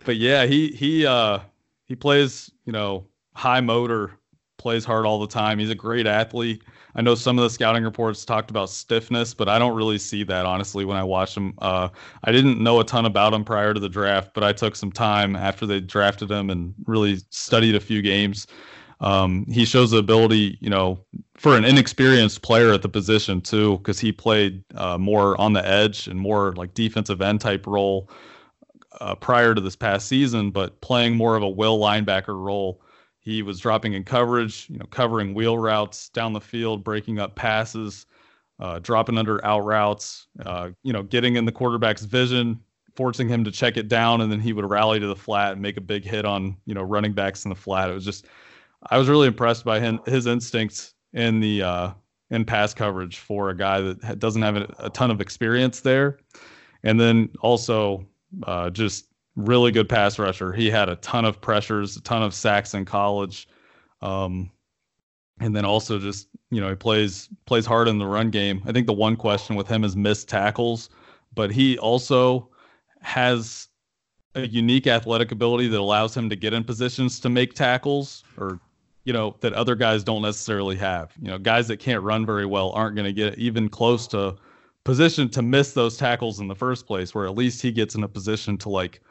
but 0.05 0.17
yeah, 0.17 0.45
he 0.45 0.69
he 0.69 1.05
uh, 1.05 1.39
he 1.85 1.95
plays, 1.95 2.51
you 2.65 2.71
know, 2.71 3.05
high 3.33 3.61
motor, 3.61 4.11
plays 4.57 4.85
hard 4.85 5.05
all 5.05 5.19
the 5.19 5.27
time. 5.27 5.59
He's 5.59 5.69
a 5.69 5.75
great 5.75 6.07
athlete. 6.07 6.63
I 6.95 7.01
know 7.01 7.15
some 7.15 7.39
of 7.39 7.43
the 7.43 7.49
scouting 7.49 7.83
reports 7.83 8.23
talked 8.23 8.51
about 8.51 8.69
stiffness, 8.69 9.33
but 9.33 9.49
I 9.49 9.57
don't 9.57 9.75
really 9.75 9.97
see 9.97 10.23
that 10.23 10.45
honestly 10.45 10.85
when 10.85 10.95
I 10.95 11.03
watch 11.03 11.35
him. 11.35 11.53
Uh, 11.57 11.89
I 12.23 12.31
didn't 12.31 12.61
know 12.61 12.79
a 12.79 12.83
ton 12.83 13.05
about 13.05 13.33
him 13.33 13.43
prior 13.43 13.73
to 13.73 13.79
the 13.79 13.89
draft, 13.89 14.33
but 14.33 14.43
I 14.43 14.53
took 14.53 14.75
some 14.75 14.91
time 14.91 15.35
after 15.35 15.65
they 15.65 15.79
drafted 15.79 16.29
him 16.29 16.49
and 16.49 16.73
really 16.85 17.17
studied 17.29 17.75
a 17.75 17.79
few 17.79 18.01
games. 18.01 18.47
Um, 19.01 19.45
he 19.49 19.65
shows 19.65 19.91
the 19.91 19.97
ability, 19.97 20.57
you 20.61 20.69
know, 20.69 21.03
for 21.35 21.57
an 21.57 21.65
inexperienced 21.65 22.41
player 22.41 22.71
at 22.71 22.83
the 22.83 22.89
position 22.89 23.41
too, 23.41 23.79
because 23.79 23.99
he 23.99 24.11
played 24.11 24.63
uh, 24.75 24.97
more 24.97 25.39
on 25.41 25.53
the 25.53 25.67
edge 25.67 26.07
and 26.07 26.19
more 26.19 26.53
like 26.53 26.73
defensive 26.73 27.21
end 27.21 27.41
type 27.41 27.67
role 27.67 28.09
uh, 29.01 29.15
prior 29.15 29.55
to 29.55 29.61
this 29.61 29.75
past 29.75 30.07
season, 30.07 30.51
but 30.51 30.79
playing 30.81 31.15
more 31.15 31.35
of 31.35 31.43
a 31.43 31.49
will 31.49 31.79
linebacker 31.79 32.37
role. 32.39 32.81
He 33.19 33.41
was 33.41 33.59
dropping 33.59 33.93
in 33.93 34.03
coverage, 34.03 34.67
you 34.69 34.77
know, 34.77 34.85
covering 34.87 35.33
wheel 35.33 35.57
routes 35.57 36.09
down 36.09 36.33
the 36.33 36.41
field, 36.41 36.83
breaking 36.83 37.19
up 37.19 37.35
passes. 37.35 38.05
uh, 38.59 38.79
dropping 38.79 39.17
under 39.17 39.43
out 39.45 39.65
routes, 39.65 40.27
uh, 40.45 40.69
you 40.83 40.93
know, 40.93 41.03
getting 41.03 41.35
in 41.35 41.45
the 41.45 41.51
quarterback's 41.51 42.03
vision, 42.03 42.59
forcing 42.95 43.27
him 43.27 43.43
to 43.43 43.51
check 43.51 43.77
it 43.77 43.87
down, 43.87 44.21
and 44.21 44.31
then 44.31 44.39
he 44.39 44.53
would 44.53 44.69
rally 44.69 44.99
to 44.99 45.07
the 45.07 45.15
flat 45.15 45.53
and 45.53 45.61
make 45.61 45.77
a 45.77 45.81
big 45.81 46.03
hit 46.03 46.25
on 46.25 46.55
you 46.65 46.73
know 46.73 46.81
running 46.83 47.13
backs 47.13 47.45
in 47.45 47.49
the 47.49 47.55
flat. 47.55 47.89
It 47.89 47.93
was 47.93 48.05
just, 48.05 48.27
I 48.89 48.97
was 48.97 49.09
really 49.09 49.27
impressed 49.27 49.65
by 49.65 49.79
him, 49.79 49.99
his 50.05 50.27
instincts 50.27 50.93
in 51.13 51.39
the 51.39 51.63
uh, 51.63 51.91
in 52.29 52.45
pass 52.45 52.73
coverage 52.73 53.17
for 53.17 53.49
a 53.49 53.57
guy 53.57 53.81
that 53.81 54.19
doesn't 54.19 54.41
have 54.41 54.55
a, 54.55 54.73
a 54.79 54.89
ton 54.89 55.11
of 55.11 55.19
experience 55.21 55.81
there, 55.81 56.19
and 56.83 56.99
then 56.99 57.29
also 57.41 58.05
uh, 58.43 58.69
just 58.69 59.05
really 59.35 59.71
good 59.71 59.89
pass 59.89 60.19
rusher. 60.19 60.51
He 60.53 60.69
had 60.69 60.89
a 60.89 60.95
ton 60.97 61.25
of 61.25 61.41
pressures, 61.41 61.97
a 61.97 62.01
ton 62.01 62.23
of 62.23 62.33
sacks 62.33 62.73
in 62.73 62.85
college. 62.85 63.47
Um, 64.01 64.51
and 65.39 65.55
then 65.55 65.65
also 65.65 65.99
just 65.99 66.27
you 66.51 66.61
know 66.61 66.69
he 66.69 66.75
plays 66.75 67.29
plays 67.45 67.65
hard 67.65 67.87
in 67.87 67.97
the 67.97 68.05
run 68.05 68.29
game. 68.29 68.61
I 68.65 68.71
think 68.71 68.87
the 68.87 68.93
one 68.93 69.15
question 69.15 69.55
with 69.55 69.67
him 69.67 69.83
is 69.83 69.95
missed 69.95 70.29
tackles, 70.29 70.89
but 71.33 71.51
he 71.51 71.77
also 71.77 72.49
has 73.01 73.67
a 74.35 74.47
unique 74.47 74.87
athletic 74.87 75.31
ability 75.31 75.67
that 75.67 75.79
allows 75.79 76.15
him 76.15 76.29
to 76.29 76.35
get 76.35 76.53
in 76.53 76.63
positions 76.63 77.19
to 77.19 77.29
make 77.29 77.53
tackles 77.53 78.23
or 78.37 78.59
you 79.03 79.13
know 79.13 79.35
that 79.41 79.53
other 79.53 79.75
guys 79.75 80.03
don't 80.03 80.21
necessarily 80.21 80.75
have. 80.77 81.11
You 81.21 81.29
know, 81.29 81.37
guys 81.37 81.67
that 81.67 81.77
can't 81.77 82.03
run 82.03 82.25
very 82.25 82.45
well 82.45 82.71
aren't 82.71 82.95
going 82.95 83.05
to 83.05 83.13
get 83.13 83.37
even 83.37 83.69
close 83.69 84.07
to 84.07 84.35
position 84.83 85.29
to 85.29 85.41
miss 85.41 85.73
those 85.73 85.97
tackles 85.97 86.39
in 86.39 86.47
the 86.47 86.55
first 86.55 86.85
place 86.85 87.15
where 87.15 87.25
at 87.25 87.35
least 87.35 87.61
he 87.61 87.71
gets 87.71 87.95
in 87.95 88.03
a 88.03 88.07
position 88.07 88.57
to 88.57 88.69
like 88.69 89.01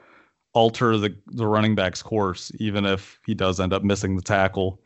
alter 0.55 0.99
the 0.99 1.17
the 1.29 1.47
running 1.47 1.75
back's 1.75 2.03
course 2.03 2.53
even 2.59 2.85
if 2.85 3.19
he 3.25 3.35
does 3.35 3.59
end 3.59 3.73
up 3.73 3.83
missing 3.83 4.17
the 4.17 4.23
tackle. 4.23 4.81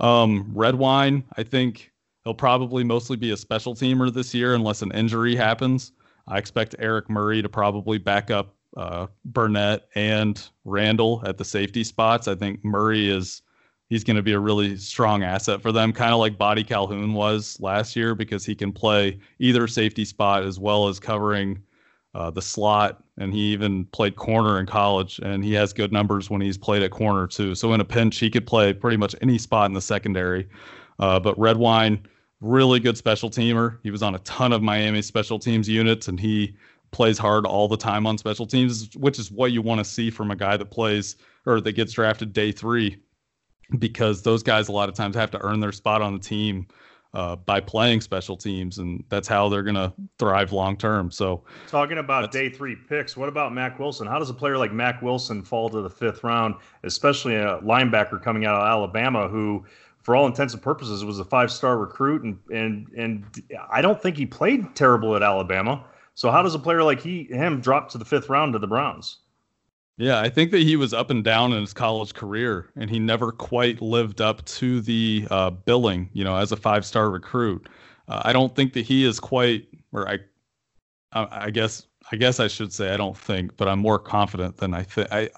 Um, 0.00 0.50
Redwine, 0.52 1.22
I 1.36 1.44
think 1.44 1.92
he'll 2.24 2.34
probably 2.34 2.82
mostly 2.82 3.16
be 3.16 3.30
a 3.30 3.36
special 3.36 3.74
teamer 3.74 4.12
this 4.12 4.34
year 4.34 4.54
unless 4.54 4.82
an 4.82 4.90
injury 4.92 5.36
happens. 5.36 5.92
I 6.26 6.38
expect 6.38 6.74
Eric 6.78 7.08
Murray 7.08 7.42
to 7.42 7.48
probably 7.48 7.98
back 7.98 8.30
up 8.30 8.54
uh, 8.76 9.06
Burnett 9.26 9.88
and 9.94 10.48
Randall 10.64 11.22
at 11.26 11.38
the 11.38 11.44
safety 11.44 11.84
spots. 11.84 12.26
I 12.26 12.34
think 12.34 12.64
Murray 12.64 13.08
is 13.08 13.42
he's 13.94 14.02
going 14.02 14.16
to 14.16 14.24
be 14.24 14.32
a 14.32 14.40
really 14.40 14.76
strong 14.76 15.22
asset 15.22 15.62
for 15.62 15.70
them, 15.70 15.92
kind 15.92 16.12
of 16.12 16.18
like 16.18 16.36
Boddy-Calhoun 16.36 17.14
was 17.14 17.60
last 17.60 17.94
year 17.94 18.16
because 18.16 18.44
he 18.44 18.52
can 18.52 18.72
play 18.72 19.20
either 19.38 19.68
safety 19.68 20.04
spot 20.04 20.42
as 20.42 20.58
well 20.58 20.88
as 20.88 20.98
covering 20.98 21.62
uh, 22.12 22.28
the 22.28 22.42
slot, 22.42 23.04
and 23.18 23.32
he 23.32 23.52
even 23.52 23.84
played 23.86 24.16
corner 24.16 24.58
in 24.58 24.66
college, 24.66 25.20
and 25.20 25.44
he 25.44 25.52
has 25.52 25.72
good 25.72 25.92
numbers 25.92 26.28
when 26.28 26.40
he's 26.40 26.58
played 26.58 26.82
at 26.82 26.90
corner 26.90 27.28
too. 27.28 27.54
So 27.54 27.72
in 27.72 27.80
a 27.80 27.84
pinch, 27.84 28.18
he 28.18 28.30
could 28.30 28.48
play 28.48 28.72
pretty 28.72 28.96
much 28.96 29.14
any 29.22 29.38
spot 29.38 29.70
in 29.70 29.74
the 29.74 29.80
secondary. 29.80 30.48
Uh, 30.98 31.20
but 31.20 31.38
Redwine, 31.38 32.04
really 32.40 32.80
good 32.80 32.98
special 32.98 33.30
teamer. 33.30 33.78
He 33.84 33.92
was 33.92 34.02
on 34.02 34.16
a 34.16 34.20
ton 34.20 34.52
of 34.52 34.60
Miami 34.60 35.02
special 35.02 35.38
teams 35.38 35.68
units, 35.68 36.08
and 36.08 36.18
he 36.18 36.56
plays 36.90 37.16
hard 37.16 37.46
all 37.46 37.68
the 37.68 37.76
time 37.76 38.08
on 38.08 38.18
special 38.18 38.44
teams, 38.44 38.92
which 38.96 39.20
is 39.20 39.30
what 39.30 39.52
you 39.52 39.62
want 39.62 39.78
to 39.78 39.84
see 39.84 40.10
from 40.10 40.32
a 40.32 40.36
guy 40.36 40.56
that 40.56 40.72
plays 40.72 41.14
or 41.46 41.60
that 41.60 41.72
gets 41.72 41.92
drafted 41.92 42.32
day 42.32 42.50
three, 42.50 42.96
because 43.78 44.22
those 44.22 44.42
guys 44.42 44.68
a 44.68 44.72
lot 44.72 44.88
of 44.88 44.94
times 44.94 45.16
have 45.16 45.30
to 45.32 45.42
earn 45.42 45.60
their 45.60 45.72
spot 45.72 46.02
on 46.02 46.12
the 46.12 46.18
team 46.18 46.66
uh, 47.14 47.36
by 47.36 47.60
playing 47.60 48.00
special 48.00 48.36
teams, 48.36 48.78
and 48.78 49.04
that's 49.08 49.28
how 49.28 49.48
they're 49.48 49.62
going 49.62 49.76
to 49.76 49.92
thrive 50.18 50.52
long 50.52 50.76
term. 50.76 51.10
So, 51.10 51.44
talking 51.68 51.98
about 51.98 52.30
day 52.32 52.48
three 52.48 52.74
picks, 52.74 53.16
what 53.16 53.28
about 53.28 53.54
Mack 53.54 53.78
Wilson? 53.78 54.06
How 54.06 54.18
does 54.18 54.30
a 54.30 54.34
player 54.34 54.58
like 54.58 54.72
Mack 54.72 55.00
Wilson 55.00 55.42
fall 55.42 55.68
to 55.70 55.80
the 55.80 55.90
fifth 55.90 56.24
round, 56.24 56.56
especially 56.82 57.36
a 57.36 57.60
linebacker 57.60 58.20
coming 58.20 58.44
out 58.44 58.56
of 58.56 58.66
Alabama 58.66 59.28
who? 59.28 59.64
For 60.02 60.14
all 60.14 60.26
intents 60.26 60.52
and 60.52 60.62
purposes, 60.62 61.02
was 61.02 61.18
a 61.18 61.24
five-star 61.24 61.78
recruit, 61.78 62.24
and 62.24 62.38
and 62.52 62.88
and 62.94 63.24
I 63.70 63.80
don't 63.80 64.02
think 64.02 64.18
he 64.18 64.26
played 64.26 64.76
terrible 64.76 65.16
at 65.16 65.22
Alabama. 65.22 65.82
So 66.14 66.30
how 66.30 66.42
does 66.42 66.54
a 66.54 66.58
player 66.58 66.82
like 66.82 67.00
he 67.00 67.24
him 67.24 67.62
drop 67.62 67.88
to 67.90 67.98
the 67.98 68.04
fifth 68.04 68.28
round 68.28 68.52
to 68.52 68.58
the 68.58 68.66
Browns? 68.66 69.20
Yeah, 69.96 70.20
I 70.20 70.28
think 70.28 70.50
that 70.50 70.62
he 70.62 70.74
was 70.76 70.92
up 70.92 71.10
and 71.10 71.22
down 71.22 71.52
in 71.52 71.60
his 71.60 71.72
college 71.72 72.14
career, 72.14 72.68
and 72.76 72.90
he 72.90 72.98
never 72.98 73.30
quite 73.30 73.80
lived 73.80 74.20
up 74.20 74.44
to 74.46 74.80
the 74.80 75.26
uh, 75.30 75.50
billing, 75.50 76.10
you 76.12 76.24
know, 76.24 76.36
as 76.36 76.50
a 76.50 76.56
five 76.56 76.84
star 76.84 77.10
recruit. 77.10 77.68
Uh, 78.08 78.22
I 78.24 78.32
don't 78.32 78.54
think 78.56 78.72
that 78.72 78.84
he 78.84 79.04
is 79.04 79.20
quite, 79.20 79.68
or 79.92 80.08
I, 80.08 80.18
I, 81.12 81.46
I 81.46 81.50
guess, 81.50 81.86
I 82.10 82.16
guess 82.16 82.40
I 82.40 82.48
should 82.48 82.72
say 82.72 82.92
I 82.92 82.96
don't 82.96 83.16
think, 83.16 83.56
but 83.56 83.68
I'm 83.68 83.78
more 83.78 84.00
confident 84.00 84.56
than 84.56 84.74
I 84.74 84.82
think. 84.82 85.08
I, 85.12 85.30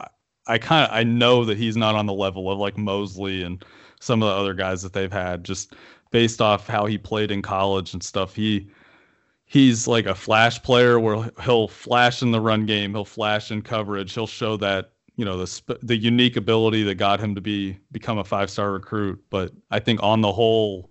I 0.46 0.58
kind 0.58 0.88
of 0.88 0.96
I 0.96 1.02
know 1.02 1.44
that 1.44 1.58
he's 1.58 1.76
not 1.76 1.94
on 1.94 2.06
the 2.06 2.14
level 2.14 2.50
of 2.50 2.58
like 2.58 2.78
Mosley 2.78 3.42
and 3.42 3.62
some 4.00 4.22
of 4.22 4.28
the 4.28 4.34
other 4.34 4.54
guys 4.54 4.82
that 4.82 4.92
they've 4.94 5.12
had, 5.12 5.44
just 5.44 5.74
based 6.12 6.40
off 6.40 6.66
how 6.66 6.86
he 6.86 6.96
played 6.96 7.30
in 7.30 7.42
college 7.42 7.92
and 7.92 8.02
stuff. 8.02 8.34
He 8.34 8.68
he's 9.46 9.86
like 9.86 10.06
a 10.06 10.14
flash 10.14 10.62
player 10.62 11.00
where 11.00 11.30
he'll 11.42 11.68
flash 11.68 12.20
in 12.20 12.32
the 12.32 12.40
run 12.40 12.66
game, 12.66 12.92
he'll 12.92 13.04
flash 13.04 13.50
in 13.50 13.62
coverage, 13.62 14.12
he'll 14.12 14.26
show 14.26 14.56
that 14.58 14.92
you 15.16 15.24
know 15.24 15.38
the 15.38 15.46
sp- 15.48 15.80
the 15.82 15.96
unique 15.96 16.36
ability 16.36 16.82
that 16.82 16.96
got 16.96 17.18
him 17.18 17.34
to 17.34 17.40
be 17.40 17.78
become 17.90 18.18
a 18.18 18.24
five 18.24 18.50
star 18.50 18.72
recruit. 18.72 19.22
But 19.30 19.52
I 19.70 19.78
think 19.78 20.02
on 20.02 20.20
the 20.20 20.32
whole, 20.32 20.90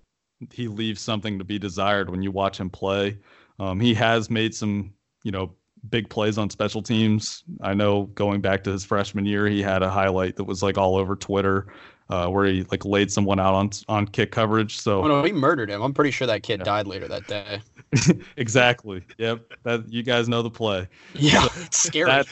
he 0.51 0.67
leaves 0.67 1.01
something 1.01 1.37
to 1.37 1.45
be 1.45 1.59
desired 1.59 2.09
when 2.09 2.23
you 2.23 2.31
watch 2.31 2.59
him 2.59 2.69
play. 2.69 3.19
Um, 3.59 3.79
he 3.79 3.93
has 3.93 4.29
made 4.29 4.55
some 4.55 4.93
you 5.23 5.31
know 5.31 5.53
big 5.89 6.09
plays 6.09 6.37
on 6.37 6.49
special 6.49 6.81
teams. 6.81 7.43
I 7.61 7.73
know 7.75 8.03
going 8.15 8.41
back 8.41 8.63
to 8.63 8.71
his 8.71 8.83
freshman 8.83 9.25
year, 9.25 9.47
he 9.47 9.61
had 9.61 9.83
a 9.83 9.89
highlight 9.89 10.35
that 10.37 10.45
was 10.45 10.63
like 10.63 10.77
all 10.77 10.95
over 10.95 11.15
Twitter. 11.15 11.67
Uh, 12.07 12.27
where 12.27 12.45
he 12.45 12.63
like 12.71 12.85
laid 12.85 13.11
someone 13.11 13.39
out 13.39 13.55
on 13.55 13.69
on 13.87 14.07
kick 14.07 14.31
coverage. 14.31 14.77
So 14.77 15.03
oh 15.03 15.07
no, 15.07 15.23
he 15.23 15.31
murdered 15.31 15.71
him. 15.71 15.81
I'm 15.81 15.93
pretty 15.93 16.11
sure 16.11 16.27
that 16.27 16.43
kid 16.43 16.59
yeah. 16.59 16.65
died 16.65 16.85
later 16.85 17.07
that 17.07 17.25
day. 17.25 17.61
exactly. 18.37 19.03
Yep. 19.17 19.53
That 19.63 19.91
you 19.91 20.03
guys 20.03 20.29
know 20.29 20.43
the 20.43 20.49
play. 20.49 20.87
Yeah, 21.15 21.47
so 21.47 21.61
it's 21.65 21.77
scary. 21.79 22.11
That, 22.11 22.27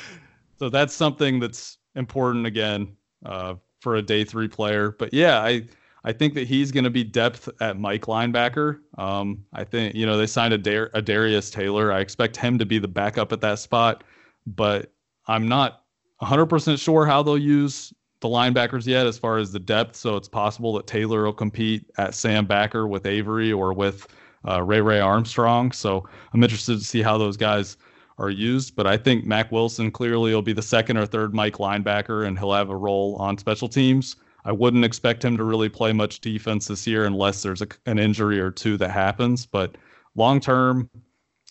so 0.60 0.70
that's 0.70 0.94
something 0.94 1.40
that's 1.40 1.80
important 1.96 2.46
again 2.46 2.96
uh, 3.26 3.56
for 3.80 3.96
a 3.96 4.02
day 4.02 4.24
three 4.24 4.48
player. 4.48 4.92
But 4.92 5.12
yeah, 5.12 5.40
I 5.40 5.64
I 6.04 6.12
think 6.12 6.34
that 6.34 6.48
he's 6.48 6.72
going 6.72 6.84
to 6.84 6.90
be 6.90 7.04
depth 7.04 7.50
at 7.62 7.80
Mike 7.80 8.04
linebacker. 8.04 8.80
Um, 8.98 9.46
I 9.54 9.64
think 9.64 9.96
you 9.96 10.06
know 10.06 10.18
they 10.18 10.28
signed 10.28 10.54
a, 10.54 10.58
Dar- 10.58 10.92
a 10.94 11.02
Darius 11.02 11.50
Taylor. 11.50 11.92
I 11.92 12.00
expect 12.00 12.36
him 12.36 12.58
to 12.60 12.66
be 12.66 12.78
the 12.78 12.88
backup 12.88 13.32
at 13.32 13.42
that 13.42 13.60
spot, 13.60 14.04
but 14.46 14.92
I'm 15.28 15.48
not 15.48 15.84
100% 16.22 16.80
sure 16.80 17.06
how 17.06 17.24
they'll 17.24 17.38
use 17.38 17.94
the 18.24 18.30
linebackers 18.30 18.88
yet 18.88 19.06
as 19.06 19.20
far 19.20 19.38
as 19.38 19.52
the 19.52 19.60
depth. 19.60 19.96
So 19.96 20.16
it's 20.16 20.28
possible 20.28 20.74
that 20.74 20.88
Taylor 20.88 21.26
will 21.26 21.34
compete 21.34 21.86
at 21.98 22.16
Sam 22.16 22.48
backer 22.48 22.88
with 22.88 23.06
Avery 23.06 23.54
or 23.54 23.74
with 23.74 24.08
uh, 24.48 24.64
Ray 24.64 24.82
Ray 24.82 25.00
Armstrong. 25.00 25.72
So 25.72 26.08
I'm 26.34 26.42
interested 26.42 26.80
to 26.80 26.84
see 26.84 27.02
how 27.02 27.18
those 27.18 27.38
guys 27.38 27.78
are 28.18 28.30
used. 28.30 28.76
But 28.76 28.88
I 28.88 28.98
think 28.98 29.26
Mack 29.26 29.52
Wilson 29.52 29.92
clearly 29.92 30.34
will 30.34 30.42
be 30.42 30.54
the 30.54 30.62
second 30.62 30.98
or 30.98 31.06
third 31.06 31.34
Mike 31.34 31.58
linebacker, 31.58 32.26
and 32.26 32.40
he'll 32.40 32.54
have 32.54 32.70
a 32.70 32.76
role 32.76 33.16
on 33.18 33.38
special 33.38 33.68
teams. 33.68 34.16
I 34.46 34.52
wouldn't 34.52 34.86
expect 34.86 35.24
him 35.24 35.38
to 35.38 35.44
really 35.44 35.70
play 35.70 35.94
much 35.94 36.20
defense 36.20 36.68
this 36.68 36.86
year 36.88 37.06
unless 37.06 37.44
there's 37.44 37.62
a, 37.62 37.68
an 37.86 38.00
injury 38.00 38.40
or 38.40 38.52
two 38.52 38.78
that 38.78 38.92
happens. 38.92 39.46
But 39.46 39.76
long 40.16 40.40
term, 40.40 40.90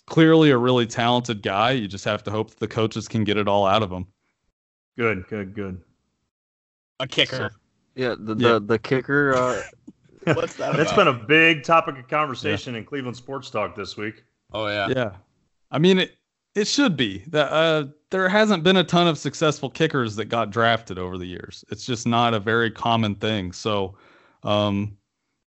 clearly 0.07 0.51
a 0.51 0.59
really 0.59 0.87
talented 0.87 1.43
guy. 1.43 1.73
You 1.73 1.89
just 1.89 2.05
have 2.05 2.23
to 2.25 2.31
hope 2.31 2.51
that 2.51 2.61
the 2.61 2.69
coaches 2.69 3.09
can 3.09 3.25
get 3.25 3.37
it 3.37 3.49
all 3.49 3.67
out 3.67 3.83
of 3.83 3.91
him. 3.91 4.07
Good, 4.97 5.27
good, 5.29 5.55
good. 5.55 5.81
A 7.03 7.07
kicker. 7.07 7.37
So, 7.37 7.49
yeah, 7.95 8.15
the, 8.19 8.35
the, 8.35 8.49
yeah. 8.49 8.59
the 8.63 8.79
kicker 8.79 9.35
uh, 9.35 9.63
What's 10.35 10.55
that? 10.55 10.77
That's 10.77 10.93
been 10.93 11.09
a 11.09 11.13
big 11.13 11.65
topic 11.65 11.99
of 11.99 12.09
conversation 12.09 12.75
yeah. 12.75 12.81
in 12.81 12.85
Cleveland 12.85 13.17
sports 13.17 13.51
talk 13.51 13.75
this 13.75 13.97
week. 13.97 14.23
Oh 14.53 14.67
yeah. 14.67 14.89
Yeah. 14.89 15.13
I 15.71 15.79
mean 15.79 15.99
it 15.99 16.17
it 16.55 16.67
should 16.67 16.97
be. 16.97 17.25
That 17.29 17.53
uh 17.53 17.87
there 18.11 18.29
hasn't 18.29 18.63
been 18.63 18.77
a 18.77 18.85
ton 18.85 19.09
of 19.09 19.19
successful 19.19 19.71
kickers 19.71 20.15
that 20.17 20.27
got 20.27 20.51
drafted 20.51 20.99
over 20.99 21.19
the 21.19 21.27
years. 21.27 21.65
It's 21.71 21.85
just 21.85 22.07
not 22.07 22.35
a 22.35 22.41
very 22.41 22.71
common 22.71 23.17
thing. 23.17 23.53
So 23.53 23.97
um 24.45 24.97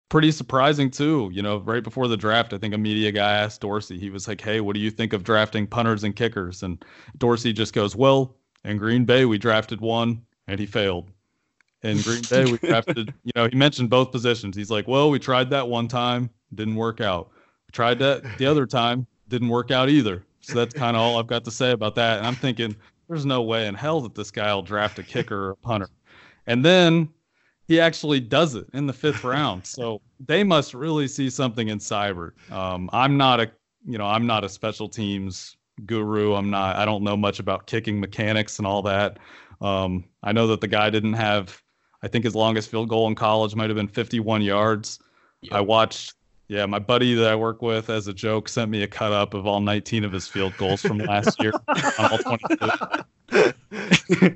pretty 0.07 0.31
surprising 0.31 0.89
too. 0.89 1.29
You 1.33 1.41
know, 1.41 1.57
right 1.57 1.83
before 1.83 2.07
the 2.07 2.17
draft, 2.17 2.53
I 2.53 2.57
think 2.57 2.73
a 2.73 2.77
media 2.77 3.11
guy 3.11 3.33
asked 3.33 3.61
Dorsey, 3.61 3.99
he 3.99 4.09
was 4.09 4.27
like, 4.27 4.39
Hey, 4.39 4.61
what 4.61 4.75
do 4.75 4.79
you 4.79 4.91
think 4.91 5.11
of 5.11 5.23
drafting 5.23 5.67
punters 5.67 6.05
and 6.05 6.15
kickers? 6.15 6.63
And 6.63 6.83
Dorsey 7.17 7.51
just 7.51 7.73
goes, 7.73 7.97
Well, 7.97 8.37
in 8.63 8.77
Green 8.77 9.03
Bay 9.03 9.25
we 9.25 9.37
drafted 9.37 9.81
one 9.81 10.21
and 10.47 10.57
he 10.57 10.65
failed 10.65 11.11
in 11.83 12.01
Green 12.01 12.23
Bay. 12.29 12.45
We 12.45 12.57
drafted, 12.57 13.13
you 13.23 13.31
know, 13.35 13.47
he 13.47 13.55
mentioned 13.55 13.89
both 13.89 14.11
positions. 14.11 14.55
He's 14.55 14.71
like, 14.71 14.87
well, 14.87 15.09
we 15.09 15.19
tried 15.19 15.49
that 15.51 15.67
one 15.67 15.87
time, 15.87 16.29
didn't 16.55 16.75
work 16.75 17.01
out. 17.01 17.31
We 17.67 17.71
tried 17.71 17.99
that 17.99 18.37
the 18.37 18.45
other 18.45 18.65
time, 18.65 19.05
didn't 19.29 19.49
work 19.49 19.71
out 19.71 19.89
either. 19.89 20.23
So 20.41 20.55
that's 20.55 20.73
kind 20.73 20.97
of 20.97 21.01
all 21.01 21.17
I've 21.17 21.27
got 21.27 21.45
to 21.45 21.51
say 21.51 21.71
about 21.71 21.95
that. 21.95 22.17
And 22.17 22.27
I'm 22.27 22.35
thinking, 22.35 22.75
there's 23.07 23.25
no 23.25 23.41
way 23.41 23.67
in 23.67 23.75
hell 23.75 24.01
that 24.01 24.15
this 24.15 24.31
guy 24.31 24.53
will 24.53 24.61
draft 24.61 24.99
a 24.99 25.03
kicker 25.03 25.47
or 25.47 25.49
a 25.51 25.55
punter. 25.55 25.89
And 26.47 26.63
then 26.63 27.09
he 27.67 27.79
actually 27.79 28.19
does 28.19 28.55
it 28.55 28.67
in 28.73 28.85
the 28.85 28.93
fifth 28.93 29.23
round. 29.23 29.65
So 29.73 30.01
they 30.19 30.43
must 30.43 30.73
really 30.73 31.07
see 31.07 31.29
something 31.29 31.69
in 31.69 31.79
Seibert. 31.79 32.31
Um, 32.51 32.89
I'm 32.93 33.17
not 33.17 33.39
a, 33.39 33.51
you 33.85 33.97
know, 33.97 34.05
I'm 34.05 34.27
not 34.27 34.43
a 34.43 34.49
special 34.49 34.89
teams 34.89 35.55
guru. 35.85 36.33
I'm 36.33 36.49
not. 36.49 36.75
I 36.75 36.85
don't 36.85 37.03
know 37.03 37.17
much 37.17 37.39
about 37.39 37.65
kicking 37.65 37.99
mechanics 37.99 38.57
and 38.57 38.67
all 38.67 38.81
that. 38.83 39.17
Um, 39.61 40.03
I 40.21 40.31
know 40.31 40.47
that 40.47 40.61
the 40.61 40.67
guy 40.67 40.89
didn't 40.89 41.13
have 41.13 41.62
I 42.03 42.07
think 42.07 42.25
his 42.25 42.35
longest 42.35 42.69
field 42.69 42.89
goal 42.89 43.07
in 43.07 43.15
college 43.15 43.55
might 43.55 43.69
have 43.69 43.77
been 43.77 43.87
51 43.87 44.41
yards. 44.41 44.99
Yep. 45.41 45.53
I 45.53 45.61
watched, 45.61 46.13
Yeah, 46.49 46.65
my 46.65 46.79
buddy 46.79 47.15
that 47.15 47.29
I 47.31 47.35
work 47.35 47.61
with, 47.61 47.89
as 47.89 48.07
a 48.07 48.13
joke, 48.13 48.47
sent 48.49 48.69
me 48.69 48.83
a 48.83 48.87
cut 48.87 49.11
up 49.13 49.33
of 49.33 49.47
all 49.47 49.59
19 49.61 50.03
of 50.03 50.11
his 50.11 50.27
field 50.27 50.55
goals 50.57 50.81
from 50.81 50.97
last 50.99 51.41
year 51.41 51.53
on 51.97 52.11
all 52.11 52.17
22. 53.31 53.53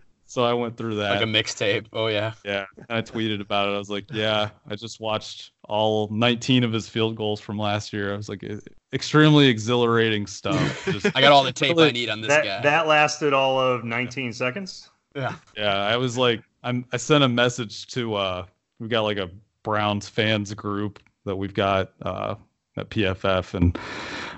so 0.25 0.43
I 0.43 0.53
went 0.53 0.77
through 0.77 0.95
that. 0.95 1.15
Like 1.15 1.21
a 1.21 1.25
mixtape. 1.25 1.87
Oh 1.93 2.07
yeah. 2.07 2.33
Yeah, 2.43 2.65
and 2.89 2.97
I 2.97 3.01
tweeted 3.01 3.41
about 3.41 3.69
it. 3.69 3.73
I 3.73 3.77
was 3.77 3.89
like, 3.89 4.05
"Yeah, 4.11 4.49
I 4.67 4.75
just 4.75 4.99
watched 4.99 5.51
all 5.67 6.07
19 6.11 6.63
of 6.63 6.71
his 6.73 6.87
field 6.89 7.15
goals 7.15 7.39
from 7.39 7.57
last 7.57 7.93
year." 7.93 8.13
I 8.13 8.17
was 8.17 8.29
like, 8.29 8.43
"E- 8.43 8.59
"Extremely 8.93 9.47
exhilarating 9.47 10.25
stuff." 10.27 10.85
Just, 10.91 11.05
I 11.15 11.21
got 11.21 11.31
all 11.31 11.43
the 11.43 11.51
tape 11.51 11.77
I 11.77 11.91
need 11.91 12.09
on 12.09 12.21
this 12.21 12.29
that, 12.29 12.43
guy. 12.43 12.61
that 12.61 12.87
lasted 12.87 13.33
all 13.33 13.59
of 13.59 13.83
19 13.83 14.33
seconds. 14.33 14.89
yeah. 15.15 15.35
yeah, 15.57 15.75
I 15.75 15.97
was 15.97 16.17
like, 16.17 16.41
I'm. 16.67 16.85
I 16.91 16.97
sent 16.97 17.23
a 17.23 17.27
message 17.29 17.87
to. 17.87 18.15
uh 18.15 18.45
We 18.79 18.87
got 18.87 19.01
like 19.01 19.17
a 19.17 19.29
Browns 19.63 20.07
fans 20.09 20.53
group 20.53 20.99
that 21.25 21.35
we've 21.35 21.53
got 21.53 21.93
uh 22.01 22.35
at 22.77 22.89
PFF, 22.89 23.53
and 23.55 23.77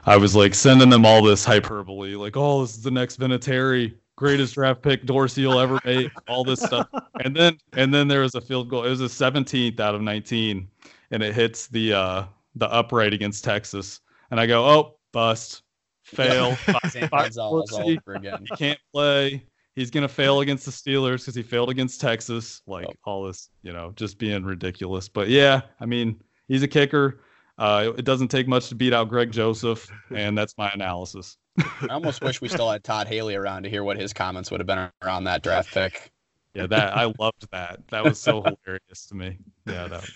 I 0.05 0.15
was 0.17 0.35
like 0.35 0.53
sending 0.55 0.89
them 0.89 1.05
all 1.05 1.21
this 1.23 1.43
hyperbole, 1.43 2.15
like, 2.15 2.37
"Oh, 2.37 2.61
this 2.61 2.75
is 2.77 2.83
the 2.83 2.91
next 2.91 3.19
Vinatieri." 3.19 3.95
Greatest 4.15 4.53
draft 4.55 4.81
pick 4.81 5.05
Dorsey 5.05 5.45
will 5.45 5.59
ever 5.59 5.79
make, 5.85 6.11
all 6.27 6.43
this 6.43 6.59
stuff, 6.61 6.87
and 7.23 7.33
then 7.35 7.57
and 7.73 7.93
then 7.93 8.07
there 8.09 8.19
was 8.21 8.35
a 8.35 8.41
field 8.41 8.69
goal. 8.69 8.83
It 8.83 8.89
was 8.89 8.99
a 8.99 9.05
17th 9.05 9.79
out 9.79 9.95
of 9.95 10.01
19, 10.01 10.67
and 11.11 11.23
it 11.23 11.33
hits 11.33 11.67
the 11.67 11.93
uh 11.93 12.23
the 12.55 12.69
upright 12.69 13.13
against 13.13 13.45
Texas, 13.45 14.01
and 14.31 14.39
I 14.39 14.45
go, 14.45 14.65
oh, 14.65 14.95
bust, 15.13 15.61
fail, 16.03 16.55
St. 16.89 17.09
Five- 17.09 17.23
Gonzalez 17.31 17.71
all 17.71 17.89
over 17.89 18.15
again. 18.15 18.45
he 18.49 18.55
can't 18.57 18.79
play. 18.93 19.41
He's 19.79 19.89
gonna 19.91 20.09
fail 20.09 20.39
against 20.41 20.65
the 20.65 20.71
Steelers 20.71 21.19
because 21.21 21.35
he 21.35 21.43
failed 21.43 21.69
against 21.69 22.01
Texas. 22.01 22.61
Like 22.67 22.87
Oh. 22.87 22.93
all 23.05 23.23
this, 23.23 23.49
you 23.63 23.71
know, 23.71 23.93
just 23.95 24.17
being 24.19 24.43
ridiculous. 24.43 25.07
But 25.07 25.29
yeah, 25.29 25.61
I 25.79 25.85
mean, 25.85 26.21
he's 26.47 26.63
a 26.63 26.67
kicker. 26.67 27.21
Uh, 27.57 27.91
it 27.97 28.05
doesn't 28.05 28.29
take 28.29 28.47
much 28.47 28.69
to 28.69 28.75
beat 28.75 28.93
out 28.93 29.09
Greg 29.09 29.31
Joseph, 29.31 29.89
and 30.15 30.37
that's 30.37 30.57
my 30.57 30.69
analysis. 30.71 31.37
I 31.57 31.87
almost 31.89 32.21
wish 32.21 32.39
we 32.39 32.47
still 32.47 32.69
had 32.69 32.83
Todd 32.83 33.07
Haley 33.07 33.35
around 33.35 33.63
to 33.63 33.69
hear 33.69 33.83
what 33.83 33.97
his 33.97 34.13
comments 34.13 34.49
would 34.49 34.59
have 34.61 34.67
been 34.67 34.89
around 35.03 35.25
that 35.25 35.43
draft 35.43 35.73
pick. 35.73 36.11
Yeah, 36.53 36.67
that 36.67 36.97
I 36.97 37.13
loved 37.19 37.47
that. 37.51 37.81
That 37.89 38.03
was 38.03 38.19
so 38.19 38.41
hilarious 38.41 39.05
to 39.07 39.15
me. 39.15 39.37
Yeah, 39.65 39.87
that, 39.87 40.09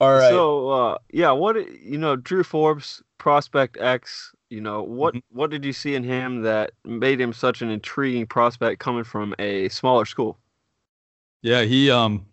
All 0.00 0.14
right. 0.14 0.30
So 0.30 0.68
uh, 0.68 0.98
yeah, 1.10 1.32
what 1.32 1.56
you 1.80 1.98
know, 1.98 2.16
Drew 2.16 2.42
Forbes, 2.42 3.02
prospect 3.18 3.76
X. 3.78 4.32
You 4.50 4.60
know 4.60 4.82
what? 4.82 5.14
Mhm. 5.14 5.22
What 5.30 5.50
did 5.50 5.64
you 5.64 5.72
see 5.72 5.94
in 5.94 6.04
him 6.04 6.42
that 6.42 6.72
made 6.84 7.20
him 7.20 7.32
such 7.32 7.62
an 7.62 7.70
intriguing 7.70 8.26
prospect 8.26 8.80
coming 8.80 9.04
from 9.04 9.34
a 9.38 9.68
smaller 9.68 10.04
school? 10.04 10.38
yeah, 11.42 11.62
he 11.62 11.90
um, 11.90 12.26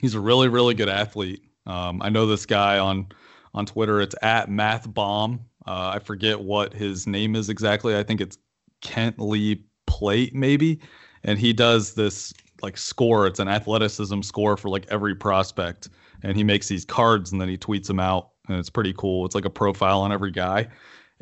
he's 0.00 0.14
a 0.14 0.20
really 0.20 0.48
really 0.48 0.74
good 0.74 0.88
athlete. 0.88 1.42
Um, 1.66 2.02
I 2.02 2.08
know 2.08 2.26
this 2.26 2.46
guy 2.46 2.78
on 2.78 3.08
on 3.54 3.66
Twitter. 3.66 4.00
It's 4.00 4.14
at 4.22 4.50
Math 4.50 4.92
Bomb. 4.92 5.40
Uh, 5.66 5.92
I 5.94 5.98
forget 6.00 6.40
what 6.40 6.72
his 6.74 7.06
name 7.06 7.36
is 7.36 7.48
exactly. 7.48 7.96
I 7.96 8.02
think 8.02 8.20
it's 8.20 8.38
Kent 8.80 9.18
Lee 9.20 9.64
Platte 9.86 10.34
maybe, 10.34 10.80
and 11.24 11.38
he 11.38 11.52
does 11.52 11.94
this 11.94 12.32
like 12.62 12.76
score. 12.76 13.26
It's 13.26 13.40
an 13.40 13.48
athleticism 13.48 14.22
score 14.22 14.56
for 14.56 14.68
like 14.68 14.86
every 14.90 15.14
prospect, 15.14 15.88
and 16.22 16.36
he 16.36 16.44
makes 16.44 16.68
these 16.68 16.84
cards 16.84 17.32
and 17.32 17.40
then 17.40 17.48
he 17.48 17.56
tweets 17.56 17.86
them 17.86 18.00
out, 18.00 18.30
and 18.48 18.58
it's 18.58 18.70
pretty 18.70 18.94
cool. 18.96 19.24
It's 19.26 19.34
like 19.34 19.44
a 19.44 19.50
profile 19.50 20.00
on 20.00 20.12
every 20.12 20.30
guy, 20.32 20.68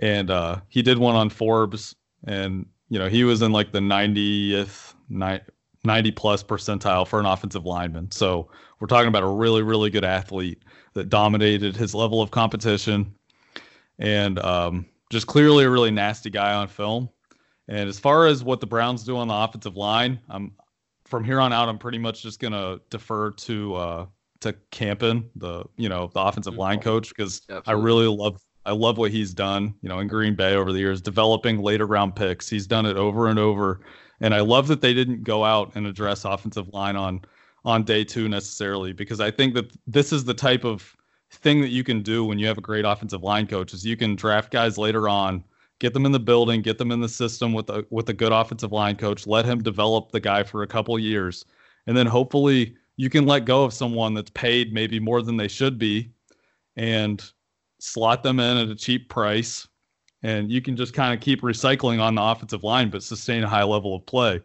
and 0.00 0.30
uh, 0.30 0.60
he 0.68 0.82
did 0.82 0.98
one 0.98 1.14
on 1.14 1.30
Forbes, 1.30 1.94
and 2.24 2.66
you 2.88 2.98
know 2.98 3.08
he 3.08 3.22
was 3.24 3.42
in 3.42 3.52
like 3.52 3.72
the 3.72 3.78
90th, 3.78 4.94
90 5.08 6.10
plus 6.12 6.42
percentile 6.42 7.06
for 7.06 7.20
an 7.20 7.26
offensive 7.26 7.64
lineman. 7.64 8.10
So 8.10 8.50
we're 8.80 8.88
talking 8.88 9.08
about 9.08 9.22
a 9.22 9.28
really 9.28 9.62
really 9.62 9.90
good 9.90 10.04
athlete 10.04 10.64
that 10.94 11.08
dominated 11.08 11.76
his 11.76 11.94
level 11.94 12.20
of 12.20 12.30
competition, 12.30 13.14
and 13.98 14.38
um, 14.40 14.86
just 15.10 15.26
clearly 15.26 15.64
a 15.64 15.70
really 15.70 15.90
nasty 15.90 16.30
guy 16.30 16.54
on 16.54 16.66
film. 16.66 17.08
And 17.68 17.88
as 17.88 18.00
far 18.00 18.26
as 18.26 18.42
what 18.42 18.60
the 18.60 18.66
Browns 18.66 19.04
do 19.04 19.16
on 19.16 19.28
the 19.28 19.34
offensive 19.34 19.76
line, 19.76 20.18
I'm 20.28 20.52
from 21.04 21.22
here 21.24 21.40
on 21.40 21.52
out, 21.52 21.68
I'm 21.68 21.78
pretty 21.78 21.98
much 21.98 22.22
just 22.22 22.40
gonna 22.40 22.80
defer 22.88 23.32
to 23.32 23.74
uh, 23.74 24.06
to 24.40 24.54
Campen, 24.70 25.28
the 25.36 25.64
you 25.76 25.90
know 25.90 26.10
the 26.14 26.20
offensive 26.20 26.54
line 26.54 26.80
coach, 26.80 27.10
because 27.10 27.42
I 27.66 27.72
really 27.72 28.06
love 28.06 28.40
I 28.66 28.72
love 28.72 28.98
what 28.98 29.10
he's 29.10 29.32
done, 29.32 29.74
you 29.82 29.88
know, 29.88 30.00
in 30.00 30.08
Green 30.08 30.34
Bay 30.34 30.54
over 30.54 30.72
the 30.72 30.78
years, 30.78 31.00
developing 31.00 31.60
later 31.60 31.86
round 31.86 32.14
picks. 32.14 32.48
He's 32.48 32.66
done 32.66 32.86
it 32.86 32.96
over 32.96 33.28
and 33.28 33.38
over, 33.38 33.80
and 34.20 34.34
I 34.34 34.40
love 34.40 34.68
that 34.68 34.80
they 34.80 34.92
didn't 34.92 35.24
go 35.24 35.44
out 35.44 35.72
and 35.74 35.86
address 35.86 36.24
offensive 36.24 36.68
line 36.72 36.96
on 36.96 37.22
on 37.64 37.84
day 37.84 38.04
two 38.04 38.28
necessarily, 38.28 38.92
because 38.92 39.20
I 39.20 39.30
think 39.30 39.54
that 39.54 39.70
this 39.86 40.12
is 40.12 40.24
the 40.24 40.34
type 40.34 40.64
of 40.64 40.96
thing 41.30 41.60
that 41.60 41.68
you 41.68 41.84
can 41.84 42.02
do 42.02 42.24
when 42.24 42.38
you 42.38 42.46
have 42.46 42.58
a 42.58 42.62
great 42.62 42.84
offensive 42.84 43.22
line 43.22 43.46
coach 43.46 43.72
is 43.72 43.84
you 43.84 43.96
can 43.96 44.16
draft 44.16 44.50
guys 44.50 44.76
later 44.76 45.08
on 45.08 45.44
get 45.80 45.94
them 45.94 46.06
in 46.06 46.12
the 46.12 46.20
building, 46.20 46.62
get 46.62 46.78
them 46.78 46.92
in 46.92 47.00
the 47.00 47.08
system 47.08 47.52
with 47.52 47.68
a 47.70 47.84
with 47.90 48.08
a 48.08 48.12
good 48.12 48.32
offensive 48.32 48.70
line 48.70 48.94
coach, 48.94 49.26
let 49.26 49.44
him 49.44 49.62
develop 49.62 50.12
the 50.12 50.20
guy 50.20 50.42
for 50.44 50.62
a 50.62 50.66
couple 50.66 50.96
years, 50.98 51.44
and 51.86 51.96
then 51.96 52.06
hopefully 52.06 52.76
you 52.96 53.10
can 53.10 53.26
let 53.26 53.46
go 53.46 53.64
of 53.64 53.72
someone 53.72 54.14
that's 54.14 54.30
paid 54.30 54.72
maybe 54.72 55.00
more 55.00 55.22
than 55.22 55.36
they 55.36 55.48
should 55.48 55.78
be, 55.78 56.12
and 56.76 57.32
slot 57.82 58.22
them 58.22 58.40
in 58.40 58.56
at 58.56 58.68
a 58.68 58.74
cheap 58.74 59.08
price, 59.08 59.66
and 60.22 60.50
you 60.50 60.60
can 60.60 60.76
just 60.76 60.94
kind 60.94 61.14
of 61.14 61.20
keep 61.20 61.42
recycling 61.42 62.00
on 62.00 62.14
the 62.14 62.22
offensive 62.22 62.62
line 62.62 62.90
but 62.90 63.02
sustain 63.02 63.42
a 63.42 63.48
high 63.48 63.64
level 63.64 63.94
of 63.94 64.06
play. 64.06 64.40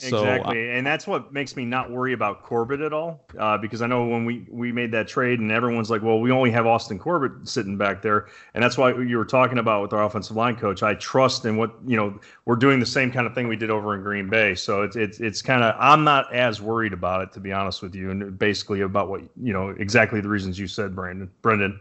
So 0.00 0.18
uh, 0.18 0.20
exactly, 0.20 0.70
and 0.70 0.86
that's 0.86 1.08
what 1.08 1.32
makes 1.32 1.56
me 1.56 1.64
not 1.64 1.90
worry 1.90 2.12
about 2.12 2.44
Corbett 2.44 2.80
at 2.82 2.92
all. 2.92 3.26
Uh, 3.36 3.58
because 3.58 3.82
I 3.82 3.88
know 3.88 4.06
when 4.06 4.24
we 4.24 4.46
we 4.48 4.70
made 4.70 4.92
that 4.92 5.08
trade, 5.08 5.40
and 5.40 5.50
everyone's 5.50 5.90
like, 5.90 6.02
"Well, 6.02 6.20
we 6.20 6.30
only 6.30 6.52
have 6.52 6.68
Austin 6.68 7.00
Corbett 7.00 7.48
sitting 7.48 7.76
back 7.76 8.00
there," 8.00 8.28
and 8.54 8.62
that's 8.62 8.78
why 8.78 8.94
you 8.94 9.18
were 9.18 9.24
talking 9.24 9.58
about 9.58 9.82
with 9.82 9.92
our 9.92 10.04
offensive 10.04 10.36
line 10.36 10.54
coach. 10.54 10.84
I 10.84 10.94
trust 10.94 11.44
in 11.46 11.56
what 11.56 11.74
you 11.84 11.96
know. 11.96 12.16
We're 12.44 12.54
doing 12.54 12.78
the 12.78 12.86
same 12.86 13.10
kind 13.10 13.26
of 13.26 13.34
thing 13.34 13.48
we 13.48 13.56
did 13.56 13.70
over 13.70 13.92
in 13.96 14.02
Green 14.02 14.28
Bay, 14.30 14.54
so 14.54 14.82
it's 14.82 14.94
it's 14.94 15.18
it's 15.18 15.42
kind 15.42 15.64
of 15.64 15.74
I'm 15.80 16.04
not 16.04 16.32
as 16.32 16.62
worried 16.62 16.92
about 16.92 17.22
it 17.22 17.32
to 17.32 17.40
be 17.40 17.50
honest 17.50 17.82
with 17.82 17.96
you, 17.96 18.12
and 18.12 18.38
basically 18.38 18.82
about 18.82 19.08
what 19.08 19.22
you 19.34 19.52
know 19.52 19.70
exactly 19.70 20.20
the 20.20 20.28
reasons 20.28 20.60
you 20.60 20.68
said, 20.68 20.94
Brandon. 20.94 21.28
Brendan. 21.42 21.80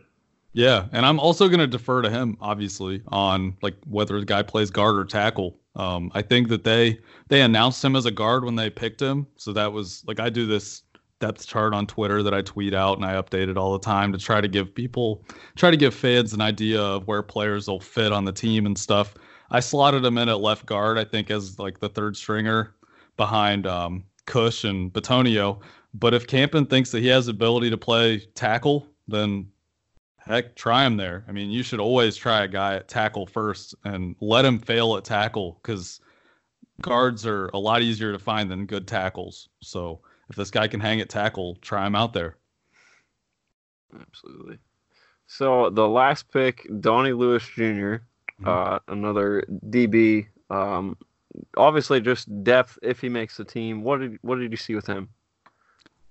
Yeah, 0.58 0.88
and 0.92 1.06
I'm 1.06 1.20
also 1.20 1.50
going 1.50 1.60
to 1.60 1.68
defer 1.68 2.02
to 2.02 2.10
him, 2.10 2.36
obviously, 2.42 3.04
on 3.10 3.56
like 3.62 3.76
whether 3.86 4.20
the 4.20 4.26
guy 4.26 4.42
plays 4.42 4.72
guard 4.72 4.98
or 4.98 5.06
tackle. 5.06 5.60
Um, 5.76 6.12
I 6.16 6.24
think 6.24 6.48
that 6.48 6.64
they 6.64 6.98
they 7.28 7.42
announced 7.42 7.86
him 7.86 7.96
as 7.96 8.08
a 8.08 8.12
guard 8.12 8.44
when 8.44 8.56
they 8.56 8.72
picked 8.72 9.00
him, 9.00 9.28
so 9.36 9.54
that 9.54 9.72
was 9.72 10.04
like 10.08 10.20
I 10.20 10.32
do 10.32 10.48
this 10.48 10.82
depth 11.20 11.46
chart 11.46 11.76
on 11.76 11.86
Twitter 11.86 12.24
that 12.24 12.34
I 12.34 12.42
tweet 12.42 12.74
out 12.74 12.98
and 12.98 13.06
I 13.06 13.22
update 13.22 13.50
it 13.50 13.58
all 13.58 13.74
the 13.74 13.86
time 13.86 14.12
to 14.14 14.18
try 14.18 14.42
to 14.42 14.48
give 14.48 14.74
people, 14.74 15.24
try 15.56 15.70
to 15.70 15.78
give 15.78 15.94
fans 15.94 16.34
an 16.34 16.42
idea 16.42 16.82
of 16.82 17.06
where 17.06 17.22
players 17.22 17.68
will 17.68 17.80
fit 17.80 18.12
on 18.12 18.26
the 18.26 18.34
team 18.34 18.66
and 18.66 18.76
stuff. 18.76 19.14
I 19.52 19.60
slotted 19.60 20.04
him 20.04 20.18
in 20.18 20.28
at 20.28 20.40
left 20.40 20.66
guard, 20.66 20.98
I 20.98 21.04
think, 21.04 21.30
as 21.30 21.60
like 21.60 21.80
the 21.80 21.90
third 21.90 22.18
stringer 22.18 22.74
behind 23.16 23.68
um, 23.68 24.06
Kush 24.26 24.64
and 24.64 24.92
Bitonio. 24.92 25.60
But 25.94 26.16
if 26.16 26.26
Campen 26.26 26.66
thinks 26.66 26.90
that 26.92 27.02
he 27.02 27.10
has 27.10 27.28
the 27.28 27.32
ability 27.32 27.70
to 27.70 27.78
play 27.78 28.22
tackle, 28.34 28.88
then 29.08 29.50
heck, 30.28 30.56
try 30.56 30.86
him 30.86 30.98
there. 30.98 31.24
I 31.28 31.32
mean, 31.32 31.50
you 31.52 31.64
should 31.64 31.80
always 31.80 32.16
try 32.16 32.44
a 32.44 32.48
guy 32.48 32.76
at 32.76 32.88
tackle 32.88 33.26
first 33.26 33.76
and 33.84 34.16
let 34.22 34.46
him 34.46 34.60
fail 34.60 34.96
at 34.98 35.04
tackle 35.04 35.60
because 35.62 36.00
guards 36.82 37.26
are 37.26 37.48
a 37.54 37.58
lot 37.58 37.82
easier 37.82 38.12
to 38.12 38.20
find 38.20 38.50
than 38.52 38.66
good 38.66 38.88
tackles. 38.88 39.50
So 39.62 40.02
if 40.30 40.36
this 40.36 40.52
guy 40.52 40.68
can 40.68 40.80
hang 40.80 41.02
at 41.02 41.10
tackle, 41.10 41.56
try 41.62 41.86
him 41.86 41.96
out 41.96 42.14
there. 42.14 42.38
Absolutely. 44.00 44.60
So 45.28 45.70
the 45.70 45.88
last 45.88 46.32
pick, 46.32 46.68
Donnie 46.80 47.14
Lewis 47.14 47.48
junior 47.48 48.08
Mhm. 48.42 48.48
uh, 48.48 48.80
another 48.88 49.44
DB. 49.70 50.28
Um, 50.50 50.98
obviously, 51.58 52.00
just 52.02 52.44
depth 52.44 52.78
if 52.82 53.02
he 53.02 53.10
makes 53.10 53.38
the 53.38 53.46
team. 53.46 53.84
What 53.84 54.00
did 54.00 54.18
what 54.22 54.38
did 54.38 54.52
you 54.52 54.58
see 54.58 54.76
with 54.76 54.86
him? 54.88 55.10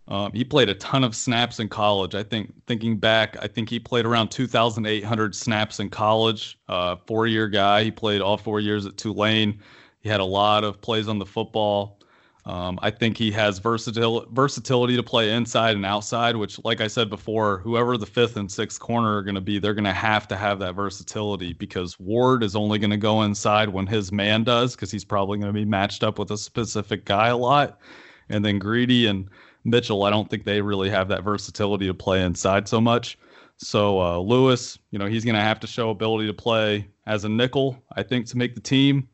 Um, 0.09 0.33
he 0.33 0.45
played 0.45 0.69
a 0.69 0.75
ton 0.75 1.03
of 1.03 1.17
snaps 1.17 1.59
in 1.59 1.69
college. 1.69 2.15
I 2.15 2.23
think, 2.23 2.53
thinking 2.67 2.97
back, 2.97 3.37
I 3.43 3.49
think 3.49 3.69
he 3.69 3.81
played 3.81 4.07
around 4.07 4.31
2,800 4.31 5.35
snaps 5.35 5.81
in 5.81 5.91
college. 5.91 6.59
Uh, 6.69 6.97
four-year 7.07 7.49
guy. 7.49 7.83
He 7.83 7.91
played 7.91 8.21
all 8.21 8.37
four 8.37 8.61
years 8.61 8.87
at 8.87 8.97
Tulane. 8.97 9.59
He 10.01 10.09
had 10.09 10.21
a 10.21 10.25
lot 10.25 10.63
of 10.63 10.81
plays 10.81 11.09
on 11.09 11.19
the 11.19 11.27
football. 11.27 11.99
Um, 12.45 12.79
I 12.81 12.93
think 12.93 13.19
he 13.19 13.33
has 13.33 13.59
versatility 13.59 14.29
versatility 14.31 14.95
to 14.95 15.03
play 15.03 15.33
inside 15.33 15.75
and 15.75 15.85
outside, 15.85 16.37
which, 16.37 16.63
like 16.65 16.81
I 16.81 16.87
said 16.87 17.11
before, 17.11 17.59
whoever 17.59 17.99
the 17.99 18.07
fifth 18.07 18.37
and 18.37 18.51
sixth 18.51 18.79
corner 18.79 19.17
are 19.17 19.23
going 19.23 19.35
to 19.35 19.41
be, 19.41 19.59
they're 19.59 19.75
going 19.75 19.83
to 19.83 19.93
have 19.93 20.29
to 20.29 20.37
have 20.37 20.61
that 20.61 20.77
versatility 20.77 21.55
because 21.55 21.99
Ward 21.99 22.45
is 22.45 22.55
only 22.55 22.79
going 22.79 22.93
to 22.93 22.97
go 22.97 23.23
inside 23.23 23.69
when 23.69 23.89
his 23.89 24.13
man 24.13 24.45
does, 24.45 24.77
because 24.77 24.93
he's 24.93 25.05
probably 25.05 25.39
going 25.39 25.53
to 25.53 25.59
be 25.59 25.65
matched 25.65 26.05
up 26.05 26.21
with 26.21 26.31
a 26.31 26.39
specific 26.39 27.05
guy 27.05 27.29
a 27.29 27.37
lot. 27.37 27.81
And 28.29 28.45
then 28.45 28.61
Greedy 28.61 29.07
and 29.07 29.29
Mitchell, 29.67 30.05
I 30.05 30.11
don't 30.11 30.31
think 30.31 30.45
they 30.45 30.61
really 30.61 30.89
have 30.91 31.09
that 31.09 31.25
versatility 31.25 31.87
to 31.87 31.95
play 31.95 32.23
inside 32.23 32.69
so 32.69 32.81
much. 32.81 33.19
So 33.59 34.01
uh, 34.01 34.19
Lewis, 34.19 34.79
you 34.91 34.99
know, 34.99 35.07
he's 35.07 35.25
going 35.25 35.35
to 35.35 35.41
have 35.41 35.59
to 35.61 35.67
show 35.67 35.91
ability 35.91 36.27
to 36.29 36.35
play 36.35 36.89
as 37.07 37.25
a 37.25 37.29
nickel, 37.29 37.83
I 37.97 38.03
think, 38.03 38.27
to 38.27 38.37
make 38.37 38.55
the 38.55 38.61
team, 38.61 39.09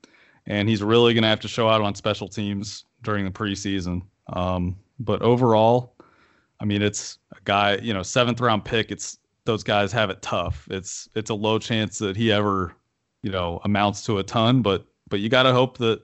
and 0.47 0.69
he's 0.69 0.83
really 0.83 1.15
going 1.15 1.23
to 1.23 1.29
have 1.29 1.41
to 1.41 1.49
show 1.49 1.69
out 1.69 1.81
on 1.81 1.95
special 1.95 2.29
teams 2.29 2.85
during 3.03 3.25
the 3.25 3.31
preseason. 3.31 4.03
Um, 4.33 4.77
but 4.99 5.23
overall, 5.23 5.95
I 6.61 6.65
mean, 6.65 6.83
it's 6.83 7.19
a 7.33 7.41
guy, 7.45 7.77
you 7.77 7.95
know, 7.95 8.03
seventh 8.03 8.41
round 8.41 8.65
pick. 8.65 8.91
It's 8.91 9.19
those 9.45 9.63
guys 9.65 9.91
have 9.93 10.11
it 10.11 10.23
tough. 10.23 10.69
It's 10.71 11.09
it's 11.15 11.31
a 11.31 11.35
low 11.35 11.59
chance 11.59 11.99
that 11.99 12.17
he 12.17 12.31
ever, 12.31 12.75
you 13.23 13.31
know, 13.31 13.61
amounts 13.65 14.05
to 14.07 14.19
a 14.19 14.23
ton, 14.23 14.63
but 14.63 14.87
but 15.09 15.21
you 15.21 15.29
got 15.29 15.45
to 15.45 15.53
hope 15.53 15.79
that, 15.79 16.03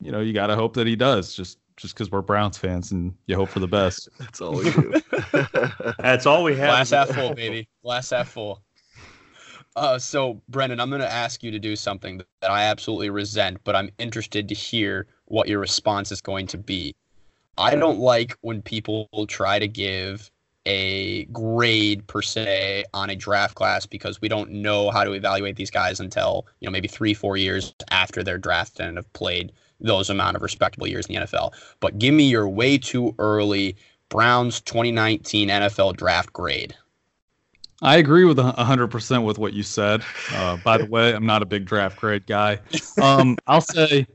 you 0.00 0.12
know, 0.12 0.20
you 0.20 0.32
got 0.32 0.48
to 0.48 0.56
hope 0.56 0.74
that 0.74 0.86
he 0.86 0.96
does. 0.96 1.34
Just 1.34 1.58
just 1.76 1.94
because 1.94 2.10
we're 2.10 2.22
Browns 2.22 2.58
fans 2.58 2.92
and 2.92 3.14
you 3.26 3.36
hope 3.36 3.48
for 3.48 3.60
the 3.60 3.68
best. 3.68 4.08
That's 4.18 4.40
all 4.40 4.54
we 4.56 4.70
do. 4.70 4.94
That's 5.98 6.26
all 6.26 6.42
we 6.42 6.56
have. 6.56 6.68
Glass 6.68 6.90
half 6.90 7.08
full, 7.08 7.34
baby. 7.34 7.68
Glass 7.82 8.10
half 8.10 8.28
full. 8.28 8.62
Uh, 9.76 9.98
so 9.98 10.40
Brendan, 10.48 10.80
I'm 10.80 10.88
going 10.88 11.02
to 11.02 11.12
ask 11.12 11.42
you 11.42 11.50
to 11.50 11.58
do 11.58 11.76
something 11.76 12.22
that 12.40 12.50
I 12.50 12.64
absolutely 12.64 13.10
resent, 13.10 13.58
but 13.62 13.76
I'm 13.76 13.90
interested 13.98 14.48
to 14.48 14.54
hear 14.54 15.06
what 15.26 15.48
your 15.48 15.60
response 15.60 16.10
is 16.10 16.22
going 16.22 16.46
to 16.48 16.58
be. 16.58 16.94
I 17.58 17.74
don't 17.74 17.98
like 17.98 18.36
when 18.40 18.62
people 18.62 19.08
try 19.28 19.58
to 19.58 19.68
give 19.68 20.30
a 20.66 21.24
grade 21.26 22.06
per 22.06 22.20
se 22.20 22.84
on 22.92 23.10
a 23.10 23.16
draft 23.16 23.54
class 23.54 23.86
because 23.86 24.20
we 24.20 24.28
don't 24.28 24.50
know 24.50 24.90
how 24.90 25.04
to 25.04 25.12
evaluate 25.12 25.56
these 25.56 25.70
guys 25.70 26.00
until 26.00 26.46
you 26.60 26.66
know 26.66 26.72
maybe 26.72 26.88
three, 26.88 27.14
four 27.14 27.36
years 27.36 27.72
after 27.90 28.22
they're 28.22 28.38
drafted 28.38 28.86
and 28.86 28.96
have 28.96 29.10
played 29.12 29.52
those 29.80 30.10
amount 30.10 30.36
of 30.36 30.42
respectable 30.42 30.86
years 30.86 31.06
in 31.06 31.14
the 31.14 31.20
NFL. 31.26 31.52
But 31.80 31.98
give 31.98 32.14
me 32.14 32.28
your 32.28 32.48
way 32.48 32.78
too 32.78 33.14
early 33.18 33.76
Browns 34.08 34.60
2019 34.60 35.48
NFL 35.48 35.96
draft 35.96 36.32
grade. 36.32 36.74
I 37.82 37.96
agree 37.96 38.24
with 38.24 38.38
a 38.38 38.52
100% 38.52 39.24
with 39.24 39.38
what 39.38 39.52
you 39.52 39.62
said. 39.62 40.02
Uh, 40.32 40.56
by 40.64 40.78
the 40.78 40.86
way, 40.86 41.14
I'm 41.14 41.26
not 41.26 41.42
a 41.42 41.46
big 41.46 41.66
draft 41.66 41.98
grade 41.98 42.26
guy. 42.26 42.60
Um, 43.00 43.36
I'll 43.46 43.60
say 43.60 44.06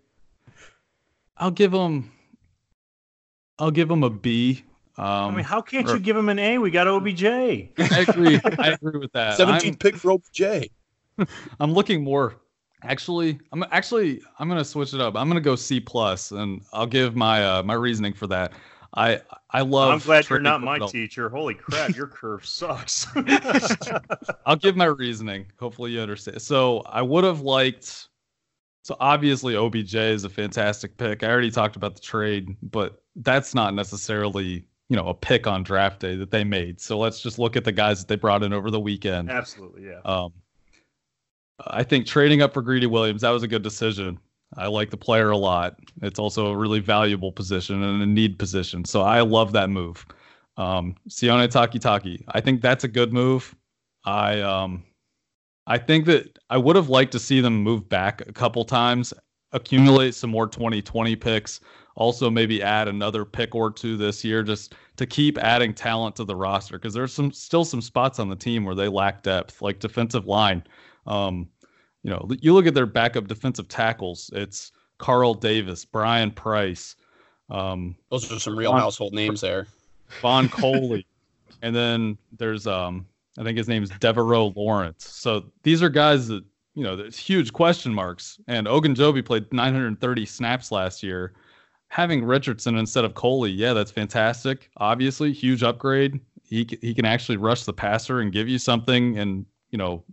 I'll 1.37 1.51
give 1.51 1.73
him 1.73 2.11
I'll 3.59 3.71
give 3.71 3.89
him 3.91 4.03
a 4.03 4.09
B. 4.09 4.63
Um, 4.97 5.05
I 5.05 5.31
mean, 5.31 5.45
how 5.45 5.61
can't 5.61 5.87
or- 5.87 5.93
you 5.93 5.99
give 5.99 6.17
him 6.17 6.29
an 6.29 6.39
A? 6.39 6.57
We 6.57 6.71
got 6.71 6.87
OBJ. 6.87 7.23
I 7.23 7.69
agree. 7.77 8.39
I 8.43 8.77
agree 8.81 8.99
with 8.99 9.11
that. 9.13 9.39
I'm- 9.39 9.59
17th 9.59 9.79
pick 9.79 9.95
for 9.95 10.11
OBJ. 10.11 10.69
I'm 11.59 11.73
looking 11.73 12.03
more. 12.03 12.35
Actually, 12.83 13.39
I'm 13.51 13.63
actually 13.71 14.21
I'm 14.39 14.49
gonna 14.49 14.65
switch 14.65 14.93
it 14.93 15.01
up. 15.01 15.15
I'm 15.15 15.27
gonna 15.27 15.41
go 15.41 15.55
C 15.55 15.79
plus, 15.79 16.31
and 16.31 16.61
I'll 16.73 16.87
give 16.87 17.15
my 17.15 17.45
uh, 17.45 17.63
my 17.63 17.73
reasoning 17.73 18.13
for 18.13 18.27
that. 18.27 18.53
I 18.95 19.21
I 19.51 19.61
love. 19.61 19.91
I'm 19.91 19.99
glad 19.99 20.29
you're 20.29 20.39
not 20.39 20.61
my 20.61 20.79
teacher. 20.79 21.29
Holy 21.29 21.53
crap, 21.53 21.95
your 21.95 22.07
curve 22.07 22.45
sucks. 22.45 23.07
I'll 24.45 24.55
give 24.55 24.75
my 24.75 24.85
reasoning. 24.85 25.45
Hopefully 25.59 25.91
you 25.91 26.01
understand. 26.01 26.41
So 26.41 26.79
I 26.81 27.01
would 27.01 27.23
have 27.23 27.41
liked. 27.41 28.09
So 28.83 28.97
obviously 28.99 29.55
OBJ 29.55 29.93
is 29.95 30.23
a 30.23 30.29
fantastic 30.29 30.97
pick. 30.97 31.23
I 31.23 31.29
already 31.29 31.51
talked 31.51 31.75
about 31.75 31.95
the 31.95 32.01
trade, 32.01 32.55
but 32.63 33.03
that's 33.15 33.53
not 33.53 33.75
necessarily 33.75 34.65
you 34.89 34.97
know 34.97 35.07
a 35.07 35.13
pick 35.13 35.47
on 35.47 35.63
draft 35.63 36.01
day 36.01 36.15
that 36.15 36.31
they 36.31 36.43
made. 36.43 36.81
So 36.81 36.97
let's 36.97 37.21
just 37.21 37.39
look 37.39 37.55
at 37.55 37.63
the 37.63 37.71
guys 37.71 37.99
that 37.99 38.07
they 38.09 38.17
brought 38.17 38.43
in 38.43 38.51
over 38.51 38.69
the 38.69 38.79
weekend. 38.79 39.29
Absolutely, 39.29 39.85
yeah. 39.85 39.99
Um, 40.03 40.33
I 41.67 41.83
think 41.83 42.05
trading 42.05 42.41
up 42.41 42.53
for 42.53 42.61
Greedy 42.61 42.87
Williams 42.87 43.21
that 43.21 43.29
was 43.29 43.43
a 43.43 43.47
good 43.47 43.63
decision. 43.63 44.19
I 44.57 44.67
like 44.67 44.89
the 44.89 44.97
player 44.97 45.29
a 45.29 45.37
lot. 45.37 45.77
It's 46.01 46.19
also 46.19 46.47
a 46.47 46.57
really 46.57 46.79
valuable 46.79 47.31
position 47.31 47.81
and 47.83 48.01
a 48.01 48.05
need 48.05 48.37
position. 48.37 48.83
So 48.83 49.01
I 49.01 49.21
love 49.21 49.53
that 49.53 49.69
move. 49.69 50.05
Um, 50.57 50.95
Sione 51.09 51.47
Takitaki. 51.47 52.23
I 52.29 52.41
think 52.41 52.61
that's 52.61 52.83
a 52.83 52.89
good 52.89 53.13
move. 53.13 53.55
I 54.03 54.41
um, 54.41 54.83
I 55.67 55.77
think 55.77 56.05
that 56.05 56.37
I 56.49 56.57
would 56.57 56.75
have 56.75 56.89
liked 56.89 57.11
to 57.13 57.19
see 57.19 57.39
them 57.39 57.63
move 57.63 57.87
back 57.87 58.21
a 58.27 58.33
couple 58.33 58.65
times, 58.65 59.13
accumulate 59.53 60.15
some 60.15 60.29
more 60.29 60.47
2020 60.47 61.15
picks. 61.15 61.61
Also, 61.95 62.29
maybe 62.29 62.63
add 62.63 62.87
another 62.87 63.25
pick 63.25 63.53
or 63.53 63.69
two 63.69 63.97
this 63.97 64.23
year, 64.23 64.43
just 64.43 64.75
to 64.95 65.05
keep 65.05 65.37
adding 65.37 65.73
talent 65.73 66.15
to 66.15 66.23
the 66.23 66.35
roster 66.35 66.77
because 66.77 66.93
there's 66.93 67.13
some 67.13 67.31
still 67.31 67.65
some 67.65 67.81
spots 67.81 68.17
on 68.17 68.29
the 68.29 68.35
team 68.35 68.65
where 68.65 68.75
they 68.75 68.87
lack 68.87 69.23
depth, 69.23 69.61
like 69.61 69.79
defensive 69.79 70.25
line. 70.25 70.63
Um, 71.07 71.47
you 72.03 72.09
know, 72.09 72.27
you 72.41 72.53
look 72.53 72.65
at 72.65 72.73
their 72.73 72.85
backup 72.85 73.27
defensive 73.27 73.67
tackles. 73.67 74.29
It's 74.33 74.71
Carl 74.97 75.33
Davis, 75.33 75.85
Brian 75.85 76.31
Price, 76.31 76.95
um, 77.51 77.95
Those 78.09 78.31
are 78.31 78.39
some 78.39 78.57
real 78.57 78.71
Von- 78.71 78.79
household 78.79 79.13
names 79.13 79.41
there. 79.41 79.67
Von 80.21 80.49
Coley, 80.49 81.05
and 81.61 81.75
then 81.75 82.17
there's 82.37 82.65
um, 82.65 83.05
I 83.37 83.43
think 83.43 83.57
his 83.57 83.67
name's 83.67 83.91
Devaroe 83.91 84.55
Lawrence. 84.55 85.07
So 85.07 85.51
these 85.63 85.83
are 85.83 85.89
guys 85.89 86.27
that 86.29 86.43
you 86.73 86.83
know, 86.83 86.95
there's 86.95 87.17
huge 87.17 87.51
question 87.51 87.93
marks. 87.93 88.39
And 88.47 88.65
Ogunjobi 88.65 89.25
played 89.25 89.51
930 89.51 90.25
snaps 90.25 90.71
last 90.71 91.03
year. 91.03 91.33
Having 91.89 92.23
Richardson 92.23 92.77
instead 92.77 93.03
of 93.03 93.15
Coley, 93.15 93.51
yeah, 93.51 93.73
that's 93.73 93.91
fantastic. 93.91 94.69
Obviously, 94.77 95.33
huge 95.33 95.61
upgrade. 95.61 96.21
He 96.43 96.67
he 96.81 96.93
can 96.93 97.05
actually 97.05 97.37
rush 97.37 97.65
the 97.65 97.73
passer 97.73 98.21
and 98.21 98.31
give 98.31 98.47
you 98.47 98.57
something, 98.57 99.17
and 99.17 99.45
you 99.71 99.77
know, 99.77 100.03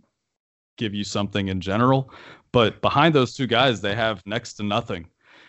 give 0.79 0.95
you 0.95 1.03
something 1.03 1.49
in 1.49 1.61
general. 1.61 2.11
But 2.51 2.81
behind 2.81 3.13
those 3.13 3.35
two 3.35 3.45
guys, 3.45 3.81
they 3.81 3.93
have 3.93 4.25
next 4.25 4.53
to 4.53 4.63
nothing. 4.63 5.07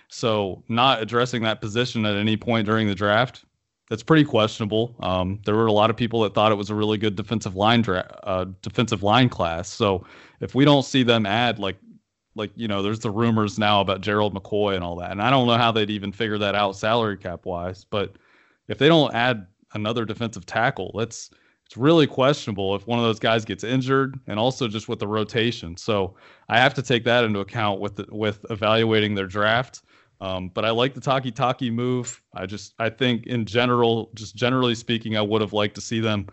So 0.08 0.62
not 0.68 1.00
addressing 1.00 1.42
that 1.44 1.62
position 1.62 2.04
at 2.04 2.16
any 2.16 2.36
point 2.36 2.66
during 2.66 2.86
the 2.86 2.94
draft, 2.94 3.44
that's 3.88 4.02
pretty 4.02 4.24
questionable. 4.24 4.94
Um, 5.00 5.40
there 5.44 5.54
were 5.54 5.66
a 5.66 5.72
lot 5.72 5.88
of 5.88 5.96
people 5.96 6.20
that 6.22 6.34
thought 6.34 6.52
it 6.52 6.56
was 6.56 6.70
a 6.70 6.74
really 6.74 6.98
good 6.98 7.16
defensive 7.16 7.56
line 7.56 7.82
dra- 7.82 8.18
uh, 8.24 8.46
defensive 8.60 9.02
line 9.02 9.28
class. 9.28 9.68
So 9.68 10.04
if 10.40 10.54
we 10.54 10.64
don't 10.64 10.84
see 10.84 11.02
them 11.02 11.26
add 11.26 11.58
like 11.58 11.76
like 12.36 12.52
you 12.54 12.68
know, 12.68 12.82
there's 12.82 13.00
the 13.00 13.10
rumors 13.10 13.58
now 13.58 13.80
about 13.80 14.00
Gerald 14.00 14.34
McCoy 14.34 14.74
and 14.74 14.84
all 14.84 14.96
that, 14.96 15.10
and 15.10 15.20
I 15.20 15.30
don't 15.30 15.48
know 15.48 15.56
how 15.56 15.72
they'd 15.72 15.90
even 15.90 16.12
figure 16.12 16.38
that 16.38 16.54
out 16.54 16.76
salary 16.76 17.16
cap 17.16 17.44
wise. 17.44 17.84
But 17.84 18.14
if 18.68 18.78
they 18.78 18.86
don't 18.86 19.12
add 19.12 19.46
another 19.74 20.04
defensive 20.04 20.46
tackle, 20.46 20.92
that's 20.96 21.30
it's 21.70 21.76
really 21.76 22.08
questionable 22.08 22.74
if 22.74 22.84
one 22.88 22.98
of 22.98 23.04
those 23.04 23.20
guys 23.20 23.44
gets 23.44 23.62
injured, 23.62 24.18
and 24.26 24.40
also 24.40 24.66
just 24.66 24.88
with 24.88 24.98
the 24.98 25.06
rotation. 25.06 25.76
So 25.76 26.16
I 26.48 26.58
have 26.58 26.74
to 26.74 26.82
take 26.82 27.04
that 27.04 27.22
into 27.22 27.38
account 27.38 27.78
with 27.78 27.94
the, 27.94 28.06
with 28.10 28.44
evaluating 28.50 29.14
their 29.14 29.28
draft. 29.28 29.82
Um, 30.20 30.48
but 30.48 30.64
I 30.64 30.70
like 30.70 30.94
the 30.94 31.00
Takitaki 31.00 31.72
move. 31.72 32.20
I 32.34 32.46
just 32.46 32.74
I 32.80 32.90
think 32.90 33.28
in 33.28 33.44
general, 33.44 34.10
just 34.14 34.34
generally 34.34 34.74
speaking, 34.74 35.16
I 35.16 35.22
would 35.22 35.40
have 35.42 35.52
liked 35.52 35.76
to 35.76 35.80
see 35.80 36.00
them 36.00 36.26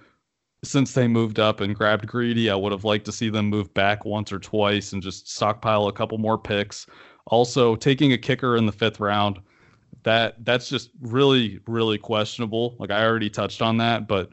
since 0.63 0.93
they 0.93 1.07
moved 1.07 1.37
up 1.37 1.61
and 1.61 1.75
grabbed 1.75 2.07
greedy. 2.07 2.49
I 2.49 2.55
would 2.55 2.71
have 2.71 2.83
liked 2.83 3.05
to 3.05 3.11
see 3.11 3.29
them 3.29 3.45
move 3.45 3.71
back 3.75 4.05
once 4.05 4.33
or 4.33 4.39
twice 4.39 4.91
and 4.91 5.03
just 5.03 5.31
stockpile 5.31 5.87
a 5.87 5.93
couple 5.93 6.17
more 6.17 6.39
picks. 6.39 6.87
Also, 7.27 7.75
taking 7.75 8.11
a 8.11 8.17
kicker 8.17 8.57
in 8.57 8.65
the 8.65 8.71
fifth 8.71 8.99
round, 8.99 9.37
that 10.01 10.43
that's 10.43 10.67
just 10.67 10.89
really 10.99 11.59
really 11.67 11.99
questionable. 11.99 12.75
Like 12.79 12.89
I 12.89 13.05
already 13.05 13.29
touched 13.29 13.61
on 13.61 13.77
that, 13.77 14.07
but 14.07 14.31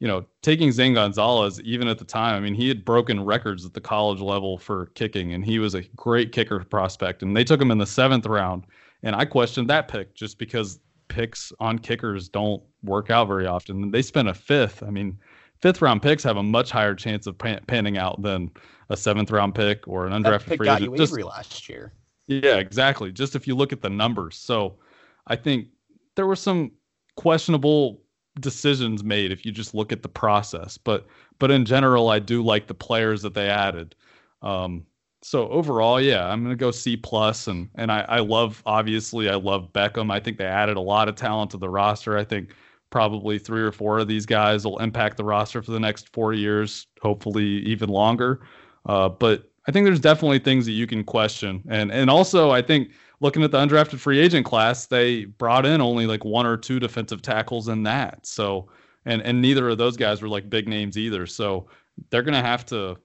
you 0.00 0.08
know, 0.08 0.24
taking 0.42 0.72
Zane 0.72 0.94
Gonzalez, 0.94 1.60
even 1.60 1.86
at 1.86 1.98
the 1.98 2.04
time, 2.04 2.34
I 2.34 2.40
mean, 2.40 2.54
he 2.54 2.68
had 2.68 2.84
broken 2.84 3.22
records 3.24 3.64
at 3.66 3.74
the 3.74 3.80
college 3.82 4.20
level 4.20 4.56
for 4.58 4.86
kicking, 4.94 5.34
and 5.34 5.44
he 5.44 5.58
was 5.58 5.74
a 5.74 5.82
great 5.94 6.32
kicker 6.32 6.64
prospect. 6.64 7.22
And 7.22 7.36
they 7.36 7.44
took 7.44 7.60
him 7.60 7.70
in 7.70 7.78
the 7.78 7.86
seventh 7.86 8.24
round, 8.26 8.64
and 9.02 9.14
I 9.14 9.26
questioned 9.26 9.68
that 9.70 9.88
pick 9.88 10.14
just 10.14 10.38
because 10.38 10.80
picks 11.08 11.52
on 11.60 11.78
kickers 11.78 12.28
don't 12.28 12.62
work 12.82 13.10
out 13.10 13.28
very 13.28 13.46
often. 13.46 13.90
They 13.90 14.00
spent 14.02 14.28
a 14.28 14.34
fifth. 14.34 14.82
I 14.82 14.88
mean, 14.90 15.18
fifth 15.60 15.82
round 15.82 16.00
picks 16.00 16.22
have 16.22 16.38
a 16.38 16.42
much 16.42 16.70
higher 16.70 16.94
chance 16.94 17.26
of 17.26 17.36
pan- 17.36 17.60
panning 17.66 17.98
out 17.98 18.22
than 18.22 18.50
a 18.88 18.96
seventh 18.96 19.30
round 19.30 19.54
pick 19.54 19.86
or 19.86 20.06
an 20.06 20.22
That 20.22 20.32
undrafted 20.40 20.46
pick 20.46 20.56
free 20.58 20.64
got 20.64 20.80
agent. 20.80 20.92
you 20.92 20.98
Just- 20.98 21.12
last 21.20 21.68
year. 21.68 21.92
yeah, 22.26 22.56
exactly. 22.56 23.12
Just 23.12 23.36
if 23.36 23.46
you 23.46 23.54
look 23.54 23.72
at 23.72 23.82
the 23.82 23.90
numbers. 23.90 24.36
So 24.36 24.78
I 25.26 25.36
think 25.36 25.66
there 26.14 26.26
were 26.26 26.36
some 26.36 26.72
questionable 27.16 28.00
decisions 28.40 29.04
made 29.04 29.32
if 29.32 29.44
you 29.44 29.52
just 29.52 29.74
look 29.74 29.92
at 29.92 30.02
the 30.02 30.08
process. 30.08 30.78
But 30.78 31.06
but 31.38 31.50
in 31.50 31.64
general, 31.64 32.08
I 32.08 32.18
do 32.18 32.42
like 32.42 32.66
the 32.66 32.74
players 32.74 33.22
that 33.22 33.34
they 33.34 33.48
added. 33.48 33.94
Um, 34.42 34.86
so 35.22 35.48
overall, 35.48 36.00
yeah, 36.00 36.26
I'm 36.26 36.42
gonna 36.42 36.56
go 36.56 36.70
C 36.70 36.96
plus, 36.96 37.46
and 37.46 37.68
and 37.74 37.92
I, 37.92 38.00
I 38.08 38.18
love 38.20 38.62
obviously 38.66 39.28
I 39.28 39.34
love 39.34 39.72
Beckham. 39.72 40.10
I 40.10 40.20
think 40.20 40.38
they 40.38 40.46
added 40.46 40.76
a 40.76 40.80
lot 40.80 41.08
of 41.08 41.14
talent 41.14 41.50
to 41.52 41.58
the 41.58 41.68
roster. 41.68 42.16
I 42.16 42.24
think 42.24 42.54
probably 42.90 43.38
three 43.38 43.62
or 43.62 43.72
four 43.72 43.98
of 43.98 44.08
these 44.08 44.26
guys 44.26 44.64
will 44.64 44.78
impact 44.78 45.16
the 45.16 45.24
roster 45.24 45.62
for 45.62 45.70
the 45.70 45.80
next 45.80 46.08
four 46.12 46.32
years, 46.32 46.86
hopefully 47.00 47.44
even 47.44 47.88
longer. 47.88 48.40
Uh, 48.86 49.08
but 49.08 49.50
I 49.68 49.72
think 49.72 49.84
there's 49.84 50.00
definitely 50.00 50.40
things 50.40 50.66
that 50.66 50.72
you 50.72 50.86
can 50.86 51.04
question, 51.04 51.62
and 51.68 51.92
and 51.92 52.08
also 52.08 52.50
I 52.50 52.62
think 52.62 52.90
looking 53.20 53.42
at 53.42 53.50
the 53.50 53.58
undrafted 53.58 53.98
free 53.98 54.18
agent 54.18 54.46
class, 54.46 54.86
they 54.86 55.26
brought 55.26 55.66
in 55.66 55.80
only 55.80 56.06
like 56.06 56.24
one 56.24 56.46
or 56.46 56.56
two 56.56 56.80
defensive 56.80 57.22
tackles 57.22 57.68
in 57.68 57.82
that. 57.84 58.26
So 58.26 58.68
and 59.04 59.22
and 59.22 59.40
neither 59.40 59.68
of 59.68 59.78
those 59.78 59.96
guys 59.96 60.22
were 60.22 60.28
like 60.28 60.50
big 60.50 60.68
names 60.68 60.96
either. 60.98 61.26
So 61.26 61.68
they're 62.10 62.22
gonna 62.22 62.42
have 62.42 62.66
to 62.66 62.96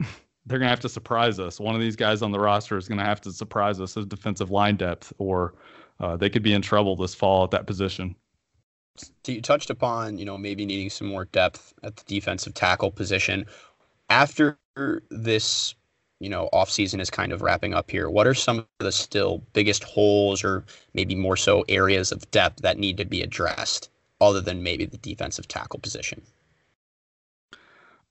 they're 0.46 0.58
gonna 0.58 0.68
have 0.70 0.80
to 0.80 0.88
surprise 0.88 1.38
us. 1.38 1.60
One 1.60 1.74
of 1.74 1.80
these 1.80 1.96
guys 1.96 2.22
on 2.22 2.32
the 2.32 2.40
roster 2.40 2.76
is 2.76 2.88
gonna 2.88 3.04
have 3.04 3.20
to 3.22 3.32
surprise 3.32 3.80
us 3.80 3.96
as 3.96 4.06
defensive 4.06 4.50
line 4.50 4.76
depth, 4.76 5.12
or 5.18 5.54
uh, 6.00 6.16
they 6.16 6.30
could 6.30 6.42
be 6.42 6.52
in 6.52 6.62
trouble 6.62 6.96
this 6.96 7.14
fall 7.14 7.44
at 7.44 7.50
that 7.50 7.66
position. 7.66 8.14
You 9.26 9.40
touched 9.40 9.70
upon, 9.70 10.18
you 10.18 10.24
know, 10.24 10.36
maybe 10.36 10.66
needing 10.66 10.90
some 10.90 11.06
more 11.06 11.26
depth 11.26 11.72
at 11.82 11.96
the 11.96 12.04
defensive 12.06 12.54
tackle 12.54 12.90
position. 12.90 13.46
After 14.10 14.58
this, 15.10 15.74
you 16.20 16.28
know, 16.28 16.48
off 16.52 16.70
season 16.70 17.00
is 17.00 17.10
kind 17.10 17.32
of 17.32 17.42
wrapping 17.42 17.74
up 17.74 17.90
here, 17.90 18.08
what 18.08 18.26
are 18.26 18.34
some 18.34 18.58
of 18.58 18.66
the 18.78 18.92
still 18.92 19.42
biggest 19.54 19.82
holes 19.82 20.44
or 20.44 20.64
maybe 20.94 21.14
more 21.14 21.36
so 21.36 21.64
areas 21.68 22.12
of 22.12 22.30
depth 22.30 22.62
that 22.62 22.78
need 22.78 22.98
to 22.98 23.04
be 23.04 23.22
addressed 23.22 23.90
other 24.20 24.40
than 24.40 24.62
maybe 24.62 24.84
the 24.84 24.98
defensive 24.98 25.48
tackle 25.48 25.80
position? 25.80 26.20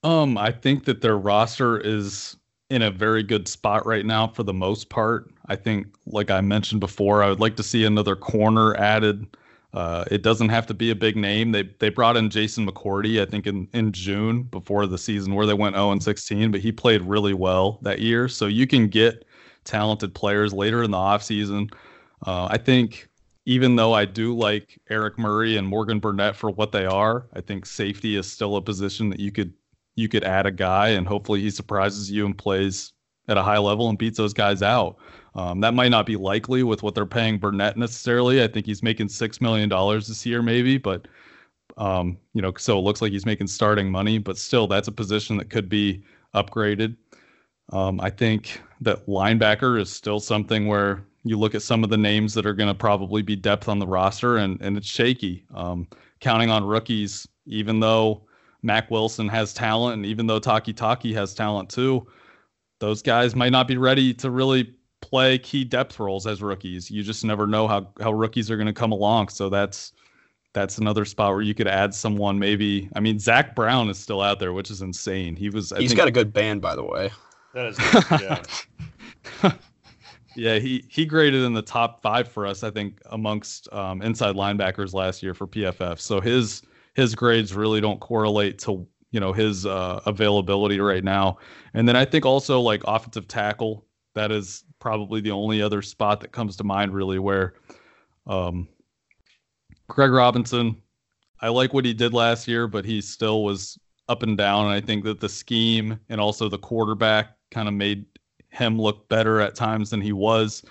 Um, 0.03 0.38
I 0.38 0.51
think 0.51 0.86
that 0.86 1.01
their 1.01 1.18
roster 1.18 1.78
is 1.80 2.36
in 2.70 2.82
a 2.82 2.91
very 2.91 3.22
good 3.22 3.47
spot 3.47 3.86
right 3.86 4.05
now 4.05 4.28
for 4.28 4.43
the 4.43 4.53
most 4.53 4.89
part. 4.89 5.30
I 5.47 5.55
think, 5.55 5.88
like 6.05 6.32
I 6.32 6.41
mentioned 6.41 6.80
before, 6.80 7.24
I 7.24 7.30
would 7.30 7.39
like 7.39 7.55
to 7.57 7.64
see 7.64 7.86
another 7.86 8.16
corner 8.16 8.76
added. 8.76 9.26
Uh, 9.74 10.03
it 10.09 10.24
doesn't 10.24 10.49
have 10.49 10.65
to 10.65 10.74
be 10.74 10.89
a 10.89 10.95
big 10.95 11.15
name. 11.15 11.51
They 11.51 11.63
they 11.80 11.89
brought 11.89 12.17
in 12.17 12.30
Jason 12.30 12.67
McCourty, 12.67 13.22
I 13.22 13.26
think 13.26 13.45
in, 13.45 13.67
in 13.74 13.91
June 13.91 14.43
before 14.43 14.88
the 14.88 14.97
season 14.97 15.36
where 15.36 15.45
they 15.45 15.53
went 15.53 15.76
0 15.76 15.91
and 15.91 16.01
16, 16.01 16.51
but 16.51 16.59
he 16.59 16.72
played 16.72 17.01
really 17.03 17.34
well 17.36 17.80
that 17.84 17.99
year. 17.99 18.28
So 18.28 18.47
you 18.47 18.65
can 18.65 18.88
get 18.88 19.26
talented 19.65 20.15
players 20.15 20.53
later 20.53 20.82
in 20.82 20.91
the 20.91 20.97
offseason. 20.97 21.72
Uh, 22.26 22.47
I 22.49 22.57
think 22.57 23.07
even 23.45 23.76
though 23.76 23.93
I 23.93 24.05
do 24.05 24.36
like 24.36 24.80
Eric 24.89 25.17
Murray 25.20 25.57
and 25.57 25.67
Morgan 25.67 25.99
Burnett 25.99 26.36
for 26.36 26.49
what 26.49 26.72
they 26.72 26.86
are, 26.86 27.28
I 27.34 27.41
think 27.41 27.65
safety 27.65 28.15
is 28.15 28.32
still 28.32 28.55
a 28.55 28.61
position 28.61 29.09
that 29.09 29.20
you 29.20 29.32
could 29.32 29.53
you 29.95 30.07
could 30.07 30.24
add 30.24 30.45
a 30.45 30.51
guy 30.51 30.89
and 30.89 31.07
hopefully 31.07 31.41
he 31.41 31.49
surprises 31.49 32.09
you 32.09 32.26
and 32.26 32.38
plays 32.38 32.93
at 33.28 33.38
a 33.38 33.43
high 33.43 33.57
level 33.57 33.89
and 33.89 33.97
beats 33.97 34.17
those 34.17 34.34
guys 34.34 34.61
out. 34.61 34.97
Um, 35.36 35.59
that 35.61 35.73
might 35.73 35.89
not 35.89 36.05
be 36.05 36.15
likely 36.15 36.63
with 36.63 36.84
what 36.84 36.95
they're 36.95 37.05
paying 37.05 37.38
Burnett 37.38 37.77
necessarily. 37.77 38.43
I 38.43 38.47
think 38.47 38.65
he's 38.65 38.84
making 38.84 39.09
six 39.09 39.39
million 39.41 39.69
dollars 39.69 40.07
this 40.07 40.25
year, 40.25 40.41
maybe, 40.41 40.77
but 40.77 41.07
um, 41.77 42.17
you 42.34 42.41
know, 42.41 42.53
so 42.57 42.77
it 42.77 42.82
looks 42.82 43.01
like 43.01 43.11
he's 43.11 43.25
making 43.25 43.47
starting 43.47 43.89
money, 43.89 44.17
but 44.17 44.38
still, 44.38 44.67
that's 44.67 44.88
a 44.88 44.91
position 44.91 45.38
that 45.38 45.49
could 45.49 45.69
be 45.69 46.03
upgraded. 46.36 46.95
Um, 47.71 48.01
I 48.01 48.09
think 48.09 48.61
that 48.82 49.05
linebacker 49.07 49.80
is 49.80 49.89
still 49.89 50.19
something 50.19 50.67
where 50.67 51.03
you 51.23 51.38
look 51.38 51.55
at 51.55 51.61
some 51.61 51.84
of 51.84 51.89
the 51.89 51.97
names 51.97 52.34
that 52.34 52.45
are 52.45 52.53
going 52.53 52.69
to 52.69 52.75
probably 52.75 53.21
be 53.21 53.36
depth 53.36 53.69
on 53.69 53.80
the 53.80 53.88
roster, 53.88 54.38
and 54.38 54.59
and 54.61 54.77
it's 54.77 54.88
shaky. 54.88 55.45
Um, 55.53 55.88
counting 56.19 56.49
on 56.49 56.63
rookies, 56.63 57.27
even 57.45 57.80
though 57.80 58.23
Mack 58.61 58.89
Wilson 58.91 59.27
has 59.30 59.53
talent, 59.53 59.95
and 59.95 60.05
even 60.05 60.27
though 60.27 60.39
Takitaki 60.39 61.13
has 61.13 61.34
talent 61.34 61.69
too, 61.69 62.07
those 62.80 63.01
guys 63.01 63.36
might 63.36 63.51
not 63.51 63.67
be 63.67 63.77
ready 63.77 64.13
to 64.15 64.32
really 64.32 64.73
play 65.02 65.38
key 65.38 65.64
depth 65.64 66.00
roles 66.00 66.28
as 66.28 66.41
rookies. 66.41 66.89
You 66.91 67.04
just 67.04 67.24
never 67.24 67.47
know 67.47 67.68
how 67.68 67.89
how 68.02 68.12
rookies 68.12 68.50
are 68.52 68.58
going 68.58 68.68
to 68.68 68.74
come 68.74 68.91
along. 68.91 69.30
So 69.30 69.50
that's 69.50 69.93
that's 70.54 70.78
another 70.78 71.06
spot 71.06 71.34
where 71.34 71.41
you 71.41 71.54
could 71.54 71.68
add 71.68 71.93
someone. 71.93 72.39
Maybe 72.39 72.89
I 72.95 73.00
mean 73.00 73.20
Zach 73.20 73.56
Brown 73.56 73.89
is 73.89 73.97
still 73.97 74.22
out 74.22 74.39
there, 74.39 74.54
which 74.54 74.72
is 74.72 74.82
insane. 74.82 75.36
He 75.36 75.50
was. 75.50 75.72
I 75.72 75.80
He's 75.80 75.91
think, 75.91 75.97
got 75.97 76.08
a 76.08 76.12
good 76.12 76.34
band, 76.34 76.62
by 76.62 76.76
the 76.76 76.84
way. 76.84 77.12
That 77.54 77.66
is, 77.68 77.80
yeah. 79.43 79.52
yeah, 80.36 80.60
he 80.60 80.86
he 80.88 81.06
graded 81.06 81.43
in 81.43 81.54
the 81.54 81.62
top 81.62 82.02
five 82.02 82.28
for 82.28 82.45
us. 82.45 82.64
I 82.64 82.72
think 82.72 83.02
amongst 83.08 83.72
um, 83.74 84.02
inside 84.02 84.36
linebackers 84.36 84.93
last 84.93 85.24
year 85.24 85.34
for 85.34 85.47
PFF. 85.47 86.00
So 86.00 86.20
his 86.22 86.62
his 86.95 87.16
grades 87.16 87.54
really 87.54 87.82
don't 87.82 88.00
correlate 88.00 88.60
to 88.60 88.88
you 89.12 89.20
know 89.20 89.34
his 89.34 89.66
uh, 89.66 90.02
availability 90.06 90.80
right 90.80 91.04
now. 91.04 91.38
And 91.74 91.88
then 91.88 91.95
I 91.95 92.06
think 92.06 92.26
also 92.26 92.60
like 92.60 92.82
offensive 92.86 93.28
tackle. 93.28 93.86
That 94.16 94.32
is 94.32 94.64
probably 94.80 95.21
the 95.21 95.32
only 95.32 95.61
other 95.61 95.82
spot 95.82 96.21
that 96.21 96.32
comes 96.32 96.55
to 96.57 96.63
mind 96.63 96.93
really 96.93 97.19
where 97.19 97.55
um, 98.27 98.67
Greg 99.88 100.11
Robinson. 100.11 100.82
I 101.41 101.49
like 101.49 101.73
what 101.73 101.86
he 101.86 101.93
did 101.93 102.13
last 102.13 102.47
year, 102.47 102.67
but 102.67 102.86
he 102.86 103.01
still 103.01 103.43
was 103.43 103.77
up 104.09 104.23
and 104.23 104.38
down. 104.38 104.65
And 104.65 104.73
I 104.73 104.82
think 104.82 105.03
that 105.05 105.19
the 105.19 105.30
scheme 105.30 105.99
and 106.09 106.19
also 106.19 106.49
the 106.49 106.57
quarterback 106.57 107.38
kind 107.51 107.67
of 107.67 107.73
made 107.73 108.05
him 108.49 108.80
look 108.80 109.07
better 109.09 109.39
at 109.39 109.55
times 109.55 109.89
than 109.89 110.01
he 110.01 110.11
was. 110.11 110.63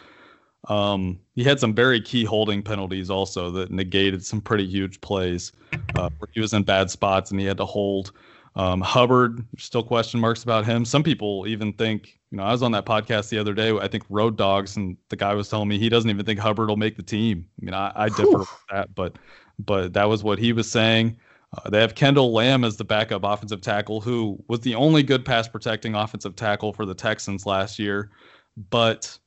Um, 0.68 1.20
he 1.34 1.44
had 1.44 1.60
some 1.60 1.72
very 1.72 2.00
key 2.00 2.24
holding 2.24 2.62
penalties 2.62 3.10
also 3.10 3.50
that 3.52 3.70
negated 3.70 4.24
some 4.24 4.40
pretty 4.40 4.66
huge 4.66 5.00
plays 5.00 5.52
uh, 5.94 6.10
where 6.18 6.28
he 6.32 6.40
was 6.40 6.52
in 6.52 6.64
bad 6.64 6.90
spots 6.90 7.30
and 7.30 7.40
he 7.40 7.46
had 7.46 7.56
to 7.58 7.64
hold. 7.64 8.12
Um, 8.56 8.80
Hubbard, 8.80 9.46
still 9.56 9.84
question 9.84 10.18
marks 10.18 10.42
about 10.42 10.66
him. 10.66 10.84
Some 10.84 11.02
people 11.02 11.46
even 11.46 11.72
think, 11.72 12.17
you 12.30 12.36
know, 12.36 12.44
I 12.44 12.52
was 12.52 12.62
on 12.62 12.72
that 12.72 12.84
podcast 12.84 13.30
the 13.30 13.38
other 13.38 13.54
day, 13.54 13.70
I 13.76 13.88
think 13.88 14.04
Road 14.08 14.36
Dogs, 14.36 14.76
and 14.76 14.96
the 15.08 15.16
guy 15.16 15.34
was 15.34 15.48
telling 15.48 15.68
me 15.68 15.78
he 15.78 15.88
doesn't 15.88 16.10
even 16.10 16.26
think 16.26 16.38
Hubbard 16.38 16.68
will 16.68 16.76
make 16.76 16.96
the 16.96 17.02
team. 17.02 17.46
I 17.60 17.64
mean, 17.64 17.74
I, 17.74 17.92
I 17.94 18.08
differ 18.10 18.38
with 18.38 18.48
that, 18.70 18.94
but 18.94 19.16
but 19.58 19.92
that 19.94 20.08
was 20.08 20.22
what 20.22 20.38
he 20.38 20.52
was 20.52 20.70
saying. 20.70 21.16
Uh, 21.56 21.70
they 21.70 21.80
have 21.80 21.94
Kendall 21.94 22.32
Lamm 22.32 22.64
as 22.64 22.76
the 22.76 22.84
backup 22.84 23.24
offensive 23.24 23.62
tackle, 23.62 24.00
who 24.00 24.42
was 24.48 24.60
the 24.60 24.74
only 24.74 25.02
good 25.02 25.24
pass 25.24 25.48
protecting 25.48 25.94
offensive 25.94 26.36
tackle 26.36 26.72
for 26.72 26.84
the 26.84 26.94
Texans 26.94 27.46
last 27.46 27.78
year. 27.78 28.10
But 28.70 29.18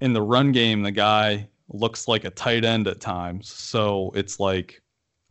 in 0.00 0.12
the 0.12 0.22
run 0.22 0.52
game, 0.52 0.82
the 0.82 0.92
guy 0.92 1.48
looks 1.68 2.06
like 2.06 2.24
a 2.24 2.30
tight 2.30 2.64
end 2.64 2.86
at 2.86 3.00
times. 3.00 3.50
So 3.50 4.12
it's 4.14 4.38
like, 4.38 4.80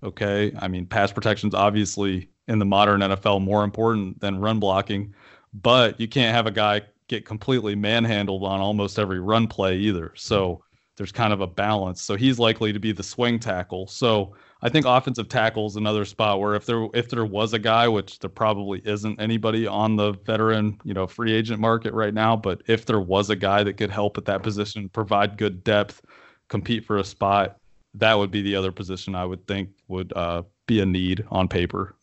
okay, 0.04 0.52
I 0.60 0.68
mean, 0.68 0.86
pass 0.86 1.12
protection's 1.12 1.56
obviously 1.56 2.30
in 2.50 2.60
the 2.60 2.66
modern 2.66 3.00
NFL 3.00 3.42
more 3.42 3.64
important 3.64 4.20
than 4.20 4.40
run 4.40 4.60
blocking, 4.60 5.14
but 5.54 5.98
you 6.00 6.10
can't 6.10 6.36
have 6.36 6.48
a 6.48 6.52
guy 6.52 6.82
get 7.14 7.26
completely 7.26 7.76
manhandled 7.76 8.44
on 8.44 8.60
almost 8.60 8.98
every 8.98 9.20
run 9.20 9.48
play 9.48 9.78
either. 9.78 10.12
So 10.16 10.64
there's 10.98 11.12
kind 11.12 11.32
of 11.32 11.42
a 11.42 11.48
balance. 11.48 12.02
So 12.02 12.16
he's 12.16 12.40
likely 12.40 12.74
to 12.74 12.80
be 12.80 12.92
the 12.92 13.04
swing 13.04 13.40
tackle. 13.40 13.86
So 13.88 14.36
I 14.64 14.70
think 14.70 14.88
offensive 14.88 15.30
tackle 15.30 15.68
is 15.68 15.76
another 15.76 16.06
spot 16.06 16.40
where 16.40 16.56
if 16.56 16.66
there 16.66 16.88
if 16.96 17.10
there 17.10 17.26
was 17.26 17.54
a 17.54 17.60
guy, 17.60 17.88
which 17.88 18.18
there 18.18 18.32
probably 18.32 18.82
isn't 18.84 19.22
anybody 19.22 19.68
on 19.68 19.96
the 19.96 20.14
veteran, 20.26 20.80
you 20.84 20.96
know, 20.96 21.06
free 21.06 21.34
agent 21.34 21.60
market 21.60 21.94
right 21.94 22.14
now, 22.14 22.36
but 22.36 22.64
if 22.68 22.86
there 22.86 23.02
was 23.02 23.30
a 23.30 23.36
guy 23.36 23.64
that 23.64 23.78
could 23.78 23.92
help 23.92 24.18
at 24.18 24.26
that 24.26 24.42
position, 24.42 24.90
provide 24.90 25.38
good 25.38 25.64
depth, 25.64 26.02
compete 26.48 26.84
for 26.84 26.98
a 26.98 27.04
spot, 27.04 27.58
that 27.94 28.18
would 28.18 28.32
be 28.32 28.42
the 28.42 28.56
other 28.56 28.72
position 28.72 29.14
I 29.14 29.26
would 29.26 29.46
think 29.46 29.70
would 29.88 30.14
uh, 30.16 30.42
be 30.66 30.80
a 30.80 30.86
need 30.86 31.26
on 31.30 31.48
paper. 31.48 31.96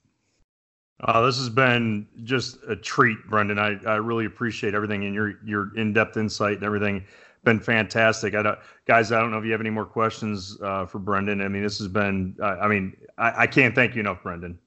Uh, 1.02 1.22
this 1.24 1.38
has 1.38 1.48
been 1.48 2.06
just 2.24 2.58
a 2.68 2.76
treat, 2.76 3.18
Brendan. 3.28 3.58
I, 3.58 3.78
I 3.84 3.96
really 3.96 4.26
appreciate 4.26 4.74
everything 4.74 5.04
and 5.04 5.14
your 5.14 5.34
your 5.44 5.76
in 5.76 5.92
depth 5.92 6.16
insight 6.16 6.56
and 6.56 6.64
everything. 6.64 7.04
Been 7.42 7.58
fantastic. 7.58 8.34
I 8.34 8.42
don't, 8.42 8.58
guys. 8.86 9.12
I 9.12 9.20
don't 9.20 9.30
know 9.30 9.38
if 9.38 9.46
you 9.46 9.52
have 9.52 9.62
any 9.62 9.70
more 9.70 9.86
questions 9.86 10.58
uh, 10.62 10.84
for 10.84 10.98
Brendan. 10.98 11.40
I 11.40 11.48
mean, 11.48 11.62
this 11.62 11.78
has 11.78 11.88
been. 11.88 12.36
Uh, 12.40 12.56
I 12.60 12.68
mean, 12.68 12.94
I, 13.16 13.42
I 13.42 13.46
can't 13.46 13.74
thank 13.74 13.94
you 13.94 14.00
enough, 14.00 14.22
Brendan. 14.22 14.58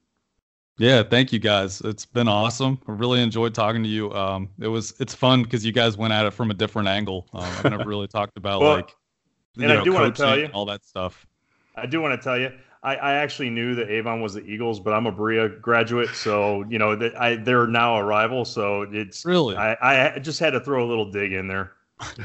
Yeah, 0.76 1.04
thank 1.04 1.32
you 1.32 1.38
guys. 1.38 1.80
It's 1.82 2.04
been 2.04 2.26
awesome. 2.26 2.80
I 2.88 2.92
really 2.92 3.22
enjoyed 3.22 3.54
talking 3.54 3.84
to 3.84 3.88
you. 3.88 4.12
Um, 4.12 4.48
it 4.58 4.66
was 4.66 4.92
it's 4.98 5.14
fun 5.14 5.44
because 5.44 5.64
you 5.64 5.70
guys 5.70 5.96
went 5.96 6.12
at 6.12 6.26
it 6.26 6.32
from 6.32 6.50
a 6.50 6.54
different 6.54 6.88
angle. 6.88 7.28
Um, 7.32 7.44
I've 7.44 7.70
never 7.70 7.84
really 7.86 8.08
talked 8.08 8.36
about 8.36 8.60
Well, 8.60 8.76
like 8.76 8.96
and 9.56 9.70
I 9.70 9.84
do 9.84 9.92
wanna 9.92 10.10
tell 10.10 10.36
you- 10.36 10.50
all 10.52 10.64
that 10.66 10.84
stuff. 10.84 11.26
I 11.76 11.86
do 11.86 12.00
want 12.00 12.20
to 12.20 12.22
tell 12.22 12.38
you, 12.38 12.52
I, 12.84 12.96
I 12.96 13.12
actually 13.14 13.48
knew 13.50 13.74
that 13.76 13.90
Avon 13.90 14.20
was 14.20 14.34
the 14.34 14.44
Eagles, 14.44 14.78
but 14.78 14.92
I'm 14.92 15.06
a 15.06 15.12
Berea 15.12 15.48
graduate, 15.48 16.10
so 16.14 16.64
you 16.68 16.78
know 16.78 16.94
that 16.94 17.18
I 17.20 17.36
they're 17.36 17.66
now 17.66 17.96
a 17.96 18.04
rival. 18.04 18.44
So 18.44 18.82
it's 18.82 19.24
Really, 19.24 19.56
I, 19.56 20.14
I 20.14 20.18
just 20.18 20.38
had 20.38 20.50
to 20.50 20.60
throw 20.60 20.84
a 20.84 20.88
little 20.88 21.10
dig 21.10 21.32
in 21.32 21.48
there. 21.48 21.72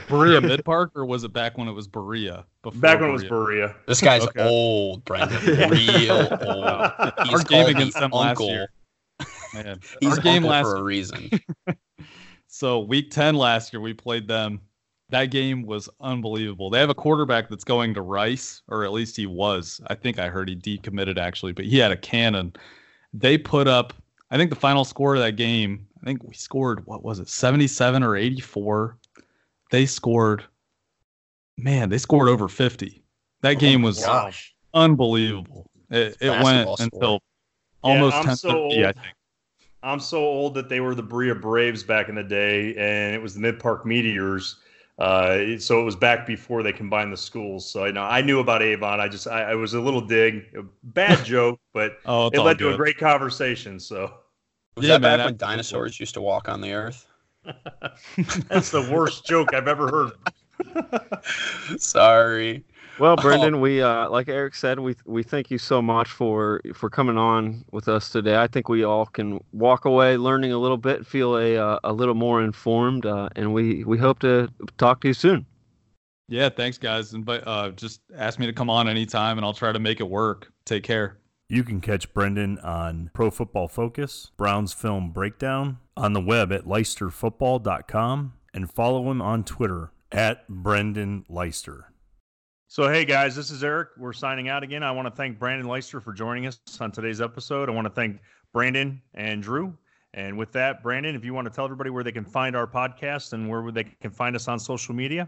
Berea 0.09 0.41
Mid 0.41 0.65
Park, 0.65 0.91
or 0.95 1.05
was 1.05 1.23
it 1.23 1.31
back 1.31 1.57
when 1.57 1.67
it 1.67 1.71
was 1.71 1.87
Berea? 1.87 2.45
Before 2.61 2.81
Back 2.81 2.99
when 2.99 3.09
it 3.09 3.13
was 3.13 3.23
Berea? 3.23 3.67
Berea. 3.67 3.75
This 3.87 4.01
guy's 4.01 4.23
Okay. 4.23 4.43
old, 4.47 5.05
Brendan. 5.05 5.37
Real 5.69 6.27
old. 6.41 7.13
He's 7.23 7.33
Our 7.33 7.43
game 7.43 7.67
against 7.67 7.93
the 7.93 8.01
them 8.01 8.11
last 8.11 8.41
year. 8.41 8.69
Man, 9.53 9.79
He's 10.01 10.11
our 10.11 10.17
game 10.19 10.43
uncle 10.43 10.49
last 10.49 10.65
for 10.65 10.75
a 10.77 10.83
reason. 10.83 11.29
So 12.47 12.79
week 12.79 13.11
10 13.11 13.35
last 13.35 13.71
year, 13.73 13.79
we 13.79 13.93
played 13.93 14.27
them. 14.27 14.61
That 15.09 15.25
game 15.31 15.63
was 15.63 15.89
unbelievable. 16.01 16.69
They 16.69 16.79
have 16.79 16.89
a 16.89 16.95
quarterback 16.95 17.49
that's 17.49 17.63
going 17.63 17.95
to 17.95 18.01
Rice, 18.01 18.61
or 18.67 18.83
at 18.83 18.91
least 18.91 19.15
he 19.15 19.25
was. 19.25 19.81
I 19.87 19.95
think 19.95 20.19
I 20.19 20.29
heard 20.29 20.49
he 20.49 20.55
decommitted 20.55 21.17
actually, 21.17 21.51
but 21.51 21.65
he 21.65 21.77
had 21.77 21.91
a 21.91 21.97
cannon. 21.97 22.53
They 23.11 23.37
put 23.37 23.67
up, 23.67 23.93
I 24.29 24.37
think 24.37 24.51
the 24.51 24.55
final 24.55 24.85
score 24.85 25.15
of 25.15 25.21
that 25.21 25.35
game, 25.35 25.87
I 26.01 26.05
think 26.05 26.23
we 26.23 26.35
scored, 26.35 26.85
what 26.85 27.03
was 27.03 27.19
it, 27.19 27.27
77 27.27 28.03
or 28.03 28.15
84? 28.15 28.97
They 29.71 29.87
scored, 29.87 30.43
man, 31.57 31.89
they 31.89 31.97
scored 31.97 32.29
over 32.29 32.47
50. 32.47 33.03
That 33.41 33.57
oh 33.57 33.59
game 33.59 33.81
was 33.81 34.05
Gosh. 34.05 34.53
unbelievable. 34.75 35.69
It, 35.89 36.17
it 36.21 36.29
went 36.29 36.43
Basketball 36.43 36.77
sport. 36.77 36.93
until 36.93 37.21
almost 37.81 38.15
I'm 38.15 38.25
10 38.25 38.35
so 38.37 38.67
I 38.67 38.91
think. 38.91 39.15
I'm 39.81 39.99
so 39.99 40.19
old 40.19 40.53
that 40.55 40.69
they 40.69 40.81
were 40.81 40.93
the 40.93 41.03
Berea 41.03 41.35
Braves 41.35 41.83
back 41.83 42.09
in 42.09 42.15
the 42.15 42.23
day, 42.23 42.75
and 42.75 43.15
it 43.15 43.21
was 43.21 43.33
the 43.33 43.39
Mid 43.39 43.59
Park 43.59 43.85
Meteors. 43.85 44.57
Uh, 44.99 45.57
so 45.57 45.79
it 45.79 45.83
was 45.83 45.95
back 45.95 46.27
before 46.27 46.61
they 46.61 46.73
combined 46.73 47.11
the 47.13 47.17
schools. 47.17 47.69
So 47.71 47.85
I 47.85 47.91
know 47.91 48.03
I 48.03 48.21
knew 48.21 48.39
about 48.41 48.61
Avon. 48.61 48.99
I 48.99 49.07
just 49.07 49.27
I, 49.27 49.51
I 49.51 49.55
was 49.55 49.73
a 49.73 49.79
little 49.79 50.01
dig, 50.01 50.53
bad 50.83 51.23
joke, 51.33 51.59
but 51.73 51.93
Oh, 52.05 52.27
it 52.27 52.37
all 52.37 52.45
led 52.45 52.59
to 52.59 52.73
a 52.73 52.75
great 52.75 52.97
conversation. 52.97 53.79
So 53.79 54.13
Was 54.75 54.85
Yeah, 54.85 54.95
that 54.95 55.01
man, 55.01 55.17
back 55.19 55.25
when 55.25 55.33
that- 55.35 55.45
dinosaurs 55.45 55.99
used 55.99 56.13
to 56.15 56.21
walk 56.21 56.49
on 56.49 56.59
the 56.61 56.73
earth? 56.73 57.07
that's 58.49 58.71
the 58.71 58.87
worst 58.91 59.25
joke 59.25 59.53
I've 59.53 59.69
ever 59.69 59.89
heard. 59.89 60.11
Sorry. 61.79 62.63
Well, 62.99 63.15
Brendan, 63.21 63.61
we 63.61 63.81
uh, 63.81 64.09
like 64.09 64.27
Eric 64.27 64.55
said, 64.55 64.79
we 64.79 64.95
we 65.05 65.23
thank 65.23 65.49
you 65.49 65.57
so 65.57 65.81
much 65.81 66.09
for 66.09 66.61
for 66.73 66.89
coming 66.89 67.17
on 67.17 67.63
with 67.71 67.87
us 67.87 68.09
today. 68.09 68.37
I 68.37 68.47
think 68.47 68.69
we 68.69 68.83
all 68.83 69.05
can 69.05 69.43
walk 69.51 69.85
away 69.85 70.17
learning 70.17 70.51
a 70.51 70.57
little 70.57 70.77
bit, 70.77 71.05
feel 71.05 71.37
a 71.37 71.57
uh, 71.57 71.79
a 71.83 71.93
little 71.93 72.15
more 72.15 72.43
informed, 72.43 73.05
uh, 73.05 73.29
and 73.35 73.53
we 73.53 73.83
we 73.83 73.97
hope 73.97 74.19
to 74.19 74.49
talk 74.77 75.01
to 75.01 75.07
you 75.07 75.13
soon. 75.13 75.45
Yeah, 76.29 76.49
thanks 76.49 76.77
guys. 76.77 77.13
And 77.13 77.25
but 77.25 77.45
uh 77.47 77.71
just 77.71 78.01
ask 78.15 78.39
me 78.39 78.45
to 78.45 78.53
come 78.53 78.69
on 78.69 78.87
anytime 78.87 79.37
and 79.37 79.45
I'll 79.45 79.53
try 79.53 79.71
to 79.71 79.79
make 79.79 79.99
it 79.99 80.07
work. 80.07 80.51
Take 80.63 80.83
care. 80.83 81.17
You 81.51 81.63
can 81.63 81.81
catch 81.81 82.13
Brendan 82.13 82.59
on 82.59 83.09
Pro 83.15 83.31
Football 83.31 83.67
Focus, 83.67 84.29
Browns 84.37 84.71
Film 84.71 85.09
Breakdown, 85.09 85.79
on 85.97 86.13
the 86.13 86.21
web 86.21 86.51
at 86.53 86.65
leisterfootball.com, 86.65 88.33
and 88.53 88.71
follow 88.71 89.09
him 89.09 89.19
on 89.19 89.43
Twitter 89.43 89.91
at 90.11 90.47
Brendan 90.47 91.25
Leister. 91.27 91.88
So, 92.71 92.87
hey 92.87 93.03
guys, 93.03 93.35
this 93.35 93.49
is 93.49 93.63
Eric. 93.63 93.89
We're 93.97 94.13
signing 94.13 94.47
out 94.47 94.61
again. 94.61 94.83
I 94.83 94.91
want 94.91 95.07
to 95.07 95.11
thank 95.11 95.39
Brendan 95.39 95.67
Leister 95.67 95.99
for 95.99 96.13
joining 96.13 96.45
us 96.45 96.59
on 96.79 96.91
today's 96.91 97.19
episode. 97.19 97.67
I 97.67 97.71
want 97.71 97.85
to 97.85 97.93
thank 97.93 98.19
Brandon 98.53 99.01
and 99.15 99.41
Drew. 99.41 99.75
And 100.13 100.37
with 100.37 100.51
that, 100.51 100.83
Brandon, 100.83 101.15
if 101.15 101.25
you 101.25 101.33
want 101.33 101.45
to 101.45 101.51
tell 101.51 101.65
everybody 101.65 101.89
where 101.89 102.03
they 102.03 102.11
can 102.11 102.25
find 102.25 102.55
our 102.55 102.67
podcast 102.67 103.33
and 103.33 103.49
where 103.49 103.71
they 103.71 103.85
can 103.85 104.11
find 104.11 104.35
us 104.35 104.47
on 104.47 104.59
social 104.59 104.93
media. 104.93 105.27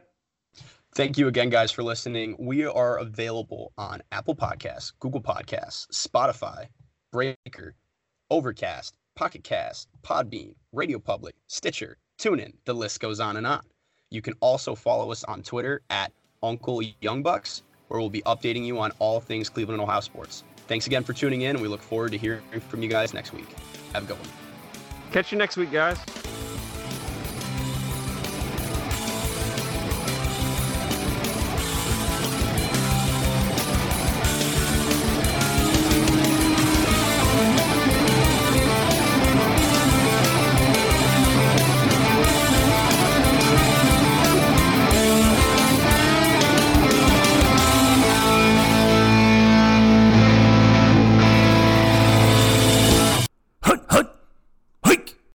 Thank 0.94 1.18
you 1.18 1.28
again, 1.28 1.50
guys, 1.50 1.72
for 1.72 1.82
listening. 1.82 2.36
We 2.38 2.68
are 2.68 3.00
available 3.00 3.74
on 3.76 4.04
Apple 4.12 4.36
Podcasts, 4.36 4.94
Google 5.00 5.24
Podcasts, 5.24 5.88
Spotify, 5.92 6.68
Breaker, 7.12 7.74
Overcast, 8.30 8.98
Pocket 9.16 9.44
Cast, 9.44 9.88
Podbean, 10.04 10.54
Radio 10.74 11.00
Public, 11.00 11.34
Stitcher, 11.48 11.98
TuneIn. 12.20 12.54
The 12.66 12.74
list 12.76 13.00
goes 13.00 13.20
on 13.20 13.38
and 13.38 13.48
on. 13.48 13.64
You 14.12 14.22
can 14.22 14.36
also 14.42 14.76
follow 14.76 15.12
us 15.12 15.24
on 15.24 15.42
Twitter 15.42 15.82
at 15.90 16.12
Uncle 16.44 16.82
Young 17.02 17.24
Bucks, 17.24 17.64
where 17.88 18.00
we'll 18.00 18.10
be 18.10 18.22
updating 18.24 18.66
you 18.66 18.80
on 18.80 18.92
all 19.00 19.20
things 19.20 19.50
Cleveland 19.50 19.80
and 19.80 19.90
Ohio 19.90 20.00
sports. 20.00 20.44
Thanks 20.68 20.88
again 20.88 21.04
for 21.04 21.14
tuning 21.14 21.42
in, 21.42 21.56
and 21.56 21.62
we 21.62 21.68
look 21.68 21.82
forward 21.82 22.12
to 22.14 22.18
hearing 22.18 22.42
from 22.70 22.82
you 22.82 22.90
guys 22.90 23.14
next 23.14 23.34
week. 23.34 23.48
Have 23.94 24.04
a 24.04 24.08
good 24.08 24.18
one. 24.18 24.30
Catch 25.12 25.32
you 25.32 25.38
next 25.38 25.58
week, 25.58 25.72
guys. 25.72 25.98